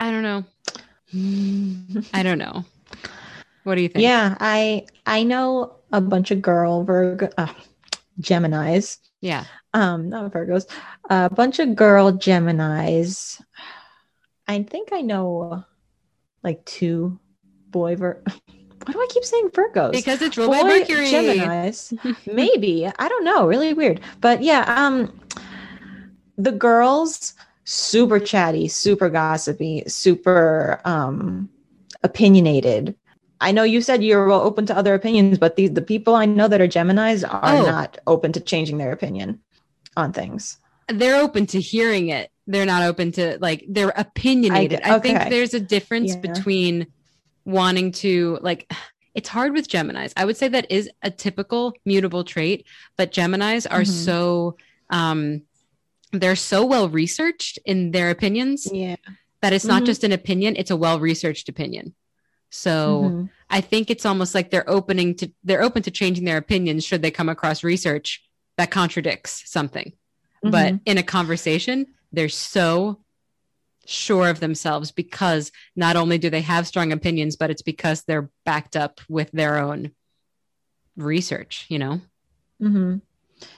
I 0.00 0.10
don't 0.10 0.22
know. 0.22 0.44
I 2.12 2.22
don't 2.22 2.38
know. 2.38 2.64
What 3.64 3.74
do 3.74 3.82
you 3.82 3.88
think? 3.88 4.02
Yeah, 4.02 4.36
I 4.38 4.86
I 5.06 5.22
know 5.22 5.76
a 5.92 6.00
bunch 6.00 6.30
of 6.30 6.42
girl 6.42 6.84
Virgo 6.84 7.28
uh, 7.36 7.52
Geminis. 8.20 8.98
Yeah. 9.20 9.44
Um, 9.74 10.08
not 10.08 10.32
Virgos. 10.32 10.66
A 11.10 11.28
bunch 11.30 11.58
of 11.58 11.74
girl 11.74 12.12
Geminis. 12.12 13.42
I 14.46 14.62
think 14.62 14.90
I 14.92 15.00
know 15.00 15.64
like 16.42 16.64
two 16.64 17.18
boy 17.70 17.96
Vir 17.96 18.22
why 18.86 18.92
do 18.92 19.00
I 19.00 19.06
keep 19.10 19.24
saying 19.24 19.50
Virgos? 19.50 19.92
Because 19.92 20.22
it's 20.22 20.36
ruled 20.36 20.52
by 20.52 20.62
Mercury. 20.62 21.10
Gemini's. 21.10 21.92
Maybe. 22.26 22.86
I 22.86 23.08
don't 23.08 23.24
know. 23.24 23.46
Really 23.46 23.74
weird. 23.74 24.00
But 24.20 24.42
yeah, 24.42 24.62
um 24.76 25.20
the 26.38 26.52
girls 26.52 27.34
super 27.66 28.20
chatty, 28.20 28.68
super 28.68 29.10
gossipy, 29.10 29.82
super 29.88 30.80
um 30.84 31.50
opinionated. 32.02 32.96
I 33.40 33.52
know 33.52 33.64
you 33.64 33.82
said 33.82 34.02
you're 34.02 34.26
well 34.26 34.40
open 34.40 34.64
to 34.66 34.76
other 34.76 34.94
opinions, 34.94 35.36
but 35.36 35.56
the 35.56 35.68
the 35.68 35.82
people 35.82 36.14
I 36.14 36.24
know 36.24 36.48
that 36.48 36.60
are 36.60 36.68
Geminis 36.68 37.28
are 37.28 37.56
oh. 37.56 37.66
not 37.66 37.98
open 38.06 38.32
to 38.32 38.40
changing 38.40 38.78
their 38.78 38.92
opinion 38.92 39.40
on 39.96 40.12
things. 40.12 40.58
They're 40.88 41.20
open 41.20 41.46
to 41.48 41.60
hearing 41.60 42.08
it. 42.08 42.30
They're 42.46 42.64
not 42.64 42.84
open 42.84 43.12
to 43.12 43.38
like 43.40 43.64
they're 43.68 43.92
opinionated. 43.96 44.80
I, 44.82 44.96
okay. 44.96 45.14
I 45.14 45.18
think 45.18 45.30
there's 45.30 45.52
a 45.52 45.60
difference 45.60 46.14
yeah. 46.14 46.20
between 46.20 46.86
wanting 47.44 47.92
to 47.92 48.38
like 48.40 48.72
it's 49.14 49.28
hard 49.28 49.52
with 49.52 49.68
Geminis. 49.68 50.12
I 50.16 50.24
would 50.24 50.36
say 50.36 50.48
that 50.48 50.70
is 50.70 50.88
a 51.02 51.10
typical 51.10 51.74
mutable 51.84 52.22
trait, 52.22 52.66
but 52.96 53.12
Geminis 53.12 53.66
are 53.68 53.80
mm-hmm. 53.80 53.90
so 53.90 54.56
um 54.90 55.42
they're 56.20 56.36
so 56.36 56.64
well 56.64 56.88
researched 56.88 57.58
in 57.64 57.90
their 57.90 58.10
opinions. 58.10 58.68
Yeah. 58.70 58.96
That 59.42 59.52
it's 59.52 59.64
not 59.64 59.78
mm-hmm. 59.78 59.86
just 59.86 60.02
an 60.02 60.12
opinion, 60.12 60.56
it's 60.56 60.70
a 60.70 60.76
well 60.76 60.98
researched 60.98 61.48
opinion. 61.48 61.94
So 62.50 63.02
mm-hmm. 63.04 63.24
I 63.50 63.60
think 63.60 63.90
it's 63.90 64.06
almost 64.06 64.34
like 64.34 64.50
they're 64.50 64.68
opening 64.68 65.14
to 65.16 65.30
they're 65.44 65.62
open 65.62 65.82
to 65.82 65.90
changing 65.90 66.24
their 66.24 66.38
opinions 66.38 66.84
should 66.84 67.02
they 67.02 67.10
come 67.10 67.28
across 67.28 67.62
research 67.62 68.22
that 68.56 68.70
contradicts 68.70 69.42
something. 69.50 69.92
But 70.42 70.74
mm-hmm. 70.74 70.76
in 70.86 70.98
a 70.98 71.02
conversation, 71.02 71.86
they're 72.12 72.28
so 72.28 73.00
sure 73.84 74.28
of 74.28 74.40
themselves 74.40 74.90
because 74.90 75.52
not 75.74 75.96
only 75.96 76.18
do 76.18 76.30
they 76.30 76.40
have 76.42 76.66
strong 76.66 76.92
opinions, 76.92 77.36
but 77.36 77.50
it's 77.50 77.62
because 77.62 78.02
they're 78.02 78.30
backed 78.44 78.76
up 78.76 79.00
with 79.08 79.30
their 79.32 79.58
own 79.58 79.92
research, 80.96 81.66
you 81.68 81.78
know? 81.78 82.00
Mm-hmm. 82.60 82.96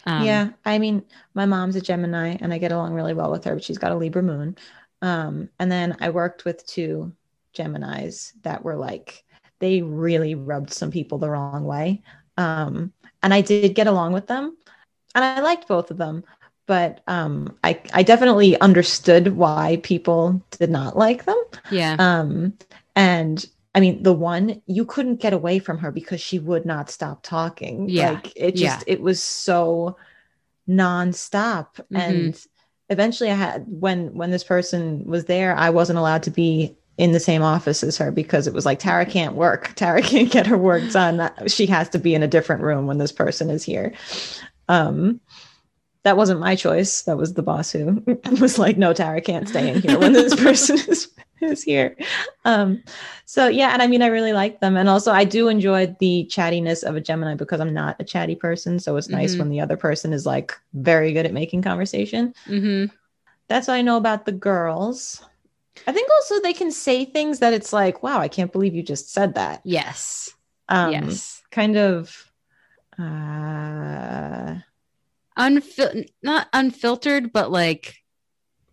Um, 0.07 0.25
yeah. 0.25 0.51
I 0.65 0.79
mean, 0.79 1.05
my 1.35 1.47
mom's 1.47 1.77
a 1.77 1.81
Gemini 1.81 2.37
and 2.41 2.53
I 2.53 2.59
get 2.59 2.73
along 2.73 2.95
really 2.95 3.15
well 3.15 3.31
with 3.31 3.45
her, 3.45 3.55
but 3.55 3.65
she's 3.65 3.79
got 3.79 3.93
a 3.93 3.97
Libra 3.97 4.23
moon. 4.23 4.57
Um, 5.03 5.49
and 5.59 5.71
then 5.71 5.97
I 6.01 6.11
worked 6.11 6.45
with 6.45 6.67
two 6.67 7.13
Geminis 7.55 8.33
that 8.43 8.65
were 8.65 8.77
like, 8.77 9.25
they 9.61 9.83
really 9.83 10.35
rubbed 10.35 10.73
some 10.73 10.91
people 10.91 11.19
the 11.19 11.31
wrong 11.31 11.65
way. 11.65 12.03
Um, 12.37 12.93
and 13.23 13.35
I 13.35 13.41
did 13.41 13.75
get 13.75 13.87
along 13.87 14.13
with 14.13 14.27
them 14.27 14.57
and 15.15 15.25
I 15.25 15.41
liked 15.41 15.69
both 15.69 15.91
of 15.91 15.97
them, 15.99 16.25
but 16.67 17.01
um, 17.07 17.57
I 17.65 17.81
I 17.93 18.03
definitely 18.03 18.59
understood 18.61 19.37
why 19.37 19.81
people 19.83 20.43
did 20.51 20.71
not 20.71 20.97
like 20.97 21.25
them. 21.25 21.43
Yeah. 21.71 21.97
Um, 21.99 22.55
and 22.95 23.45
I 23.79 23.81
mean, 23.81 24.03
the 24.03 24.13
one 24.13 24.61
you 24.67 24.85
couldn't 24.85 25.21
get 25.21 25.33
away 25.33 25.61
from 25.61 25.79
her 25.79 25.93
because 25.93 26.21
she 26.21 26.41
would 26.41 26.67
not 26.67 26.91
stop 26.91 27.23
talking. 27.23 27.89
Yeah. 27.89 28.11
Like 28.11 28.33
it 28.35 28.57
just 28.57 28.85
yeah. 28.85 28.93
it 28.93 29.01
was 29.01 29.23
so 29.23 29.97
nonstop. 30.69 31.77
Mm-hmm. 31.77 31.97
And 31.97 32.47
eventually 32.89 33.31
I 33.31 33.35
had 33.35 33.67
when 33.69 34.13
when 34.15 34.33
this 34.33 34.43
person 34.43 35.05
was 35.07 35.27
there, 35.27 35.55
I 35.55 35.71
wasn't 35.71 36.01
allowed 36.01 36.25
to 36.25 36.33
be 36.33 36.77
in 36.97 37.13
the 37.13 37.21
same 37.21 37.41
office 37.41 37.85
as 37.85 37.97
her 37.99 38.11
because 38.11 38.49
it 38.49 38.53
was 38.53 38.67
like 38.67 38.81
Tara 38.81 39.07
can't 39.07 39.37
work. 39.37 39.73
Tara 39.77 40.03
can't 40.03 40.33
get 40.33 40.49
her 40.49 40.59
work 40.59 40.83
done. 40.91 41.31
She 41.47 41.67
has 41.67 41.89
to 41.91 42.01
be 42.01 42.17
in 42.17 42.25
a 42.25 42.27
different 42.29 42.63
room 42.63 42.89
when 42.89 42.99
this 42.99 43.13
person 43.13 43.49
is 43.49 43.63
here. 43.63 43.95
Um, 44.67 45.21
that 46.03 46.17
wasn't 46.17 46.41
my 46.41 46.57
choice. 46.57 47.03
That 47.03 47.17
was 47.17 47.35
the 47.35 47.45
boss 47.45 47.71
who 47.71 48.03
was 48.41 48.59
like, 48.59 48.77
"No, 48.77 48.93
Tara 48.93 49.21
can't 49.21 49.49
stay 49.49 49.71
in 49.71 49.83
here 49.83 50.01
when 50.01 50.15
this 50.15 50.35
person 50.43 50.79
is 50.89 51.13
is 51.43 51.63
here." 51.63 51.97
Um, 52.45 52.83
so 53.25 53.49
yeah, 53.49 53.71
and 53.73 53.83
I 53.83 53.87
mean, 53.87 54.03
I 54.03 54.07
really 54.09 54.33
like 54.33 54.61
them, 54.61 54.77
and 54.77 54.89
also 54.89 55.13
I 55.13 55.25
do 55.25 55.49
enjoy 55.49 55.95
the 56.01 56.27
chattiness 56.31 56.83
of 56.85 56.97
a 56.97 57.01
Gemini 57.01 57.35
because 57.35 57.61
I'm 57.61 57.75
not 57.75 57.97
a 58.01 58.05
chatty 58.05 58.35
person. 58.35 58.79
So 58.79 58.97
it's 58.97 59.09
nice 59.09 59.35
Mhm. 59.35 59.39
when 59.41 59.49
the 59.51 59.61
other 59.61 59.77
person 59.77 60.13
is 60.13 60.27
like 60.27 60.57
very 60.75 61.13
good 61.13 61.27
at 61.27 61.33
making 61.33 61.63
conversation. 61.63 62.35
hmm 62.47 62.87
That's 63.49 63.69
what 63.69 63.75
I 63.75 63.83
know 63.83 63.97
about 63.97 64.27
the 64.27 64.33
girls. 64.33 65.23
I 65.87 65.93
think 65.93 66.11
also 66.11 66.41
they 66.41 66.53
can 66.53 66.71
say 66.71 67.05
things 67.07 67.39
that 67.39 67.55
it's 67.55 67.73
like, 67.73 68.03
wow, 68.03 68.19
I 68.21 68.29
can't 68.29 68.53
believe 68.53 68.75
you 68.75 68.83
just 68.83 69.11
said 69.11 69.35
that. 69.35 69.63
Yes. 69.65 70.31
Um, 70.69 70.93
yes. 70.93 71.41
Kind 71.51 71.77
of. 71.79 72.31
Uh, 72.99 74.59
Unfil- 75.39 76.09
not 76.23 76.49
unfiltered, 76.53 77.33
but 77.33 77.51
like 77.53 77.95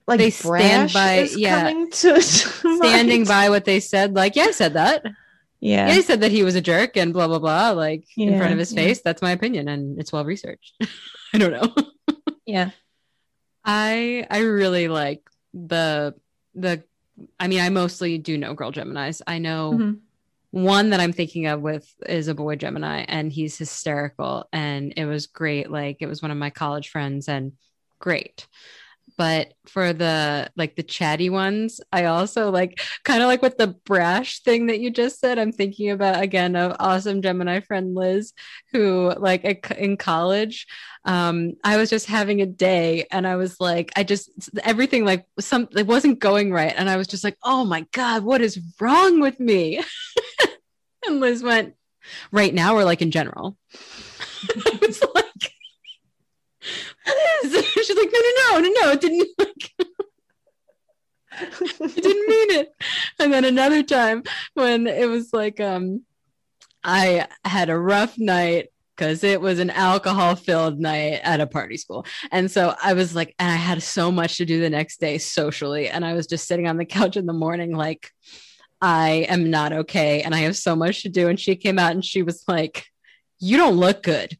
like 0.08 0.20
They 0.20 0.30
stand 0.30 0.94
by- 0.94 1.28
yeah. 1.36 1.74
to 1.92 2.22
standing 2.22 3.20
mind. 3.22 3.28
by 3.28 3.50
what 3.50 3.66
they 3.66 3.80
said. 3.80 4.14
Like, 4.16 4.36
yeah, 4.36 4.46
I 4.46 4.52
said 4.52 4.74
that. 4.74 5.04
Yeah. 5.60 5.88
Yeah, 5.88 5.94
he 5.94 6.02
said 6.04 6.22
that 6.22 6.32
he 6.32 6.44
was 6.44 6.54
a 6.56 6.62
jerk 6.62 6.96
and 6.96 7.12
blah 7.12 7.28
blah 7.28 7.40
blah, 7.40 7.72
like 7.72 8.06
in 8.18 8.38
front 8.38 8.54
of 8.54 8.60
his 8.60 8.72
yeah. 8.74 8.84
face. 8.84 9.02
That's 9.02 9.22
my 9.22 9.32
opinion, 9.32 9.68
and 9.68 10.00
it's 10.00 10.12
well 10.12 10.24
researched. 10.26 10.74
I 11.34 11.38
don't 11.38 11.52
know. 11.52 11.74
Yeah. 12.46 12.70
I 13.64 14.28
I 14.30 14.40
really 14.40 14.88
like 14.88 15.22
the 15.54 16.14
the. 16.54 16.84
I 17.40 17.48
mean, 17.48 17.62
I 17.62 17.70
mostly 17.70 18.18
do 18.20 18.38
know 18.38 18.54
girl 18.54 18.72
Gemini's. 18.72 19.22
I 19.26 19.40
know 19.40 19.72
Mhm. 19.74 20.00
one 20.52 20.90
that 20.92 21.00
I'm 21.00 21.14
thinking 21.14 21.48
of 21.48 21.62
with 21.62 21.92
is 22.08 22.28
a 22.28 22.36
boy 22.36 22.56
Gemini, 22.58 23.06
and 23.08 23.32
he's 23.32 23.58
hysterical, 23.58 24.48
and 24.54 24.94
it 24.98 25.06
was 25.06 25.26
great. 25.28 25.72
Like 25.72 25.98
it 26.02 26.08
was 26.08 26.22
one 26.22 26.30
of 26.32 26.38
my 26.38 26.50
college 26.52 26.90
friends, 26.90 27.28
and 27.28 27.54
great. 28.00 28.48
But 29.18 29.54
for 29.66 29.94
the 29.94 30.50
like 30.56 30.76
the 30.76 30.84
chatty 30.84 31.30
ones, 31.30 31.80
I 31.92 32.06
also 32.06 32.52
like 32.52 32.82
kind 33.04 33.22
of 33.22 33.28
like 33.28 33.42
with 33.42 33.58
the 33.58 33.68
brash 33.68 34.42
thing 34.42 34.68
that 34.68 34.80
you 34.80 34.92
just 34.92 35.20
said. 35.20 35.40
I'm 35.40 35.52
thinking 35.52 35.90
about 35.92 36.22
again 36.22 36.56
of 36.56 36.76
awesome 36.80 37.22
Gemini 37.22 37.62
friend 37.62 37.96
Liz, 37.96 38.34
who 38.72 39.14
like 39.18 39.72
in 39.72 39.98
college, 39.98 40.68
um, 41.06 41.54
I 41.64 41.78
was 41.78 41.90
just 41.90 42.08
having 42.08 42.42
a 42.42 42.46
day, 42.46 43.06
and 43.12 43.26
I 43.28 43.38
was 43.38 43.60
like, 43.60 43.92
I 43.96 44.04
just 44.04 44.30
everything 44.64 45.06
like 45.06 45.26
some 45.40 45.68
it 45.76 45.88
wasn't 45.88 46.20
going 46.20 46.52
right, 46.52 46.74
and 46.76 46.90
I 46.90 46.98
was 46.98 47.08
just 47.08 47.24
like, 47.24 47.38
oh 47.44 47.64
my 47.64 47.86
god, 47.94 48.24
what 48.24 48.42
is 48.42 48.60
wrong 48.80 49.22
with 49.22 49.40
me? 49.40 49.82
and 51.08 51.20
Liz 51.20 51.42
went, 51.42 51.76
right 52.32 52.54
now 52.54 52.76
or 52.76 52.84
like 52.84 53.02
in 53.02 53.12
general. 53.12 53.58
I 54.66 54.80
was 54.82 55.04
like, 55.14 55.25
Liz, 57.08 57.66
she's 57.74 57.98
like, 57.98 58.10
no, 58.12 58.20
no, 58.20 58.60
no, 58.60 58.60
no, 58.60 58.82
no, 58.82 58.92
it 58.92 59.02
didn't. 59.02 59.30
Like, 61.38 61.52
I 61.82 61.88
didn't 61.88 62.30
mean 62.30 62.52
it. 62.52 62.74
And 63.20 63.34
then 63.34 63.44
another 63.44 63.84
time 63.84 64.24
when 64.54 64.88
it 64.88 65.10
was 65.10 65.34
like, 65.34 65.60
um, 65.60 66.04
I 66.82 67.28
had 67.44 67.70
a 67.70 67.78
rough 67.78 68.18
night 68.18 68.70
because 68.96 69.24
it 69.24 69.42
was 69.42 69.60
an 69.60 69.70
alcohol 69.70 70.36
filled 70.36 70.80
night 70.80 71.20
at 71.24 71.42
a 71.42 71.48
party 71.48 71.78
school. 71.78 72.06
And 72.32 72.50
so 72.50 72.74
I 72.82 72.94
was 72.94 73.16
like, 73.16 73.36
and 73.38 73.52
I 73.52 73.56
had 73.56 73.84
so 73.84 74.12
much 74.12 74.38
to 74.38 74.46
do 74.46 74.62
the 74.62 74.70
next 74.70 75.00
day 75.00 75.18
socially. 75.18 75.90
And 75.90 76.06
I 76.06 76.14
was 76.14 76.28
just 76.28 76.48
sitting 76.48 76.68
on 76.68 76.78
the 76.78 76.86
couch 76.86 77.18
in 77.18 77.26
the 77.26 77.34
morning, 77.34 77.76
like, 77.76 78.12
I 78.82 79.26
am 79.30 79.50
not 79.50 79.74
okay. 79.74 80.22
And 80.22 80.34
I 80.34 80.40
have 80.40 80.56
so 80.56 80.76
much 80.76 81.04
to 81.04 81.10
do. 81.10 81.28
And 81.28 81.40
she 81.40 81.56
came 81.56 81.80
out 81.80 81.92
and 81.92 82.06
she 82.06 82.22
was 82.22 82.44
like, 82.48 82.86
You 83.40 83.58
don't 83.58 83.78
look 83.78 84.04
good. 84.04 84.38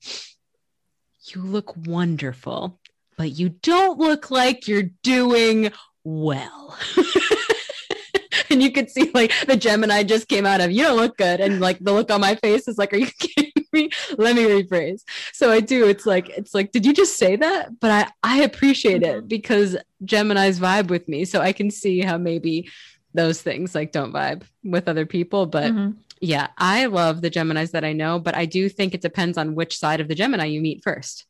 You 1.34 1.42
look 1.42 1.76
wonderful, 1.76 2.80
but 3.18 3.32
you 3.32 3.50
don't 3.50 3.98
look 4.00 4.30
like 4.30 4.68
you're 4.68 4.90
doing 5.04 5.72
well. 6.04 6.78
and 8.50 8.62
you 8.62 8.72
could 8.72 8.90
see 8.90 9.12
like 9.14 9.32
the 9.48 9.58
Gemini 9.58 10.04
just 10.04 10.28
came 10.28 10.46
out 10.46 10.62
of 10.62 10.72
you 10.72 10.84
don't 10.84 10.98
look 10.98 11.18
good. 11.18 11.40
And 11.40 11.60
like 11.60 11.80
the 11.80 11.94
look 11.94 12.12
on 12.12 12.22
my 12.22 12.36
face 12.36 12.68
is 12.68 12.78
like, 12.78 12.94
Are 12.94 12.98
you 12.98 13.08
kidding 13.20 13.52
me? 13.74 13.90
Let 14.18 14.36
me 14.36 14.44
rephrase. 14.44 15.02
So 15.34 15.52
I 15.52 15.62
do. 15.62 15.88
It's 15.88 16.06
like, 16.06 16.30
it's 16.30 16.54
like, 16.54 16.72
did 16.72 16.86
you 16.86 16.94
just 16.94 17.18
say 17.18 17.36
that? 17.38 17.80
But 17.80 17.92
I, 17.92 18.38
I 18.38 18.44
appreciate 18.44 19.04
it 19.04 19.28
because 19.28 19.78
Gemini's 20.04 20.60
vibe 20.60 20.90
with 20.90 21.08
me. 21.10 21.26
So 21.26 21.42
I 21.42 21.54
can 21.54 21.72
see 21.72 22.02
how 22.02 22.18
maybe 22.18 22.70
those 23.14 23.42
things 23.42 23.74
like 23.74 23.92
don't 23.92 24.14
vibe 24.14 24.44
with 24.64 24.88
other 24.88 25.06
people. 25.06 25.46
But 25.46 25.72
Mhm. 25.72 25.96
Yeah, 26.22 26.48
I 26.58 26.86
love 26.86 27.22
the 27.22 27.32
Geminis 27.32 27.72
that 27.72 27.84
I 27.84 27.94
know, 27.94 28.20
but 28.20 28.36
I 28.36 28.46
do 28.46 28.70
think 28.70 28.94
it 28.94 29.02
depends 29.02 29.38
on 29.38 29.56
which 29.56 29.78
side 29.78 30.00
of 30.00 30.08
the 30.08 30.16
Gemini 30.16 30.46
you 30.46 30.62
meet 30.62 30.84
first. 30.84 31.26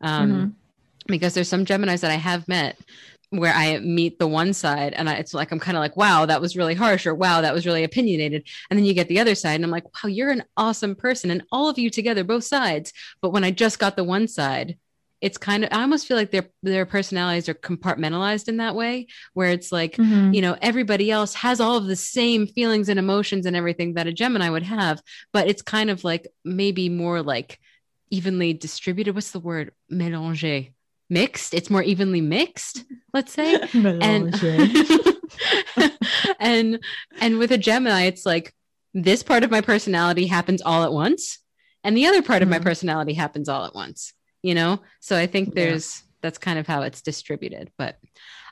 Um, 0.00 0.56
Because 1.06 1.34
there's 1.34 1.48
some 1.48 1.64
Geminis 1.64 2.00
that 2.00 2.10
I 2.10 2.16
have 2.16 2.48
met 2.48 2.78
where 3.30 3.54
I 3.54 3.78
meet 3.78 4.18
the 4.18 4.26
one 4.26 4.52
side 4.52 4.92
and 4.92 5.08
I, 5.08 5.14
it's 5.14 5.32
like, 5.34 5.52
I'm 5.52 5.60
kind 5.60 5.76
of 5.76 5.80
like, 5.80 5.96
wow, 5.96 6.26
that 6.26 6.40
was 6.40 6.56
really 6.56 6.74
harsh 6.74 7.06
or 7.06 7.14
wow, 7.14 7.40
that 7.40 7.54
was 7.54 7.64
really 7.64 7.84
opinionated. 7.84 8.46
And 8.68 8.78
then 8.78 8.84
you 8.84 8.92
get 8.92 9.08
the 9.08 9.20
other 9.20 9.34
side 9.34 9.54
and 9.54 9.64
I'm 9.64 9.70
like, 9.70 9.84
wow, 9.84 10.08
you're 10.08 10.30
an 10.30 10.44
awesome 10.56 10.94
person. 10.94 11.30
And 11.30 11.44
all 11.52 11.68
of 11.68 11.78
you 11.78 11.90
together, 11.90 12.24
both 12.24 12.44
sides. 12.44 12.92
But 13.20 13.30
when 13.30 13.44
I 13.44 13.50
just 13.52 13.78
got 13.78 13.96
the 13.96 14.04
one 14.04 14.26
side, 14.28 14.78
it's 15.22 15.38
kind 15.38 15.64
of, 15.64 15.70
I 15.72 15.80
almost 15.80 16.06
feel 16.06 16.16
like 16.16 16.30
their, 16.30 16.48
their 16.62 16.84
personalities 16.84 17.48
are 17.48 17.54
compartmentalized 17.54 18.48
in 18.48 18.58
that 18.58 18.74
way, 18.74 19.06
where 19.32 19.50
it's 19.50 19.72
like, 19.72 19.96
Mhm. 19.96 20.34
you 20.34 20.42
know 20.42 20.56
everybody 20.60 21.10
else 21.10 21.34
has 21.34 21.60
all 21.60 21.76
of 21.76 21.86
the 21.86 21.96
same 21.96 22.46
feelings 22.46 22.88
and 22.88 22.98
emotions 22.98 23.46
and 23.46 23.56
everything 23.56 23.94
that 23.94 24.06
a 24.06 24.12
gemini 24.12 24.50
would 24.50 24.62
have 24.64 25.00
but 25.32 25.48
it's 25.48 25.62
kind 25.62 25.90
of 25.90 26.04
like 26.04 26.26
maybe 26.44 26.88
more 26.88 27.22
like 27.22 27.58
evenly 28.10 28.52
distributed 28.52 29.14
what's 29.14 29.30
the 29.32 29.40
word? 29.40 29.72
Mélanger 29.90 30.72
mixed? 31.08 31.54
It's 31.54 31.70
more 31.70 31.82
evenly 31.82 32.20
mixed 32.20 32.84
let's 33.14 33.32
say? 33.32 33.58
And 33.74 34.34
and 36.38 36.80
and 37.20 37.38
with 37.38 37.52
a 37.52 37.58
gemini 37.58 38.02
it's 38.02 38.26
like 38.26 38.52
this 38.94 39.22
part 39.22 39.44
of 39.44 39.50
my 39.50 39.60
personality 39.60 40.26
happens 40.26 40.62
all 40.62 40.84
at 40.84 40.92
once 40.92 41.38
and 41.84 41.96
the 41.96 42.06
other 42.06 42.22
part 42.22 42.42
of 42.42 42.48
my 42.48 42.58
Mhm. 42.58 42.62
personality 42.64 43.14
happens 43.14 43.48
all 43.48 43.64
at 43.64 43.74
once 43.74 44.12
you 44.46 44.54
know 44.54 44.78
so 45.00 45.16
i 45.16 45.26
think 45.26 45.48
Yeah. 45.48 45.54
there's 45.56 46.02
that's 46.22 46.38
kind 46.38 46.58
of 46.58 46.66
how 46.66 46.82
it's 46.82 47.02
distributed 47.02 47.70
but 47.76 47.98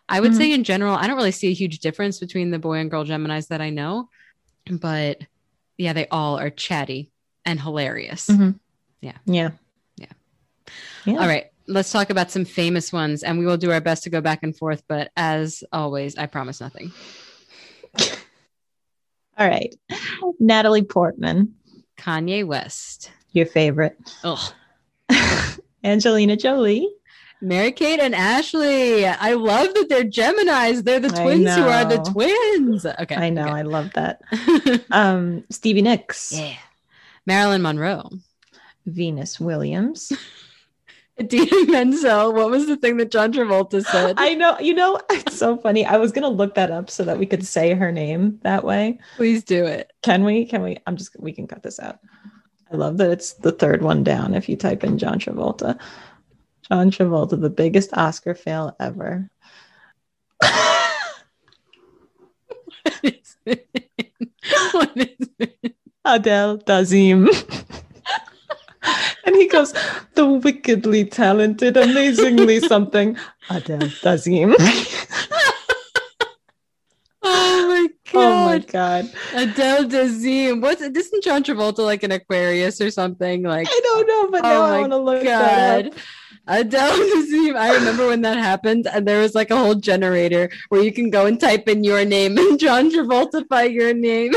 i 0.08 0.20
would 0.20 0.32
Mhm. 0.32 0.36
say 0.40 0.52
in 0.52 0.64
general 0.64 0.94
i 0.96 1.06
don't 1.06 1.16
really 1.16 1.30
see 1.40 1.48
a 1.48 1.54
huge 1.62 1.78
difference 1.78 2.18
between 2.18 2.50
the 2.50 2.58
boy 2.58 2.78
and 2.80 2.90
girl 2.90 3.04
geminis 3.04 3.46
that 3.48 3.60
i 3.60 3.70
know 3.70 4.08
but 4.70 5.18
yeah 5.78 5.92
they 5.92 6.06
all 6.08 6.38
are 6.38 6.50
chatty 6.50 7.10
and 7.44 7.60
hilarious 7.60 8.26
Mhm. 8.28 8.58
Yeah. 9.00 9.18
Yeah. 9.26 9.50
Yeah. 9.96 10.12
Yeah. 11.04 11.18
all 11.20 11.28
right 11.28 11.46
let's 11.68 11.92
talk 11.92 12.10
about 12.10 12.30
some 12.30 12.44
famous 12.44 12.92
ones 12.92 13.22
and 13.22 13.38
we 13.38 13.46
will 13.46 13.56
do 13.64 13.70
our 13.70 13.80
best 13.80 14.02
to 14.04 14.10
go 14.10 14.20
back 14.20 14.40
and 14.42 14.56
forth 14.56 14.82
but 14.88 15.10
as 15.16 15.62
always 15.72 16.16
i 16.18 16.26
promise 16.26 16.60
nothing 16.60 16.90
All 19.36 19.48
right. 19.48 19.74
Natalie 20.38 20.84
Portman, 20.84 21.54
kanye 21.98 22.44
west 22.46 23.10
your 23.32 23.46
favorite. 23.46 23.96
Ugh. 24.22 24.52
Angelina 25.84 26.36
Jolie. 26.36 26.88
Mary 27.40 27.72
Kate 27.72 28.00
and 28.00 28.14
Ashley. 28.14 29.06
I 29.06 29.34
love 29.34 29.74
that 29.74 29.88
they're 29.88 30.04
Geminis. 30.04 30.82
They're 30.82 31.00
the 31.00 31.10
twins 31.10 31.54
who 31.54 31.64
are 31.64 31.84
the 31.84 31.98
twins. 31.98 32.86
Okay. 32.86 33.14
I 33.14 33.28
know. 33.28 33.42
okay. 33.42 33.50
I 33.50 33.62
love 33.62 33.92
that. 33.94 34.22
Um, 34.90 35.44
Stevie 35.50 35.82
Nicks, 35.82 36.32
yeah. 36.32 36.56
Marilyn 37.26 37.62
Monroe. 37.62 38.10
Venus 38.86 39.40
Williams. 39.40 40.12
Idina 41.20 41.66
Menzel. 41.70 42.32
What 42.32 42.50
was 42.50 42.66
the 42.66 42.76
thing 42.76 42.96
that 42.96 43.10
John 43.10 43.32
Travolta 43.32 43.84
said? 43.84 44.16
I 44.18 44.34
know. 44.34 44.58
You 44.58 44.74
know, 44.74 45.00
it's 45.10 45.38
so 45.38 45.56
funny. 45.56 45.84
I 45.84 45.96
was 45.96 46.12
gonna 46.12 46.28
look 46.28 46.54
that 46.54 46.70
up 46.70 46.90
so 46.90 47.04
that 47.04 47.18
we 47.18 47.26
could 47.26 47.46
say 47.46 47.74
her 47.74 47.92
name 47.92 48.40
that 48.42 48.64
way. 48.64 48.98
Please 49.16 49.44
do 49.44 49.64
it. 49.64 49.92
Can 50.02 50.24
we? 50.24 50.44
Can 50.46 50.62
we? 50.62 50.78
I'm 50.86 50.96
just. 50.96 51.18
We 51.18 51.32
can 51.32 51.46
cut 51.46 51.62
this 51.62 51.78
out. 51.78 51.98
I 52.72 52.76
love 52.76 52.96
that 52.98 53.10
it's 53.10 53.34
the 53.34 53.52
third 53.52 53.82
one 53.82 54.04
down. 54.04 54.34
If 54.34 54.48
you 54.48 54.56
type 54.56 54.84
in 54.84 54.98
John 54.98 55.18
Travolta, 55.18 55.78
John 56.68 56.90
Travolta, 56.90 57.40
the 57.40 57.50
biggest 57.50 57.96
Oscar 57.96 58.34
fail 58.34 58.74
ever. 58.80 59.30
what 60.40 60.52
is 63.02 63.36
it? 63.46 63.68
What 64.72 64.92
is 64.96 65.28
it? 65.38 65.76
Adele 66.04 66.58
Dazeem. 66.58 67.28
and 69.24 69.36
he 69.36 69.48
goes, 69.48 69.72
the 70.14 70.26
wickedly 70.26 71.04
talented, 71.04 71.76
amazingly 71.76 72.60
something, 72.60 73.16
Adele 73.50 73.88
Dazeem. 74.02 74.54
Oh 78.16 78.43
my 78.58 78.64
god. 78.66 79.04
oh 79.04 79.12
god. 79.12 79.12
god. 79.32 79.48
Adele 79.48 79.84
Dazeem. 79.84 80.62
What's 80.62 80.82
isn't 80.82 81.24
John 81.24 81.42
Travolta 81.42 81.78
like 81.78 82.02
an 82.02 82.12
Aquarius 82.12 82.80
or 82.80 82.90
something? 82.90 83.42
Like 83.42 83.68
I 83.70 83.80
don't 83.82 84.06
know, 84.06 84.30
but 84.30 84.42
now 84.42 84.62
oh 84.62 84.64
I 84.64 84.80
want 84.80 84.92
to 84.92 84.98
look 84.98 85.22
that 85.24 85.86
up. 85.86 85.94
Adele 86.46 86.90
Dazeem. 87.14 87.56
I 87.56 87.74
remember 87.74 88.06
when 88.06 88.22
that 88.22 88.36
happened, 88.36 88.86
and 88.86 89.06
there 89.06 89.20
was 89.20 89.34
like 89.34 89.50
a 89.50 89.56
whole 89.56 89.74
generator 89.74 90.50
where 90.68 90.82
you 90.82 90.92
can 90.92 91.10
go 91.10 91.26
and 91.26 91.40
type 91.40 91.68
in 91.68 91.84
your 91.84 92.04
name 92.04 92.36
and 92.36 92.58
John 92.64 92.90
Travolta 92.90 93.46
by 93.48 93.64
your 93.64 93.94
name. 93.94 94.32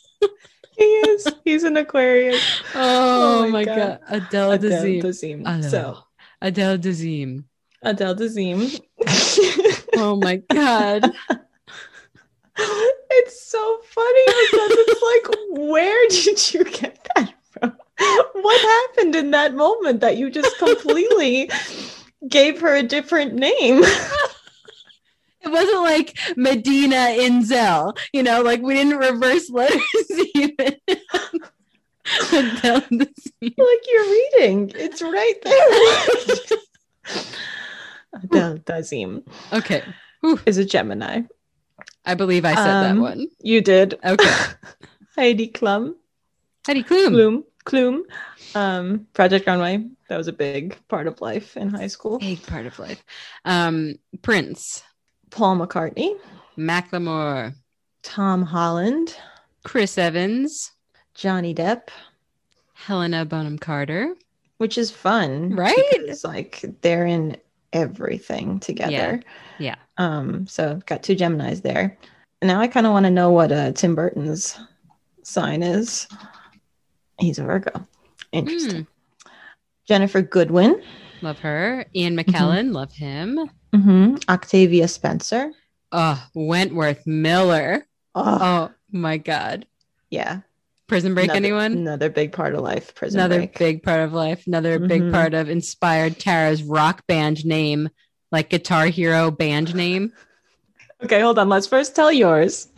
he 0.76 0.84
is. 0.84 1.28
He's 1.44 1.64
an 1.64 1.76
Aquarius. 1.76 2.62
Oh, 2.74 3.44
oh 3.44 3.48
my 3.48 3.64
god. 3.64 4.00
Adele 4.08 4.52
Adele 4.52 4.70
Dazeem. 4.70 5.02
Dazeem. 5.02 5.40
Adele. 5.40 5.70
So 5.70 5.98
Adele 6.40 6.78
Dazeem. 6.78 7.44
Adele 7.82 8.14
Dazeem. 8.14 8.80
Oh 9.96 10.16
my 10.16 10.36
god. 10.50 11.12
It's 12.56 13.42
so 13.46 13.78
funny 13.84 14.24
because 14.26 14.70
it's 14.72 15.02
like, 15.02 15.36
where 15.70 16.08
did 16.08 16.54
you 16.54 16.64
get 16.64 17.08
that 17.14 17.34
from? 17.50 17.76
What 18.32 18.60
happened 18.60 19.14
in 19.14 19.30
that 19.30 19.54
moment 19.54 20.00
that 20.00 20.16
you 20.16 20.30
just 20.30 20.58
completely 20.58 21.50
gave 22.28 22.60
her 22.60 22.74
a 22.74 22.82
different 22.82 23.34
name? 23.34 23.82
It 25.44 25.50
wasn't 25.50 25.82
like 25.82 26.16
Medina 26.36 27.16
Inzel, 27.18 27.96
you 28.12 28.22
know, 28.22 28.42
like 28.42 28.62
we 28.62 28.74
didn't 28.74 28.96
reverse 28.98 29.50
letters 29.50 29.82
even. 30.36 30.76
Like 32.30 33.80
you're 33.88 34.04
reading, 34.04 34.72
it's 34.74 35.02
right 35.02 35.34
there. 35.42 36.58
Adele 38.22 38.58
Dazeem 38.58 39.22
Okay. 39.52 39.82
Whew. 40.20 40.38
is 40.46 40.58
a 40.58 40.64
Gemini. 40.64 41.22
I 42.04 42.14
believe 42.14 42.44
I 42.44 42.54
said 42.54 42.66
that 42.66 42.90
Um, 42.92 43.00
one. 43.00 43.26
You 43.40 43.60
did. 43.60 43.98
Okay. 44.04 44.34
Heidi 45.16 45.48
Klum. 45.48 45.94
Heidi 46.66 46.82
Klum. 46.82 47.10
Klum. 47.14 47.42
Klum. 47.64 48.56
Um, 48.56 49.06
Project 49.14 49.46
Runway. 49.46 49.86
That 50.08 50.16
was 50.16 50.28
a 50.28 50.32
big 50.32 50.76
part 50.88 51.06
of 51.06 51.20
life 51.20 51.56
in 51.56 51.68
high 51.70 51.86
school. 51.86 52.18
Big 52.18 52.44
part 52.46 52.66
of 52.66 52.78
life. 52.78 53.02
Um, 53.44 53.94
Prince, 54.22 54.82
Paul 55.30 55.56
McCartney. 55.56 56.16
Macklemore, 56.58 57.54
Tom 58.02 58.42
Holland. 58.42 59.16
Chris 59.64 59.96
Evans, 59.96 60.72
Johnny 61.14 61.54
Depp. 61.54 61.82
Helena 62.74 63.24
Bonham 63.24 63.58
Carter. 63.58 64.14
Which 64.58 64.76
is 64.76 64.90
fun. 64.90 65.54
Right? 65.54 65.74
It's 65.76 66.24
like 66.24 66.64
they're 66.82 67.06
in 67.06 67.36
everything 67.72 68.60
together. 68.60 69.22
Yeah. 69.58 69.76
Um, 69.98 70.46
so 70.46 70.80
got 70.86 71.02
two 71.02 71.14
Geminis 71.16 71.62
there. 71.62 71.96
Now 72.42 72.60
I 72.60 72.66
kind 72.68 72.86
of 72.86 72.92
want 72.92 73.04
to 73.06 73.10
know 73.10 73.30
what 73.30 73.52
uh, 73.52 73.72
Tim 73.72 73.94
Burton's 73.94 74.58
sign 75.22 75.62
is. 75.62 76.08
He's 77.18 77.38
a 77.38 77.44
Virgo. 77.44 77.86
Interesting. 78.32 78.86
Ginnifer 79.88 80.28
Goodwin. 80.28 80.82
Love 81.22 81.38
her. 81.40 81.84
Ian 81.94 82.16
McKellen. 82.16 82.72
Love 82.72 82.92
him. 82.92 83.38
Mm-hmm. 83.72 84.16
Octavia 84.28 84.88
Spencer. 84.88 85.52
Oh, 85.92 86.22
Wentworth 86.34 87.06
Miller. 87.06 87.86
Oh, 88.14 88.38
Oh 88.40 88.70
my 88.90 89.18
God. 89.18 89.66
yeah. 90.10 90.40
Prison 90.92 91.14
Break, 91.14 91.24
Another- 91.26 91.36
anyone? 91.38 91.72
Another 91.72 92.10
big 92.10 92.32
part 92.32 92.54
of 92.54 92.60
life. 92.60 92.94
Prison 92.94 93.18
Another 93.20 93.38
Break. 93.38 93.58
big 93.58 93.82
part 93.82 94.00
of 94.00 94.12
life. 94.12 94.46
Another 94.46 94.78
big 94.78 95.02
Mhm. 95.02 95.12
part 95.12 95.34
of 95.34 95.48
inspired 95.48 96.18
Tara's 96.18 96.62
rock 96.62 97.06
band 97.06 97.44
name, 97.46 97.88
like 98.30 98.50
Guitar 98.50 98.86
Hero 98.86 99.30
band 99.30 99.74
name. 99.74 100.12
Okay, 101.04 101.20
hold 101.20 101.36
on. 101.36 101.48
Let's 101.48 101.66
first 101.66 101.96
tell 101.96 102.12
yours. 102.12 102.68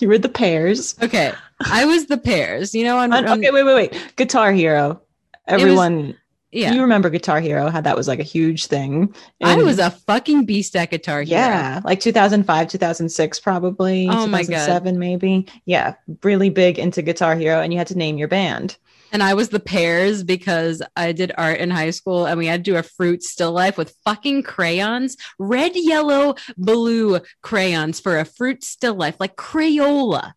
You 0.00 0.08
were 0.08 0.18
the 0.18 0.28
pairs. 0.28 0.96
Okay. 1.02 1.32
I 1.64 1.86
was 1.86 2.04
the 2.06 2.18
pairs, 2.18 2.74
you 2.74 2.84
know, 2.84 2.98
on, 2.98 3.10
On- 3.14 3.26
on- 3.26 3.38
okay, 3.38 3.50
wait, 3.50 3.62
wait, 3.62 3.74
wait. 3.74 4.12
Guitar 4.16 4.52
Hero. 4.52 5.00
Everyone, 5.48 6.14
yeah. 6.52 6.72
you 6.72 6.82
remember 6.82 7.10
Guitar 7.10 7.40
Hero? 7.40 7.68
How 7.70 7.80
that 7.80 7.96
was 7.96 8.08
like 8.08 8.18
a 8.18 8.24
huge 8.24 8.66
thing. 8.66 9.14
I 9.42 9.56
was 9.56 9.78
a 9.78 9.90
fucking 9.90 10.44
beast 10.44 10.76
at 10.76 10.90
Guitar 10.90 11.22
Hero. 11.22 11.40
yeah, 11.40 11.80
like 11.84 12.00
2005, 12.00 12.68
2006, 12.68 13.40
probably. 13.40 14.08
Oh 14.08 14.26
my 14.26 14.42
God. 14.42 14.46
2007, 14.46 14.98
maybe. 14.98 15.46
Yeah, 15.64 15.94
really 16.22 16.50
big 16.50 16.78
into 16.78 17.02
Guitar 17.02 17.36
Hero, 17.36 17.60
and 17.60 17.72
you 17.72 17.78
had 17.78 17.88
to 17.88 17.98
name 17.98 18.18
your 18.18 18.28
band. 18.28 18.76
And 19.12 19.22
I 19.22 19.34
was 19.34 19.48
the 19.48 19.60
pears 19.60 20.22
because 20.22 20.82
I 20.96 21.12
did 21.12 21.32
art 21.36 21.58
in 21.58 21.70
high 21.70 21.90
school 21.90 22.26
and 22.26 22.38
we 22.38 22.46
had 22.46 22.64
to 22.64 22.70
do 22.70 22.76
a 22.76 22.82
fruit 22.82 23.22
still 23.22 23.52
life 23.52 23.76
with 23.76 23.96
fucking 24.04 24.44
crayons, 24.44 25.16
red, 25.38 25.72
yellow, 25.74 26.36
blue 26.56 27.18
crayons 27.42 27.98
for 27.98 28.18
a 28.18 28.24
fruit 28.24 28.62
still 28.62 28.94
life, 28.94 29.16
like 29.18 29.36
Crayola. 29.36 30.34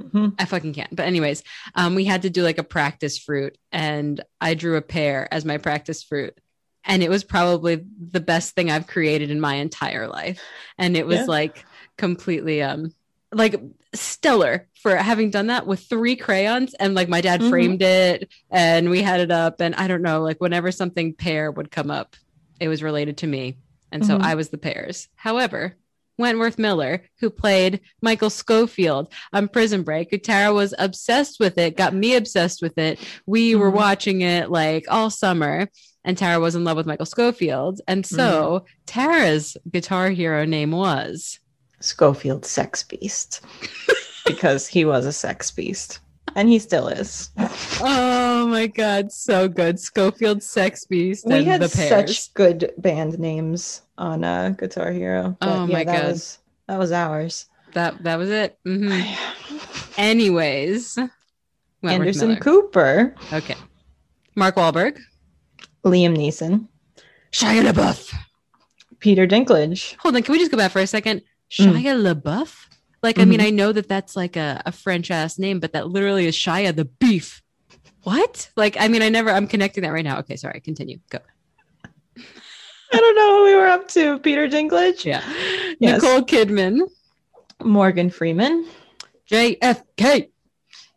Mhm. 0.00 0.34
I 0.38 0.44
fucking 0.44 0.72
can't. 0.74 0.94
But 0.94 1.06
anyways, 1.06 1.42
um, 1.74 1.94
we 1.94 2.04
had 2.04 2.22
to 2.22 2.30
do 2.30 2.42
like 2.42 2.58
a 2.58 2.64
practice 2.64 3.18
fruit, 3.18 3.56
and 3.72 4.20
I 4.40 4.54
drew 4.54 4.76
a 4.76 4.82
pear 4.82 5.28
as 5.32 5.44
my 5.44 5.58
practice 5.58 6.02
fruit, 6.02 6.34
and 6.84 7.02
it 7.02 7.10
was 7.10 7.24
probably 7.24 7.84
the 7.98 8.20
best 8.20 8.54
thing 8.54 8.70
I've 8.70 8.86
created 8.86 9.30
in 9.30 9.40
my 9.40 9.54
entire 9.56 10.08
life, 10.08 10.40
and 10.78 10.96
it 10.96 11.06
was 11.06 11.18
Yeah. 11.20 11.24
like 11.26 11.64
completely 11.98 12.62
um 12.62 12.92
like 13.32 13.54
stellar 13.94 14.66
for 14.82 14.96
having 14.96 15.30
done 15.30 15.46
that 15.48 15.66
with 15.66 15.80
three 15.80 16.16
crayons 16.16 16.74
and 16.74 16.94
like 16.94 17.08
my 17.08 17.20
dad 17.20 17.40
Mhm. 17.40 17.48
framed 17.50 17.82
it 17.82 18.28
and 18.50 18.90
we 18.90 19.02
had 19.02 19.20
it 19.20 19.30
up 19.30 19.60
and 19.60 19.74
i 19.76 19.86
don't 19.86 20.02
know 20.02 20.20
like 20.22 20.40
whenever 20.40 20.72
something 20.72 21.12
pear 21.14 21.50
would 21.50 21.70
come 21.70 21.90
up 21.92 22.16
it 22.58 22.66
was 22.68 22.82
related 22.82 23.18
to 23.18 23.26
me 23.28 23.56
and 23.92 24.04
so 24.04 24.16
Mhm. 24.18 24.22
i 24.22 24.34
was 24.34 24.48
the 24.48 24.58
pears 24.58 25.08
however 25.14 25.76
wentworth 26.20 26.58
miller 26.58 27.02
who 27.18 27.28
played 27.30 27.80
michael 28.02 28.30
scofield 28.30 29.12
on 29.32 29.48
prison 29.48 29.82
break 29.82 30.08
tara 30.22 30.52
was 30.52 30.72
obsessed 30.78 31.40
with 31.40 31.58
it 31.58 31.76
got 31.76 31.92
me 31.94 32.14
obsessed 32.14 32.62
with 32.62 32.78
it 32.78 32.98
we 33.26 33.54
were 33.56 33.72
Mhm. 33.72 33.74
watching 33.74 34.20
it 34.20 34.50
like 34.50 34.84
all 34.88 35.10
summer 35.10 35.68
and 36.04 36.16
tara 36.16 36.38
was 36.38 36.54
in 36.54 36.62
love 36.64 36.76
with 36.76 36.86
michael 36.86 37.06
scofield 37.06 37.80
and 37.88 38.06
so 38.06 38.64
tara's 38.86 39.56
guitar 39.72 40.10
hero 40.10 40.44
name 40.44 40.70
was 40.70 41.40
Scofield 41.82 42.44
Sex 42.44 42.82
Beast. 42.82 43.40
because 44.26 44.66
he 44.68 44.84
was 44.84 45.06
a 45.06 45.12
sex 45.12 45.50
beast. 45.50 46.00
And 46.36 46.46
he 46.48 46.58
still 46.58 46.88
is. 46.88 47.30
Oh 47.80 48.46
my 48.48 48.66
god, 48.66 49.10
so 49.10 49.48
good. 49.48 49.80
Scofield 49.80 50.42
Sex 50.42 50.84
Beast 50.84 51.24
we 51.26 51.42
had 51.44 51.68
such 51.70 52.32
good 52.34 52.72
band 52.78 53.18
names 53.18 53.82
on 54.00 54.24
uh, 54.24 54.48
Guitar 54.58 54.90
Hero. 54.90 55.36
But 55.38 55.48
Oh 55.48 55.66
yeah, 55.66 55.72
my 55.72 55.84
that 55.84 56.02
God. 56.02 56.10
Was, 56.12 56.38
that 56.66 56.78
was 56.78 56.90
ours. 56.92 57.46
That 57.74 58.02
that 58.02 58.16
was 58.16 58.30
it. 58.30 58.58
Mhm. 58.66 59.16
Anyways, 59.98 60.96
Wentworth 60.96 61.92
Anderson 61.92 62.28
Miller. 62.28 62.40
Cooper, 62.40 63.14
Okay. 63.32 63.54
Mark 64.34 64.56
Wahlberg. 64.56 64.98
Liam 65.84 66.16
Neeson, 66.16 66.66
Shia 67.32 67.62
LaBeouf. 67.70 68.14
Peter 68.98 69.26
Dinklage. 69.26 69.94
Hold 69.98 70.16
on, 70.16 70.22
can 70.22 70.32
we 70.32 70.38
just 70.38 70.50
go 70.50 70.56
back 70.56 70.72
for 70.72 70.80
a 70.80 70.86
second? 70.86 71.22
Mm. 71.58 71.72
Shia 71.82 72.14
LaBeouf? 72.14 72.66
Like, 73.02 73.18
I 73.18 73.24
mean, 73.24 73.40
Mhm. 73.40 73.46
I 73.46 73.50
know 73.50 73.72
that 73.72 73.88
that's 73.88 74.14
like 74.14 74.36
a, 74.36 74.62
a 74.66 74.72
French 74.72 75.10
ass 75.10 75.38
name, 75.38 75.58
but 75.58 75.72
that 75.72 75.88
literally 75.88 76.26
is 76.26 76.36
Shia 76.36 76.76
the 76.76 76.84
Beef. 76.84 77.40
What? 78.02 78.50
Like, 78.56 78.76
I 78.78 78.88
mean, 78.88 79.00
I 79.00 79.08
never, 79.08 79.30
I'm 79.30 79.46
connecting 79.46 79.82
that 79.84 79.90
right 79.92 80.04
now. 80.04 80.18
Okay, 80.18 80.36
sorry, 80.36 80.60
continue. 80.60 80.98
Go. 81.10 81.18
I 82.92 82.96
don't 82.96 83.16
know 83.16 83.36
who 83.38 83.44
we 83.44 83.54
were 83.56 83.66
up 83.66 83.88
to. 83.88 84.18
Peter 84.18 84.48
Dinklage, 84.48 85.04
Yeah. 85.04 85.22
Yes. 85.78 86.02
Nicole 86.02 86.22
Kidman. 86.22 86.80
Morgan 87.62 88.10
Freeman, 88.10 88.66
JFK. 89.30 90.28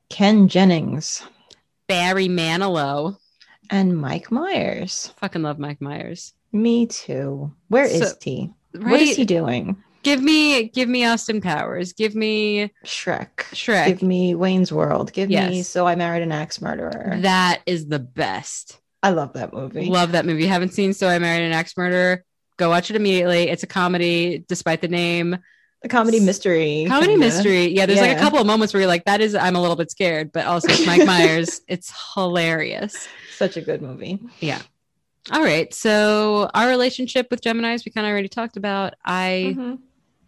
Ken 0.10 0.48
Jennings, 0.48 1.24
Barry 1.88 2.28
Manilow. 2.28 3.18
and 3.70 3.98
Mike 3.98 4.32
Myers. 4.32 5.12
Fucking 5.18 5.42
love 5.42 5.58
Mike 5.60 5.82
Myers. 5.82 6.34
Me 6.52 6.86
too. 6.86 7.52
Where 7.70 7.86
is 7.86 8.10
So- 8.12 8.16
he? 8.22 8.50
Right? 8.76 8.92
What 8.92 9.02
is 9.02 9.16
he 9.16 9.26
doing? 9.26 9.76
Give 10.04 10.22
me, 10.22 10.64
give 10.70 10.90
me 10.90 11.06
Austin 11.06 11.42
Powers. 11.42 11.94
Give 11.94 12.14
me 12.14 12.72
Shrek. 12.86 13.38
Shrek. 13.54 13.88
Give 13.88 14.04
me 14.04 14.36
Wayne's 14.36 14.72
World. 14.72 15.14
Give 15.14 15.30
me 15.30 15.64
So 15.64 15.88
I 15.88 15.96
Married 15.96 16.24
an 16.24 16.32
Axe 16.32 16.62
Murderer. 16.62 17.18
that 17.22 17.62
is 17.66 17.88
the 17.88 18.00
best. 18.00 18.80
I 19.04 19.10
love 19.12 19.34
that 19.34 19.54
movie. 19.54 19.86
Love 19.86 20.14
that 20.14 20.26
movie. 20.26 20.46
Haven't 20.48 20.74
seen 20.74 20.94
So 20.94 21.08
I 21.08 21.20
Married 21.20 21.44
an 21.46 21.52
Axe 21.52 21.76
Murderer. 21.78 22.24
Go 22.58 22.70
watch 22.70 22.90
it 22.90 22.96
immediately. 22.96 23.50
It's 23.50 23.64
a 23.64 23.68
comedy, 23.68 24.44
despite 24.48 24.82
the 24.82 24.88
name. 24.88 25.38
A 25.84 25.90
comedy 25.90 26.20
mystery. 26.22 26.86
Comedy 26.88 27.12
kinda. 27.14 27.26
mystery. 27.26 27.66
Yeah, 27.68 27.86
there's 27.86 28.00
like 28.00 28.16
a 28.16 28.20
couple 28.20 28.40
of 28.40 28.48
moments 28.48 28.74
where 28.74 28.80
you're 28.82 28.88
like, 28.88 29.04
that 29.06 29.20
is, 29.20 29.36
I'm 29.36 29.56
a 29.58 29.62
little 29.62 29.76
bit 29.76 29.92
scared, 29.92 30.32
but 30.32 30.46
also 30.46 30.70
it's 30.72 30.86
Mike 30.88 31.06
Myers. 31.06 31.60
It's 31.68 31.94
hilarious. 32.14 33.08
Such 33.36 33.58
a 33.58 33.62
good 33.62 33.82
movie. 33.82 34.20
Yeah. 34.40 34.62
All 35.32 35.44
right. 35.44 35.74
So 35.74 36.50
our 36.54 36.70
relationship 36.70 37.28
with 37.30 37.42
Geminis, 37.42 37.86
we 37.86 37.92
kind 37.92 38.08
of 38.08 38.12
already 38.12 38.30
talked 38.30 38.56
about. 38.56 38.94
I 39.04 39.56
Mhm. 39.58 39.80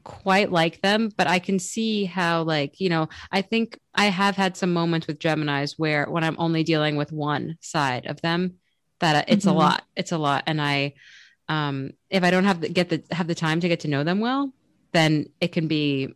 quite 0.04 0.52
like 0.52 0.82
them, 0.82 1.12
but 1.16 1.28
I 1.28 1.40
can 1.40 1.60
see 1.60 2.06
how, 2.06 2.44
like, 2.44 2.80
you 2.82 2.90
know, 2.90 3.08
I 3.32 3.42
think 3.42 3.80
I 3.94 4.06
have 4.06 4.36
had 4.36 4.58
some 4.58 4.74
moments 4.74 5.08
with 5.08 5.20
Geminis 5.20 5.76
where 5.78 6.06
when 6.10 6.24
I'm 6.26 6.36
only 6.38 6.64
dealing 6.64 6.96
with 6.98 7.12
one 7.14 7.58
side 7.62 8.06
of 8.08 8.20
them, 8.22 8.56
that 9.06 9.16
uh, 9.16 9.26
it's 9.28 9.45
Mhm. 9.45 9.51
a 9.51 9.53
lot. 9.53 9.84
It's 9.95 10.12
a 10.12 10.18
lot, 10.18 10.43
and 10.47 10.60
I, 10.62 10.93
um, 11.47 11.91
if 12.10 12.24
I 12.24 12.32
don't 12.32 12.45
have 12.45 12.62
the 12.62 12.70
get 12.70 12.89
the 12.89 13.03
have 13.12 13.28
the 13.28 13.36
time 13.36 13.60
to 13.60 13.68
get 13.68 13.82
to 13.82 13.88
know 13.88 14.03
them 14.03 14.20
well, 14.20 14.51
then 14.93 15.28
it 15.39 15.51
can 15.51 15.68
be 15.68 16.10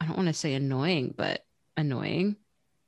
I 0.00 0.06
don't 0.06 0.16
want 0.16 0.28
to 0.28 0.34
say 0.34 0.54
annoying, 0.54 1.14
but 1.16 1.44
annoying. 1.76 2.36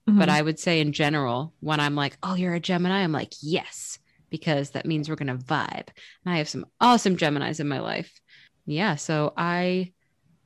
Mhm. 0.08 0.18
But 0.18 0.28
I 0.28 0.42
would 0.42 0.58
say 0.58 0.80
in 0.80 0.92
general, 0.92 1.54
when 1.60 1.80
I'm 1.80 1.94
like, 1.94 2.18
oh, 2.22 2.34
you're 2.34 2.54
a 2.54 2.60
Gemini, 2.60 3.02
I'm 3.02 3.12
like, 3.12 3.32
yes, 3.40 3.98
because 4.28 4.70
that 4.70 4.84
means 4.86 5.08
we're 5.08 5.16
going 5.16 5.36
to 5.38 5.44
vibe. 5.44 5.88
And 6.24 6.34
I 6.34 6.38
have 6.38 6.48
some 6.48 6.66
awesome 6.80 7.16
Geminis 7.16 7.58
in 7.60 7.68
my 7.68 7.80
life. 7.80 8.12
Yeah. 8.66 8.96
So 8.96 9.32
I, 9.36 9.92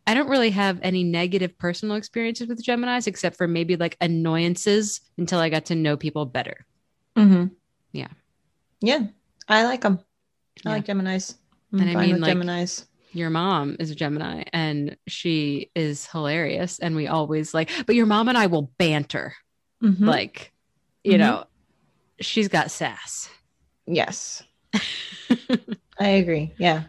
I 0.07 0.15
don't 0.15 0.29
really 0.29 0.51
have 0.51 0.79
any 0.83 1.03
negative 1.05 1.59
personal 1.59 1.97
experiences 1.97 2.47
with 2.49 2.65
Geminis 2.65 3.07
except 3.07 3.37
for 3.37 3.49
maybe 3.49 3.77
like 3.77 3.97
annoyances 4.01 5.01
until 5.19 5.41
I 5.41 5.49
got 5.51 5.67
to 5.67 5.75
know 5.75 5.97
people 5.97 6.25
better. 6.27 6.65
Mhm. 7.17 7.51
Yeah. 7.93 8.09
Yeah. 8.81 9.07
I 9.49 9.65
like 9.65 9.83
them. 9.83 9.99
I 10.65 10.69
Yeah. 10.71 10.75
like 10.77 10.87
Geminis. 10.87 11.35
I'm 11.73 11.81
And 11.81 11.91
I 11.99 12.01
mean, 12.03 12.13
with 12.15 12.23
like, 12.23 12.37
Geminis. 12.37 12.87
Your 13.13 13.31
mom 13.31 13.77
is 13.81 13.91
a 13.91 13.95
Gemini 13.95 14.45
and 14.53 14.97
she 15.09 15.71
is 15.75 16.07
hilarious. 16.07 16.79
And 16.79 16.95
we 16.95 17.09
always 17.09 17.53
like, 17.53 17.71
but 17.87 17.97
your 17.97 18.07
mom 18.07 18.29
and 18.29 18.39
I 18.39 18.47
will 18.47 18.71
banter. 18.79 19.35
Mhm. 19.83 20.01
Like, 20.07 20.53
you 21.03 21.15
Mhm. 21.15 21.19
know, 21.19 21.45
she's 22.21 22.49
got 22.49 22.71
sass. 22.71 23.29
yes. 23.87 24.43
I 25.99 26.09
agree. 26.09 26.53
Yeah. 26.59 26.85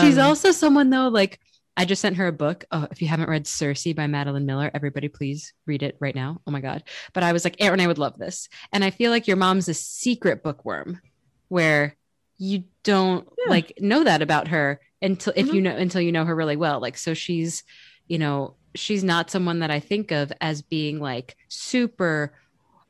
She's 0.00 0.18
Um, 0.18 0.26
also 0.28 0.52
someone 0.52 0.90
though, 0.90 1.08
like 1.08 1.40
I 1.76 1.84
just 1.84 2.02
sent 2.02 2.16
her 2.16 2.26
a 2.26 2.32
book. 2.32 2.64
Oh, 2.72 2.86
if 2.90 3.00
you 3.02 3.06
haven't 3.08 3.28
read 3.28 3.46
Circe 3.46 3.92
by 3.94 4.06
Madeline 4.08 4.46
Miller, 4.46 4.70
everybody 4.74 5.08
please 5.08 5.52
read 5.66 5.82
it 5.84 5.96
right 6.00 6.14
now. 6.14 6.40
Oh 6.46 6.50
my 6.50 6.60
God. 6.60 6.82
But 7.14 7.22
I 7.22 7.32
was 7.32 7.44
like, 7.44 7.56
Aaron, 7.60 7.80
I 7.80 7.86
would 7.86 7.98
love 7.98 8.18
this. 8.18 8.48
And 8.72 8.82
I 8.84 8.90
feel 8.90 9.10
like 9.12 9.26
your 9.28 9.36
mom's 9.36 9.68
a 9.68 9.74
secret 9.74 10.42
bookworm 10.42 11.00
where 11.48 11.96
you 12.38 12.64
don't 12.84 13.28
Yeah. 13.38 13.50
like 13.50 13.72
know 13.80 14.04
that 14.04 14.22
about 14.22 14.48
her 14.48 14.80
until 15.02 15.32
if 15.36 15.48
Mhm. 15.48 15.54
you 15.54 15.60
know 15.62 15.76
until 15.76 16.00
you 16.00 16.12
know 16.12 16.24
her 16.24 16.34
really 16.34 16.56
well. 16.56 16.80
Like 16.80 16.96
so 16.96 17.14
she's, 17.14 17.64
you 18.06 18.18
know, 18.18 18.54
she's 18.74 19.02
not 19.02 19.30
someone 19.30 19.58
that 19.60 19.70
I 19.70 19.80
think 19.80 20.12
of 20.12 20.32
as 20.40 20.62
being 20.62 21.00
like 21.00 21.36
super 21.48 22.32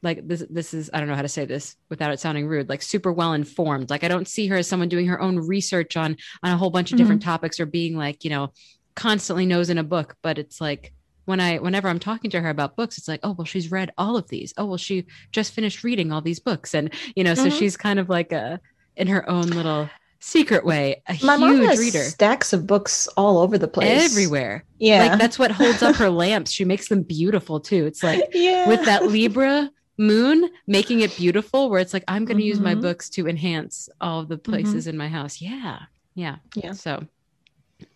like 0.03 0.29
this 0.29 0.45
this 0.49 0.75
is 0.75 0.91
I 0.93 1.01
don't 1.01 1.09
know 1.09 1.17
how 1.17 1.23
to 1.23 1.29
say 1.29 1.45
this 1.45 1.77
without 1.89 2.13
it 2.13 2.21
sounding 2.21 2.47
rude, 2.47 2.69
like 2.69 2.83
super 2.83 3.13
well 3.13 3.33
informed. 3.33 3.91
Like 3.91 4.05
I 4.05 4.09
don't 4.09 4.29
see 4.29 4.47
her 4.49 4.57
as 4.57 4.69
someone 4.69 4.89
doing 4.89 5.07
her 5.09 5.21
own 5.21 5.39
research 5.39 5.97
on 5.97 6.17
on 6.43 6.53
a 6.53 6.57
whole 6.57 6.71
bunch 6.71 6.93
of 6.93 6.99
different 6.99 7.23
topics 7.23 7.59
or 7.59 7.67
being 7.67 7.97
like, 7.97 8.23
you 8.25 8.31
know, 8.31 8.53
constantly 8.95 9.47
knows 9.47 9.71
in 9.71 9.79
a 9.79 9.83
book, 9.85 10.17
but 10.23 10.39
it's 10.39 10.61
like 10.61 10.93
when 11.29 11.41
I 11.41 11.59
whenever 11.59 11.89
I'm 11.89 11.99
talking 11.99 12.31
to 12.33 12.41
her 12.41 12.49
about 12.51 12.75
books, 12.77 12.99
it's 12.99 13.09
like, 13.09 13.21
oh 13.23 13.33
well, 13.33 13.45
she's 13.45 13.71
read 13.71 13.93
all 13.99 14.17
of 14.17 14.29
these. 14.29 14.53
Oh 14.57 14.65
well, 14.65 14.79
she 14.79 15.07
just 15.31 15.53
finished 15.53 15.85
reading 15.85 16.11
all 16.11 16.23
these 16.23 16.41
books, 16.41 16.75
and 16.75 16.93
you 17.15 17.23
know, 17.23 17.35
so 17.35 17.47
Mhm. 17.47 17.59
she's 17.59 17.77
kind 17.77 17.99
of 17.99 18.09
like 18.09 18.33
a 18.33 18.61
in 18.97 19.07
her 19.09 19.29
own 19.29 19.45
little 19.51 19.89
secret 20.21 20.65
way, 20.65 21.01
a 21.09 21.17
my 21.25 21.37
mom 21.37 21.57
huge 21.59 21.69
has 21.69 21.79
reader 21.79 22.03
stacks 22.03 22.53
of 22.53 22.67
books 22.67 23.07
all 23.17 23.39
over 23.39 23.57
the 23.59 23.69
place. 23.69 24.11
everywhere. 24.11 24.65
Yeah. 24.79 25.07
Like 25.07 25.19
that's 25.21 25.39
what 25.39 25.51
holds 25.53 25.83
up 25.83 25.95
her 25.97 26.11
lamps. 26.25 26.51
She 26.51 26.65
makes 26.65 26.89
them 26.89 27.03
beautiful 27.03 27.61
too. 27.61 27.87
It's 27.87 28.03
like 28.03 28.23
yeah. 28.33 28.67
with 28.69 28.85
that 28.87 29.05
Libra 29.07 29.71
moon 29.99 30.49
making 30.67 31.01
it 31.01 31.15
beautiful, 31.17 31.71
where 31.71 31.81
it's 31.81 31.93
like, 31.93 32.05
I'm 32.09 32.25
going 32.25 32.39
to 32.39 32.45
use 32.45 32.59
my 32.61 32.75
Mhm. 32.75 32.83
books 32.83 33.09
to 33.11 33.29
enhance 33.29 33.89
all 34.01 34.25
the 34.25 34.39
places 34.39 34.87
in 34.87 34.97
my 34.97 35.09
house. 35.09 35.41
Yeah. 35.41 35.81
Yeah. 36.15 36.37
Yeah. 36.55 36.73
So 36.73 37.05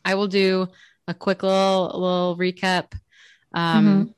I 0.05 0.15
will 0.15 0.29
do 0.29 0.69
a 1.09 1.15
quick 1.15 1.43
little, 1.43 1.91
little 1.95 2.37
recap. 2.39 2.93
Um, 3.55 4.15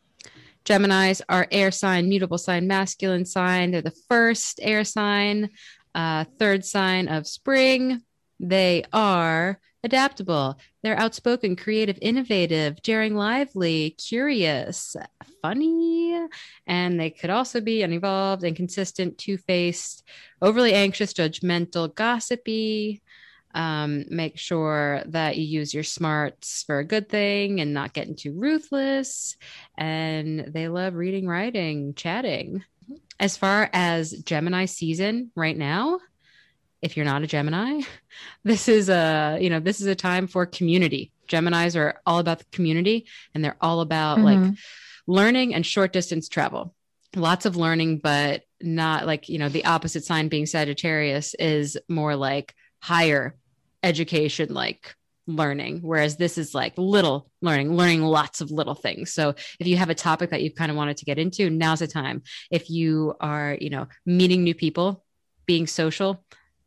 Geminis 0.64 1.20
are 1.28 1.46
air 1.50 1.70
sign, 1.70 2.08
mutable 2.08 2.38
sign, 2.38 2.66
masculine 2.66 3.26
sign. 3.26 3.70
They're 3.70 3.82
the 3.82 3.90
first 4.08 4.60
air 4.62 4.84
sign, 4.84 5.50
uh, 5.94 6.24
third 6.38 6.64
sign 6.64 7.08
of 7.08 7.26
spring. 7.26 8.02
They 8.40 8.84
are 8.92 9.60
adaptable. 9.84 10.58
They're 10.82 10.98
outspoken, 10.98 11.56
creative, 11.56 11.98
innovative, 12.00 12.80
daring, 12.82 13.14
lively, 13.14 13.90
curious, 13.90 14.96
funny, 15.42 16.18
and 16.66 16.98
they 16.98 17.10
could 17.10 17.30
also 17.30 17.60
be 17.60 17.82
uninvolved, 17.82 18.44
inconsistent, 18.44 19.18
two 19.18 19.36
faced, 19.36 20.02
overly 20.40 20.72
anxious, 20.72 21.12
judgmental, 21.12 21.94
gossipy. 21.94 23.02
Um, 23.54 24.04
make 24.10 24.36
sure 24.36 25.02
that 25.06 25.36
you 25.36 25.44
use 25.44 25.72
your 25.72 25.84
smarts 25.84 26.64
for 26.64 26.80
a 26.80 26.84
good 26.84 27.08
thing 27.08 27.60
and 27.60 27.72
not 27.72 27.92
getting 27.92 28.16
too 28.16 28.32
ruthless. 28.32 29.36
And 29.78 30.40
they 30.52 30.68
love 30.68 30.94
reading, 30.94 31.26
writing, 31.28 31.94
chatting. 31.94 32.64
As 33.20 33.36
far 33.36 33.70
as 33.72 34.10
Gemini 34.10 34.64
season 34.64 35.30
right 35.36 35.56
now, 35.56 36.00
if 36.82 36.96
you're 36.96 37.06
not 37.06 37.22
a 37.22 37.26
Gemini, 37.26 37.80
this 38.44 38.68
is 38.68 38.88
a 38.88 39.38
you 39.40 39.48
know 39.50 39.60
this 39.60 39.80
is 39.80 39.86
a 39.86 39.94
time 39.94 40.26
for 40.26 40.44
community. 40.46 41.12
Geminis 41.28 41.78
are 41.78 42.00
all 42.04 42.18
about 42.18 42.40
the 42.40 42.44
community, 42.52 43.06
and 43.34 43.42
they're 43.44 43.56
all 43.60 43.80
about 43.80 44.20
like 44.20 44.38
Mhm. 44.40 44.58
learning 45.06 45.54
and 45.54 45.64
short 45.64 45.92
distance 45.92 46.28
travel. 46.28 46.74
Lots 47.16 47.46
of 47.46 47.56
learning, 47.56 47.98
but 47.98 48.42
not 48.60 49.06
like 49.06 49.28
you 49.28 49.38
know 49.38 49.48
the 49.48 49.64
opposite 49.64 50.04
sign 50.04 50.28
being 50.28 50.44
Sagittarius 50.46 51.34
is 51.38 51.78
more 51.88 52.16
like 52.16 52.54
higher 52.80 53.36
education, 53.84 54.52
like 54.52 54.96
learning, 55.26 55.80
whereas 55.82 56.16
this 56.16 56.36
is 56.36 56.54
like 56.54 56.74
little 56.76 57.30
learning, 57.40 57.76
learning 57.76 58.02
lots 58.02 58.40
of 58.40 58.50
little 58.50 58.74
things. 58.74 59.12
So 59.12 59.34
if 59.60 59.66
you 59.66 59.76
have 59.76 59.90
a 59.90 59.94
topic 59.94 60.30
that 60.30 60.42
you've 60.42 60.54
kind 60.54 60.70
of 60.70 60.76
wanted 60.76 60.96
to 60.98 61.04
get 61.04 61.18
into, 61.18 61.50
now's 61.50 61.78
the 61.78 61.86
time. 61.86 62.22
If 62.50 62.70
you 62.70 63.14
are, 63.20 63.56
you 63.60 63.70
know, 63.70 63.86
meeting 64.04 64.42
new 64.42 64.54
people, 64.54 65.04
being 65.46 65.66
social, 65.66 66.24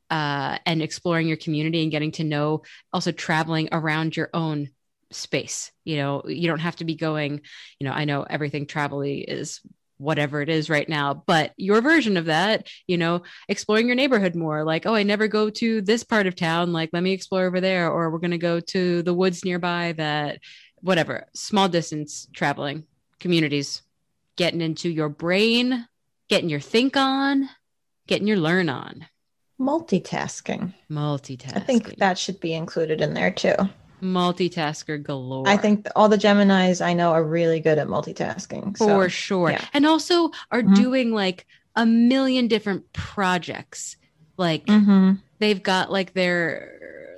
uh, 0.09 0.57
and 0.65 0.82
exploring 0.82 1.28
your 1.28 1.38
community 1.38 1.82
and 1.82 1.91
getting 1.91 2.11
to 2.13 2.24
know, 2.24 2.63
also 2.93 3.11
traveling 3.11 3.70
around 3.72 4.15
your 4.15 4.30
own 4.34 4.70
space. 5.11 5.72
You 5.84 5.97
know, 5.97 6.24
you 6.26 6.47
don't 6.47 6.59
have 6.59 6.78
to 6.78 6.86
be 6.86 6.95
going, 6.95 7.41
you 7.80 7.86
know, 7.86 7.93
I 7.93 8.05
know 8.05 8.24
everything 8.24 8.65
travel 8.65 9.01
is 9.01 9.61
whatever 9.97 10.41
it 10.41 10.49
is 10.49 10.69
right 10.69 10.87
now, 10.87 11.23
but 11.25 11.53
your 11.57 11.81
version 11.81 12.17
of 12.17 12.25
that, 12.25 12.67
you 12.87 12.97
know, 12.97 13.23
exploring 13.49 13.87
your 13.87 13.95
neighborhood 13.95 14.35
more 14.35 14.63
like, 14.63 14.85
oh, 14.85 14.95
I 14.95 15.03
never 15.03 15.27
go 15.27 15.49
to 15.49 15.81
this 15.81 16.03
part 16.03 16.27
of 16.27 16.35
town. 16.35 16.73
Like, 16.73 16.89
let 16.93 17.03
me 17.03 17.13
explore 17.13 17.45
over 17.45 17.59
there, 17.59 17.89
or 17.91 18.09
we're 18.09 18.19
going 18.19 18.31
to 18.31 18.37
go 18.37 18.59
to 18.59 19.01
the 19.01 19.13
woods 19.13 19.43
nearby 19.43 19.93
that, 19.97 20.39
whatever, 20.81 21.25
small 21.33 21.67
distance 21.67 22.27
traveling 22.33 22.83
communities, 23.19 23.81
getting 24.35 24.61
into 24.61 24.89
your 24.89 25.09
brain, 25.09 25.87
getting 26.29 26.49
your 26.49 26.59
think 26.59 26.95
on, 26.95 27.49
getting 28.05 28.27
your 28.27 28.37
learn 28.37 28.69
on. 28.69 29.07
multitasking. 29.59 30.73
Multitasking. 30.91 31.57
I 31.57 31.59
think 31.59 31.95
that 31.97 32.17
should 32.19 32.39
be 32.39 32.53
included 32.53 33.01
in 33.01 33.13
there 33.15 33.31
too. 33.31 33.55
Multitasker 34.01 35.01
galore. 35.01 35.47
I 35.47 35.57
think 35.57 35.87
all 35.95 36.09
the 36.09 36.17
Geminis 36.17 36.85
I 36.85 36.93
know 36.93 37.11
are 37.11 37.23
really 37.23 37.59
good 37.59 37.77
at 37.77 37.87
multitasking. 37.87 38.77
for 38.77 39.03
so, 39.03 39.07
sure. 39.07 39.51
yeah. 39.51 39.65
And 39.73 39.85
also 39.85 40.31
are 40.51 40.61
Mhm. 40.61 40.75
doing 40.75 41.11
like 41.13 41.45
a 41.75 41.85
million 41.85 42.47
different 42.47 42.91
projects. 42.93 43.97
Like 44.37 44.65
Mhm. 44.65 45.19
they've 45.39 45.61
got 45.61 45.91
like 45.91 46.13
their 46.13 46.71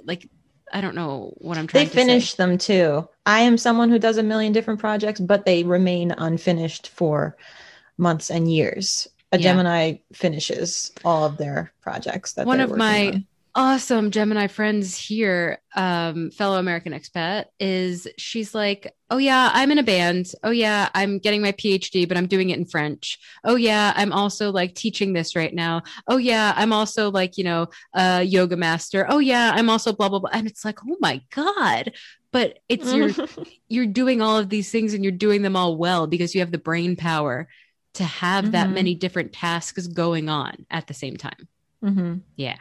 like 0.06 0.28
I 0.72 0.82
don't 0.82 0.94
know 0.96 1.34
what 1.40 1.58
I'm 1.58 1.66
They 1.66 1.72
trying 1.72 1.86
to 1.86 1.90
say. 1.92 1.96
They 1.96 2.04
finish 2.06 2.36
them 2.36 2.58
too. 2.60 3.08
I 3.26 3.42
am 3.42 3.58
someone 3.58 3.90
who 3.90 3.98
does 3.98 4.18
a 4.18 4.24
million 4.24 4.54
different 4.54 4.80
projects, 4.80 5.20
but 5.20 5.44
they 5.46 5.64
remain 5.64 6.12
unfinished 6.12 6.88
for 6.90 7.36
months 7.98 8.30
and 8.30 8.52
years. 8.52 9.08
A 9.32 9.38
Yeah. 9.38 9.44
Gemini 9.52 9.96
finishes 10.14 10.92
all 11.04 11.26
of 11.26 11.38
their 11.38 11.74
projects. 11.82 12.34
That 12.34 12.46
One 12.46 12.60
of 12.60 12.76
my 12.76 13.08
on. 13.08 13.28
Awesome 13.56 14.12
Gemini 14.12 14.48
friends 14.48 14.96
here, 14.98 15.60
um, 15.76 16.32
fellow 16.32 16.60
American 16.60 16.94
expat, 16.94 17.46
is 17.60 18.08
she's 18.18 18.54
like, 18.56 18.94
Oh 19.10 19.18
yeah, 19.18 19.50
I'm 19.54 19.72
in 19.72 19.80
a 19.80 19.84
band. 19.84 20.32
Oh 20.44 20.52
yeah, 20.52 20.90
I'm 20.94 21.20
getting 21.20 21.42
my 21.42 21.52
PhD, 21.54 22.08
but 22.08 22.18
I'm 22.18 22.28
doing 22.28 22.52
it 22.52 22.58
in 22.60 22.66
French. 22.66 23.18
Oh 23.44 23.56
yeah, 23.56 23.94
I'm 23.96 24.14
also 24.14 24.52
like 24.52 24.76
teaching 24.76 25.14
this 25.14 25.36
right 25.36 25.54
now. 25.54 25.82
Oh 26.08 26.18
yeah, 26.18 26.54
I'm 26.56 26.72
also 26.74 27.10
like, 27.12 27.38
you 27.38 27.44
know, 27.44 27.68
a 27.94 28.24
yoga 28.24 28.56
master. 28.56 29.06
Oh 29.10 29.20
yeah, 29.20 29.52
I'm 29.56 29.70
also 29.70 29.94
blah 29.94 30.10
blah 30.10 30.20
blah. 30.20 30.30
And 30.32 30.48
it's 30.48 30.64
like, 30.64 30.80
oh 30.88 30.98
my 31.00 31.22
God. 31.32 31.92
But 32.32 32.60
it's 32.70 32.94
your 32.94 33.10
you're 33.68 33.86
doing 33.88 34.22
all 34.22 34.38
of 34.38 34.50
these 34.50 34.72
things 34.72 34.94
and 34.94 35.04
you're 35.04 35.12
doing 35.12 35.42
them 35.42 35.56
all 35.56 35.78
well 35.78 36.08
because 36.08 36.34
you 36.36 36.42
have 36.42 36.52
the 36.52 36.58
brain 36.58 36.96
power 36.96 37.48
to 37.96 38.04
have 38.04 38.52
that 38.52 38.70
Mhm. 38.70 38.74
many 38.74 38.96
different 38.96 39.34
tasks 39.34 39.88
going 39.88 40.30
on 40.30 40.66
at 40.70 40.88
the 40.88 40.94
same 40.94 41.18
time. 41.18 41.48
hmm 41.82 42.16
Yeah. 42.36 42.58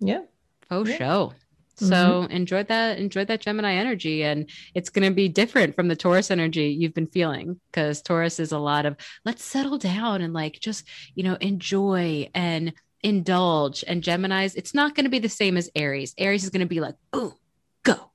Yeah. 0.00 0.22
Oh, 0.70 0.84
Yeah. 0.84 0.96
show. 0.96 1.32
So 1.80 2.22
enjoy 2.24 2.64
that, 2.64 2.98
enjoy 2.98 3.24
that 3.26 3.40
Gemini 3.40 3.74
energy. 3.74 4.24
And 4.24 4.50
it's 4.74 4.90
going 4.90 5.08
to 5.08 5.14
be 5.14 5.28
different 5.28 5.76
from 5.76 5.86
the 5.86 5.94
Taurus 5.94 6.28
energy 6.32 6.76
you've 6.76 6.92
been 6.92 7.06
feeling 7.06 7.60
because 7.70 8.02
Taurus 8.02 8.40
is 8.40 8.50
a 8.50 8.58
lot 8.58 8.84
of 8.84 8.96
let's 9.24 9.44
settle 9.44 9.78
down 9.78 10.20
and 10.20 10.32
like 10.34 10.58
just, 10.58 10.84
you 11.14 11.22
know, 11.22 11.36
enjoy 11.40 12.28
and 12.34 12.72
indulge. 13.04 13.84
And 13.86 14.02
Gemini's, 14.02 14.56
it's 14.56 14.74
not 14.74 14.96
going 14.96 15.04
to 15.04 15.10
be 15.10 15.20
the 15.20 15.28
same 15.28 15.56
as 15.56 15.70
Aries. 15.76 16.14
Aries 16.18 16.42
is 16.42 16.50
going 16.50 16.60
to 16.62 16.66
be 16.66 16.80
like, 16.80 16.96
oh, 17.12 17.34
go. 17.84 18.10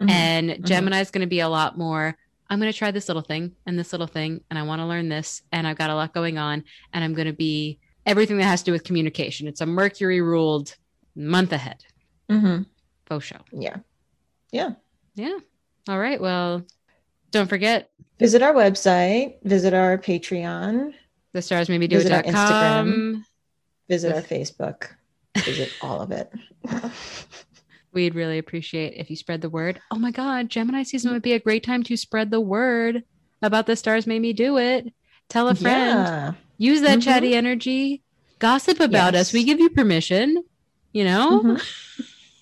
Mhm. 0.00 0.10
And 0.10 0.64
Gemini 0.64 1.00
is 1.00 1.10
going 1.10 1.20
to 1.20 1.26
be 1.26 1.40
a 1.40 1.50
lot 1.50 1.76
more. 1.76 2.16
I'm 2.48 2.58
going 2.60 2.72
to 2.72 2.78
try 2.78 2.92
this 2.92 3.08
little 3.08 3.22
thing 3.22 3.52
and 3.66 3.78
this 3.78 3.92
little 3.92 4.06
thing, 4.06 4.40
and 4.48 4.58
I 4.58 4.62
want 4.62 4.80
to 4.80 4.86
learn 4.86 5.10
this, 5.10 5.42
and 5.52 5.66
I've 5.66 5.76
got 5.76 5.90
a 5.90 5.94
lot 5.94 6.14
going 6.14 6.38
on, 6.38 6.64
and 6.94 7.04
I'm 7.04 7.12
going 7.12 7.26
to 7.26 7.32
be 7.34 7.78
everything 8.06 8.38
that 8.38 8.44
has 8.44 8.60
to 8.62 8.66
do 8.66 8.72
with 8.72 8.84
communication. 8.84 9.48
It's 9.48 9.60
a 9.60 9.66
Mercury 9.66 10.22
ruled 10.22 10.76
month 11.16 11.52
ahead. 11.52 11.84
Mhm. 12.30 12.66
Faux 13.06 13.24
show. 13.24 13.38
Yeah. 13.52 13.76
Yeah. 14.52 14.72
Yeah. 15.14 15.38
All 15.88 15.98
right. 15.98 16.20
Well, 16.20 16.64
Don't 17.32 17.48
forget 17.48 17.90
Visit 18.18 18.40
our 18.42 18.54
website, 18.54 19.34
visit 19.42 19.74
our 19.74 19.98
Patreon, 19.98 20.94
the 21.32 21.42
stars 21.42 21.68
maybe 21.68 21.86
do 21.86 21.96
Visit 21.96 22.12
our 22.12 22.20
it.com. 22.20 23.26
visit 23.88 24.14
our 24.14 24.22
Facebook, 24.22 24.88
visit 25.44 25.70
all 25.82 26.00
of 26.00 26.10
it. 26.12 26.32
We'd 27.92 28.14
really 28.14 28.38
appreciate 28.38 28.94
if 28.96 29.10
you 29.10 29.16
spread 29.16 29.40
the 29.42 29.48
word. 29.50 29.80
Oh 29.90 29.98
my 29.98 30.10
God, 30.10 30.48
Gemini 30.50 30.82
season 30.82 31.12
would 31.12 31.22
be 31.22 31.32
a 31.32 31.38
great 31.40 31.62
time 31.62 31.82
to 31.84 31.96
spread 31.96 32.30
the 32.30 32.40
word 32.40 33.04
about 33.42 33.66
the 33.66 33.76
stars 33.76 34.06
made 34.06 34.20
me 34.22 34.32
do 34.32 34.56
it. 34.58 34.92
Tell 35.28 35.48
a 35.48 35.54
friend. 35.54 36.06
Yeah. 36.06 36.32
Use 36.58 36.80
that 36.82 36.98
Mhm. 36.98 37.02
chatty 37.02 37.34
energy. 37.34 38.02
Gossip 38.38 38.80
about 38.80 39.14
us. 39.14 39.32
We 39.32 39.44
give 39.44 39.60
you 39.60 39.70
permission. 39.70 40.42
You 40.92 41.04
know? 41.04 41.58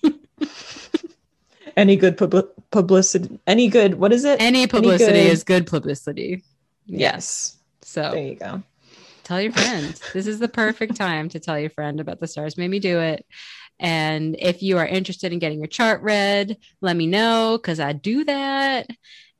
Mhm. 0.03 0.19
any 1.77 1.95
good 1.95 2.17
publi- 2.17 2.49
publicity, 2.71 3.39
any 3.47 3.67
good, 3.67 3.95
what 3.95 4.13
is 4.13 4.23
it? 4.25 4.41
Any 4.41 4.67
publicity 4.67 5.11
good- 5.11 5.31
is 5.31 5.43
good 5.43 5.67
publicity. 5.67 6.43
Yes. 6.85 7.57
So 7.81 8.11
There 8.11 8.23
you 8.23 8.35
go. 8.35 8.63
tell 9.23 9.41
your 9.41 9.51
friends. 9.51 10.01
this 10.13 10.27
is 10.27 10.39
the 10.39 10.47
perfect 10.47 10.95
time 10.95 11.29
to 11.29 11.39
tell 11.39 11.59
your 11.59 11.69
friend 11.69 11.99
about 11.99 12.19
the 12.19 12.27
stars 12.27 12.57
made 12.57 12.69
me 12.69 12.79
do 12.79 12.99
it. 12.99 13.25
And 13.79 14.37
if 14.39 14.63
you 14.63 14.77
are 14.77 14.87
interested 14.87 15.33
in 15.33 15.39
getting 15.39 15.59
your 15.59 15.67
chart 15.67 16.01
read, 16.01 16.57
let 16.81 16.95
me 16.95 17.07
know 17.07 17.57
because 17.61 17.79
I 17.79 17.91
do 17.91 18.23
that. 18.25 18.87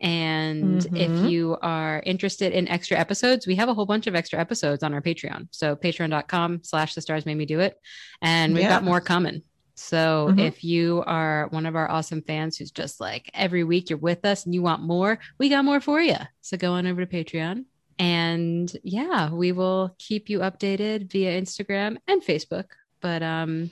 And 0.02 0.86
if 0.94 1.12
Mhm. 1.12 1.30
you 1.30 1.58
are 1.62 2.04
interested 2.06 2.52
in 2.54 2.68
extra 2.68 2.98
episodes, 2.98 3.48
we 3.48 3.56
have 3.56 3.70
a 3.70 3.74
whole 3.74 3.86
bunch 3.86 4.08
of 4.08 4.16
extra 4.16 4.40
episodes 4.40 4.84
on 4.84 4.94
our 4.94 5.02
Patreon. 5.02 5.48
So 5.52 5.76
patreon.com 5.76 6.62
slash 6.64 6.96
the 6.96 7.02
stars 7.02 7.26
made 7.26 7.38
me 7.38 7.46
do 7.46 7.60
it. 7.62 7.80
And 8.22 8.54
we've 8.54 8.68
got 8.68 8.84
more 8.84 9.02
coming. 9.02 9.42
So 9.76 10.30
Mhm. 10.32 10.40
if 10.40 10.64
you 10.64 11.04
are 11.06 11.48
one 11.50 11.66
of 11.66 11.76
our 11.76 11.90
awesome 11.90 12.22
fans 12.22 12.58
who's 12.58 12.72
just 12.72 13.00
like 13.00 13.30
every 13.34 13.64
week 13.64 13.90
you're 13.90 14.00
with 14.00 14.26
us 14.26 14.46
and 14.46 14.54
you 14.54 14.62
want 14.62 14.82
more, 14.84 15.20
we 15.38 15.50
got 15.50 15.66
more 15.66 15.80
for 15.82 16.02
you. 16.02 16.18
So 16.42 16.58
go 16.58 16.74
on 16.74 16.88
over 16.88 17.06
to 17.06 17.12
Patreon. 17.12 17.66
And 17.98 18.72
yeah, 18.84 19.32
we 19.32 19.54
will 19.54 19.96
keep 19.98 20.30
you 20.30 20.40
updated 20.40 21.10
via 21.12 21.42
Instagram 21.42 21.98
and 22.08 22.22
Facebook. 22.22 22.66
But 23.02 23.24
um 23.24 23.72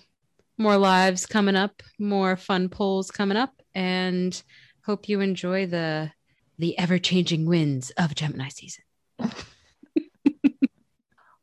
more 0.58 0.78
lives 0.78 1.26
coming 1.26 1.56
up, 1.56 1.82
more 2.00 2.36
fun 2.38 2.70
polls 2.70 3.10
coming 3.10 3.38
up, 3.38 3.54
and 3.74 4.42
hope 4.86 5.10
you 5.10 5.20
enjoy 5.22 5.66
the 5.66 6.12
the 6.60 6.78
ever-changing 6.78 7.46
winds 7.46 7.90
of 7.98 8.14
Gemini 8.14 8.50
season. 8.50 8.84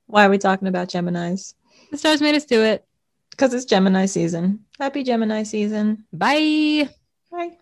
Why 0.07 0.27
are 0.27 0.31
we 0.31 0.39
talking 0.39 0.69
about 0.69 0.89
Geminis? 0.89 1.55
The 1.91 1.99
stars 1.99 2.21
made 2.21 2.37
us 2.37 2.45
do 2.45 2.63
it. 2.63 2.85
Because 3.31 3.53
it's 3.55 3.65
Gemini 3.65 4.07
season. 4.07 4.65
Happy 4.79 5.03
Gemini 5.03 5.43
season. 5.43 6.05
Bye. 6.13 6.89
Bye. 7.31 7.57